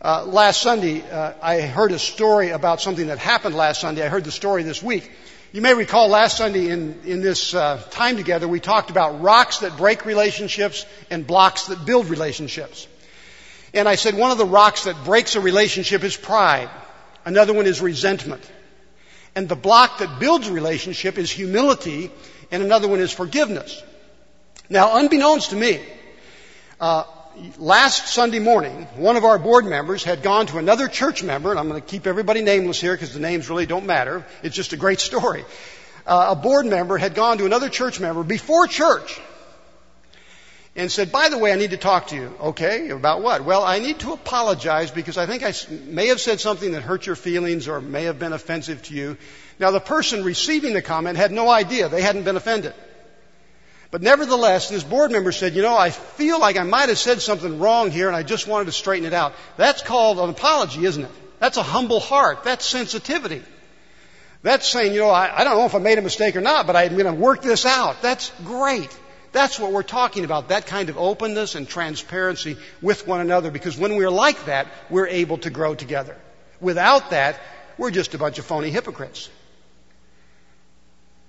Uh, 0.00 0.24
last 0.24 0.62
Sunday, 0.62 1.02
uh, 1.02 1.32
I 1.42 1.62
heard 1.62 1.90
a 1.90 1.98
story 1.98 2.50
about 2.50 2.80
something 2.80 3.08
that 3.08 3.18
happened 3.18 3.56
last 3.56 3.80
Sunday. 3.80 4.04
I 4.04 4.08
heard 4.08 4.24
the 4.24 4.32
story 4.32 4.62
this 4.62 4.80
week. 4.80 5.10
You 5.54 5.60
may 5.60 5.74
recall 5.74 6.08
last 6.08 6.38
Sunday 6.38 6.70
in, 6.70 6.98
in 7.04 7.20
this 7.20 7.52
uh, 7.52 7.76
time 7.90 8.16
together, 8.16 8.48
we 8.48 8.58
talked 8.58 8.88
about 8.88 9.20
rocks 9.20 9.58
that 9.58 9.76
break 9.76 10.06
relationships 10.06 10.86
and 11.10 11.26
blocks 11.26 11.66
that 11.66 11.84
build 11.84 12.08
relationships. 12.08 12.88
And 13.74 13.86
I 13.86 13.96
said 13.96 14.16
one 14.16 14.30
of 14.30 14.38
the 14.38 14.46
rocks 14.46 14.84
that 14.84 15.04
breaks 15.04 15.36
a 15.36 15.42
relationship 15.42 16.04
is 16.04 16.16
pride. 16.16 16.70
Another 17.26 17.52
one 17.52 17.66
is 17.66 17.82
resentment. 17.82 18.50
And 19.34 19.46
the 19.46 19.54
block 19.54 19.98
that 19.98 20.18
builds 20.18 20.48
a 20.48 20.52
relationship 20.52 21.18
is 21.18 21.30
humility, 21.30 22.10
and 22.50 22.62
another 22.62 22.88
one 22.88 23.00
is 23.00 23.12
forgiveness. 23.12 23.82
Now, 24.70 24.96
unbeknownst 24.96 25.50
to 25.50 25.56
me, 25.56 25.82
uh, 26.80 27.04
last 27.58 28.08
Sunday 28.08 28.38
morning, 28.38 28.84
one 28.96 29.16
of 29.16 29.24
our 29.24 29.38
board 29.38 29.64
members 29.64 30.04
had 30.04 30.22
gone 30.22 30.46
to 30.46 30.58
another 30.58 30.88
church 30.88 31.22
member, 31.22 31.50
and 31.50 31.58
I'm 31.58 31.68
going 31.68 31.80
to 31.80 31.86
keep 31.86 32.06
everybody 32.06 32.42
nameless 32.42 32.80
here 32.80 32.94
because 32.94 33.14
the 33.14 33.20
names 33.20 33.48
really 33.48 33.66
don't 33.66 33.86
matter. 33.86 34.24
It's 34.42 34.56
just 34.56 34.72
a 34.72 34.76
great 34.76 35.00
story. 35.10 35.44
Uh, 36.06 36.28
a 36.30 36.36
board 36.36 36.66
member 36.66 36.98
had 36.98 37.14
gone 37.14 37.38
to 37.38 37.46
another 37.46 37.68
church 37.68 38.00
member 38.00 38.22
before 38.22 38.66
church 38.66 39.20
and 40.74 40.90
said, 40.90 41.12
by 41.12 41.28
the 41.28 41.38
way, 41.38 41.52
I 41.52 41.56
need 41.56 41.70
to 41.70 41.76
talk 41.76 42.08
to 42.08 42.16
you. 42.16 42.34
Okay, 42.40 42.88
about 42.88 43.22
what? 43.22 43.44
Well, 43.44 43.62
I 43.62 43.78
need 43.78 44.00
to 44.00 44.12
apologize 44.12 44.90
because 44.90 45.18
I 45.18 45.26
think 45.26 45.42
I 45.42 45.52
may 45.70 46.08
have 46.08 46.20
said 46.20 46.40
something 46.40 46.72
that 46.72 46.82
hurt 46.82 47.06
your 47.06 47.16
feelings 47.16 47.68
or 47.68 47.80
may 47.80 48.04
have 48.04 48.18
been 48.18 48.32
offensive 48.32 48.82
to 48.84 48.94
you. 48.94 49.16
Now, 49.58 49.70
the 49.70 49.80
person 49.80 50.24
receiving 50.24 50.72
the 50.72 50.82
comment 50.82 51.18
had 51.18 51.30
no 51.30 51.50
idea. 51.50 51.88
They 51.88 52.02
hadn't 52.02 52.24
been 52.24 52.36
offended. 52.36 52.74
But 53.92 54.00
nevertheless, 54.00 54.70
this 54.70 54.82
board 54.82 55.12
member 55.12 55.32
said, 55.32 55.54
you 55.54 55.60
know, 55.60 55.76
I 55.76 55.90
feel 55.90 56.40
like 56.40 56.56
I 56.56 56.62
might 56.62 56.88
have 56.88 56.98
said 56.98 57.20
something 57.20 57.58
wrong 57.60 57.90
here 57.90 58.08
and 58.08 58.16
I 58.16 58.22
just 58.22 58.48
wanted 58.48 58.64
to 58.64 58.72
straighten 58.72 59.06
it 59.06 59.12
out. 59.12 59.34
That's 59.58 59.82
called 59.82 60.18
an 60.18 60.30
apology, 60.30 60.86
isn't 60.86 61.04
it? 61.04 61.10
That's 61.38 61.58
a 61.58 61.62
humble 61.62 62.00
heart. 62.00 62.42
That's 62.42 62.64
sensitivity. 62.64 63.42
That's 64.42 64.66
saying, 64.66 64.94
you 64.94 65.00
know, 65.00 65.10
I, 65.10 65.40
I 65.40 65.44
don't 65.44 65.58
know 65.58 65.66
if 65.66 65.74
I 65.74 65.78
made 65.78 65.98
a 65.98 66.02
mistake 66.02 66.36
or 66.36 66.40
not, 66.40 66.66
but 66.66 66.74
I'm 66.74 66.96
going 66.96 67.04
to 67.04 67.12
work 67.12 67.42
this 67.42 67.66
out. 67.66 68.00
That's 68.00 68.32
great. 68.44 68.88
That's 69.30 69.60
what 69.60 69.72
we're 69.72 69.82
talking 69.82 70.24
about, 70.24 70.48
that 70.48 70.66
kind 70.66 70.88
of 70.88 70.96
openness 70.96 71.54
and 71.54 71.68
transparency 71.68 72.56
with 72.80 73.06
one 73.06 73.20
another, 73.20 73.50
because 73.50 73.76
when 73.76 73.96
we're 73.96 74.10
like 74.10 74.46
that, 74.46 74.68
we're 74.88 75.06
able 75.06 75.36
to 75.38 75.50
grow 75.50 75.74
together. 75.74 76.16
Without 76.62 77.10
that, 77.10 77.38
we're 77.76 77.90
just 77.90 78.14
a 78.14 78.18
bunch 78.18 78.38
of 78.38 78.46
phony 78.46 78.70
hypocrites. 78.70 79.28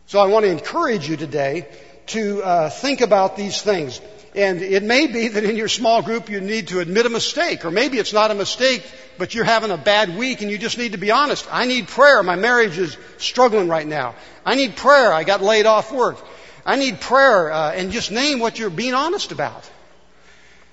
So 0.06 0.20
I 0.20 0.28
want 0.28 0.46
to 0.46 0.52
encourage 0.52 1.10
you 1.10 1.18
today 1.18 1.68
to 2.08 2.44
uh, 2.44 2.70
think 2.70 3.02
about 3.02 3.36
these 3.38 3.62
things. 3.62 4.02
And 4.36 4.62
it 4.62 4.82
may 4.82 5.06
be 5.08 5.28
that 5.28 5.44
in 5.44 5.56
your 5.56 5.68
small 5.68 6.02
group 6.02 6.30
you 6.30 6.42
need 6.42 6.70
to 6.70 6.80
admit 6.80 7.06
a 7.06 7.10
mistake, 7.10 7.66
or 7.66 7.72
maybe 7.72 8.00
it's 8.00 8.14
not 8.14 8.32
a 8.32 8.36
mistake, 8.36 8.84
but 9.18 9.36
you're 9.36 9.46
having 9.46 9.70
a 9.70 9.78
bad 9.78 10.18
week 10.18 10.42
and 10.42 10.50
you 10.50 10.58
just 10.58 10.78
need 10.78 10.94
to 10.94 10.98
be 10.98 11.12
honest. 11.12 11.48
I 11.52 11.66
need 11.66 11.88
prayer. 11.88 12.24
My 12.24 12.36
marriage 12.36 12.78
is 12.78 12.98
struggling 13.18 13.68
right 13.68 13.86
now. 13.86 14.16
I 14.46 14.56
need 14.56 14.76
prayer. 14.76 15.14
I 15.14 15.24
got 15.24 15.42
laid 15.42 15.68
off 15.68 15.92
work. 15.92 16.18
I 16.66 16.78
need 16.78 17.02
prayer, 17.02 17.52
uh, 17.52 17.74
and 17.74 17.92
just 17.92 18.10
name 18.10 18.40
what 18.40 18.58
you're 18.58 18.70
being 18.70 18.94
honest 18.94 19.32
about. 19.32 19.70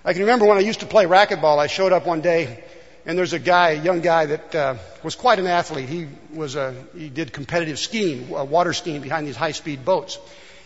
I 0.04 0.12
can 0.12 0.22
remember 0.22 0.46
when 0.46 0.56
I 0.56 0.60
used 0.60 0.80
to 0.80 0.86
play 0.86 1.04
racquetball. 1.04 1.58
I 1.58 1.66
showed 1.66 1.92
up 1.92 2.06
one 2.06 2.20
day, 2.20 2.62
and 3.04 3.18
there's 3.18 3.32
a 3.32 3.40
guy, 3.40 3.70
a 3.70 3.82
young 3.82 4.00
guy 4.00 4.26
that 4.26 4.54
uh, 4.54 4.74
was 5.02 5.16
quite 5.16 5.40
an 5.40 5.48
athlete. 5.48 5.88
He 5.88 6.06
was 6.32 6.54
a, 6.54 6.74
he 6.96 7.08
did 7.08 7.32
competitive 7.32 7.78
skiing, 7.78 8.28
water 8.28 8.72
skiing 8.72 9.00
behind 9.00 9.26
these 9.26 9.36
high-speed 9.36 9.84
boats. 9.84 10.18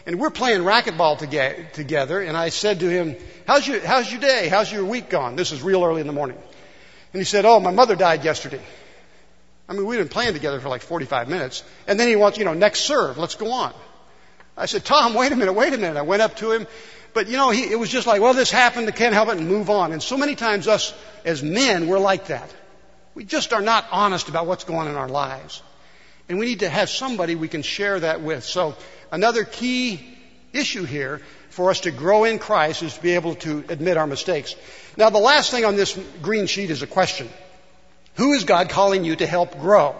And 0.06 0.20
we're 0.20 0.30
playing 0.30 0.62
racquetball 0.62 1.18
to 1.18 1.72
together, 1.72 2.20
and 2.20 2.36
I 2.36 2.50
said 2.50 2.80
to 2.80 2.90
him, 2.90 3.16
how's 3.46 3.66
your, 3.66 3.80
how's 3.80 4.10
your 4.10 4.20
day? 4.20 4.48
How's 4.48 4.70
your 4.70 4.84
week 4.84 5.08
gone? 5.08 5.34
This 5.34 5.50
is 5.50 5.62
real 5.62 5.82
early 5.82 6.02
in 6.02 6.06
the 6.06 6.12
morning. 6.12 6.36
And 7.12 7.20
he 7.20 7.24
said, 7.24 7.44
oh, 7.46 7.58
my 7.60 7.70
mother 7.70 7.96
died 7.96 8.24
yesterday. 8.24 8.60
I 9.68 9.72
mean, 9.72 9.86
we've 9.86 9.98
been 9.98 10.08
playing 10.08 10.34
together 10.34 10.60
for 10.60 10.68
like 10.68 10.82
45 10.82 11.28
minutes. 11.28 11.64
And 11.86 11.98
then 11.98 12.08
he 12.08 12.16
wants, 12.16 12.36
you 12.36 12.44
know, 12.44 12.52
next 12.52 12.80
serve, 12.80 13.16
let's 13.16 13.36
go 13.36 13.50
on. 13.50 13.72
I 14.56 14.66
said, 14.66 14.84
Tom, 14.84 15.14
wait 15.14 15.32
a 15.32 15.36
minute, 15.36 15.54
wait 15.54 15.72
a 15.72 15.78
minute. 15.78 15.96
I 15.96 16.02
went 16.02 16.22
up 16.22 16.36
to 16.36 16.52
him. 16.52 16.66
But 17.14 17.28
you 17.28 17.36
know, 17.36 17.50
he, 17.50 17.62
it 17.62 17.78
was 17.78 17.88
just 17.88 18.06
like, 18.06 18.20
well, 18.20 18.34
this 18.34 18.50
happened, 18.50 18.88
I 18.88 18.90
can't 18.90 19.14
help 19.14 19.28
it, 19.28 19.38
and 19.38 19.48
move 19.48 19.70
on. 19.70 19.92
And 19.92 20.02
so 20.02 20.16
many 20.16 20.34
times 20.34 20.66
us 20.68 20.92
as 21.24 21.42
men, 21.42 21.86
we're 21.86 21.98
like 21.98 22.26
that. 22.26 22.52
We 23.14 23.24
just 23.24 23.52
are 23.52 23.62
not 23.62 23.86
honest 23.92 24.28
about 24.28 24.46
what's 24.46 24.64
going 24.64 24.80
on 24.80 24.88
in 24.88 24.96
our 24.96 25.08
lives. 25.08 25.62
And 26.28 26.38
we 26.38 26.46
need 26.46 26.60
to 26.60 26.68
have 26.68 26.88
somebody 26.88 27.34
we 27.34 27.48
can 27.48 27.62
share 27.62 28.00
that 28.00 28.22
with. 28.22 28.44
So 28.44 28.76
Another 29.14 29.44
key 29.44 30.00
issue 30.52 30.82
here 30.82 31.20
for 31.48 31.70
us 31.70 31.82
to 31.82 31.92
grow 31.92 32.24
in 32.24 32.40
Christ 32.40 32.82
is 32.82 32.94
to 32.94 33.00
be 33.00 33.12
able 33.12 33.36
to 33.36 33.62
admit 33.68 33.96
our 33.96 34.08
mistakes. 34.08 34.56
Now, 34.96 35.10
the 35.10 35.20
last 35.20 35.52
thing 35.52 35.64
on 35.64 35.76
this 35.76 35.96
green 36.20 36.48
sheet 36.48 36.70
is 36.70 36.82
a 36.82 36.88
question. 36.88 37.28
Who 38.14 38.32
is 38.32 38.42
God 38.42 38.70
calling 38.70 39.04
you 39.04 39.14
to 39.14 39.24
help 39.24 39.60
grow? 39.60 39.94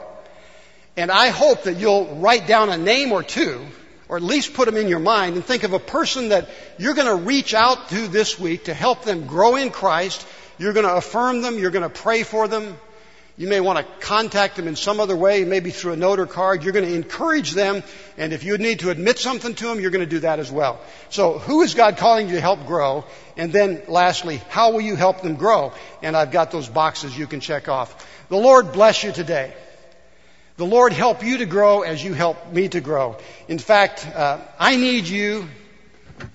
And 0.96 1.12
I 1.12 1.28
hope 1.28 1.62
that 1.62 1.76
you'll 1.76 2.16
write 2.16 2.48
down 2.48 2.70
a 2.70 2.76
name 2.76 3.12
or 3.12 3.22
two, 3.22 3.64
or 4.08 4.16
at 4.16 4.22
least 4.24 4.54
put 4.54 4.66
them 4.66 4.76
in 4.76 4.88
your 4.88 4.98
mind, 4.98 5.36
and 5.36 5.44
think 5.44 5.62
of 5.62 5.74
a 5.74 5.78
person 5.78 6.30
that 6.30 6.48
you're 6.76 6.94
going 6.94 7.16
to 7.16 7.24
reach 7.24 7.54
out 7.54 7.90
to 7.90 8.08
this 8.08 8.36
week 8.36 8.64
to 8.64 8.74
help 8.74 9.04
them 9.04 9.28
grow 9.28 9.54
in 9.54 9.70
Christ. 9.70 10.26
You're 10.58 10.72
going 10.72 10.86
to 10.86 10.96
affirm 10.96 11.40
them. 11.40 11.56
You're 11.56 11.70
going 11.70 11.88
to 11.88 12.00
pray 12.02 12.24
for 12.24 12.48
them. 12.48 12.76
You 13.36 13.48
may 13.48 13.58
want 13.58 13.78
to 13.78 14.06
contact 14.06 14.54
them 14.54 14.68
in 14.68 14.76
some 14.76 15.00
other 15.00 15.16
way, 15.16 15.44
maybe 15.44 15.70
through 15.70 15.94
a 15.94 15.96
note 15.96 16.20
or 16.20 16.26
card. 16.26 16.62
You're 16.62 16.72
going 16.72 16.84
to 16.84 16.94
encourage 16.94 17.50
them, 17.50 17.82
and 18.16 18.32
if 18.32 18.44
you 18.44 18.56
need 18.58 18.80
to 18.80 18.90
admit 18.90 19.18
something 19.18 19.54
to 19.56 19.66
them, 19.66 19.80
you're 19.80 19.90
going 19.90 20.04
to 20.04 20.10
do 20.10 20.20
that 20.20 20.38
as 20.38 20.52
well. 20.52 20.80
So, 21.08 21.40
who 21.40 21.62
is 21.62 21.74
God 21.74 21.96
calling 21.96 22.28
you 22.28 22.36
to 22.36 22.40
help 22.40 22.64
grow? 22.64 23.04
And 23.36 23.52
then, 23.52 23.82
lastly, 23.88 24.40
how 24.50 24.70
will 24.70 24.82
you 24.82 24.94
help 24.94 25.22
them 25.22 25.34
grow? 25.34 25.72
And 26.00 26.16
I've 26.16 26.30
got 26.30 26.52
those 26.52 26.68
boxes 26.68 27.18
you 27.18 27.26
can 27.26 27.40
check 27.40 27.68
off. 27.68 28.06
The 28.28 28.36
Lord 28.36 28.72
bless 28.72 29.02
you 29.02 29.10
today. 29.10 29.52
The 30.56 30.66
Lord 30.66 30.92
help 30.92 31.24
you 31.24 31.38
to 31.38 31.46
grow 31.46 31.82
as 31.82 32.02
you 32.04 32.14
help 32.14 32.52
me 32.52 32.68
to 32.68 32.80
grow. 32.80 33.16
In 33.48 33.58
fact, 33.58 34.06
uh, 34.06 34.38
I 34.60 34.76
need 34.76 35.08
you, 35.08 35.48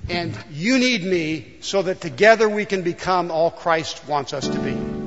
and 0.10 0.38
you 0.52 0.78
need 0.78 1.06
me, 1.06 1.54
so 1.62 1.82
that 1.82 2.02
together 2.02 2.50
we 2.50 2.66
can 2.66 2.82
become 2.82 3.32
all 3.32 3.52
Christ 3.52 4.06
wants 4.06 4.34
us 4.34 4.50
to 4.50 4.60
be. 4.60 4.99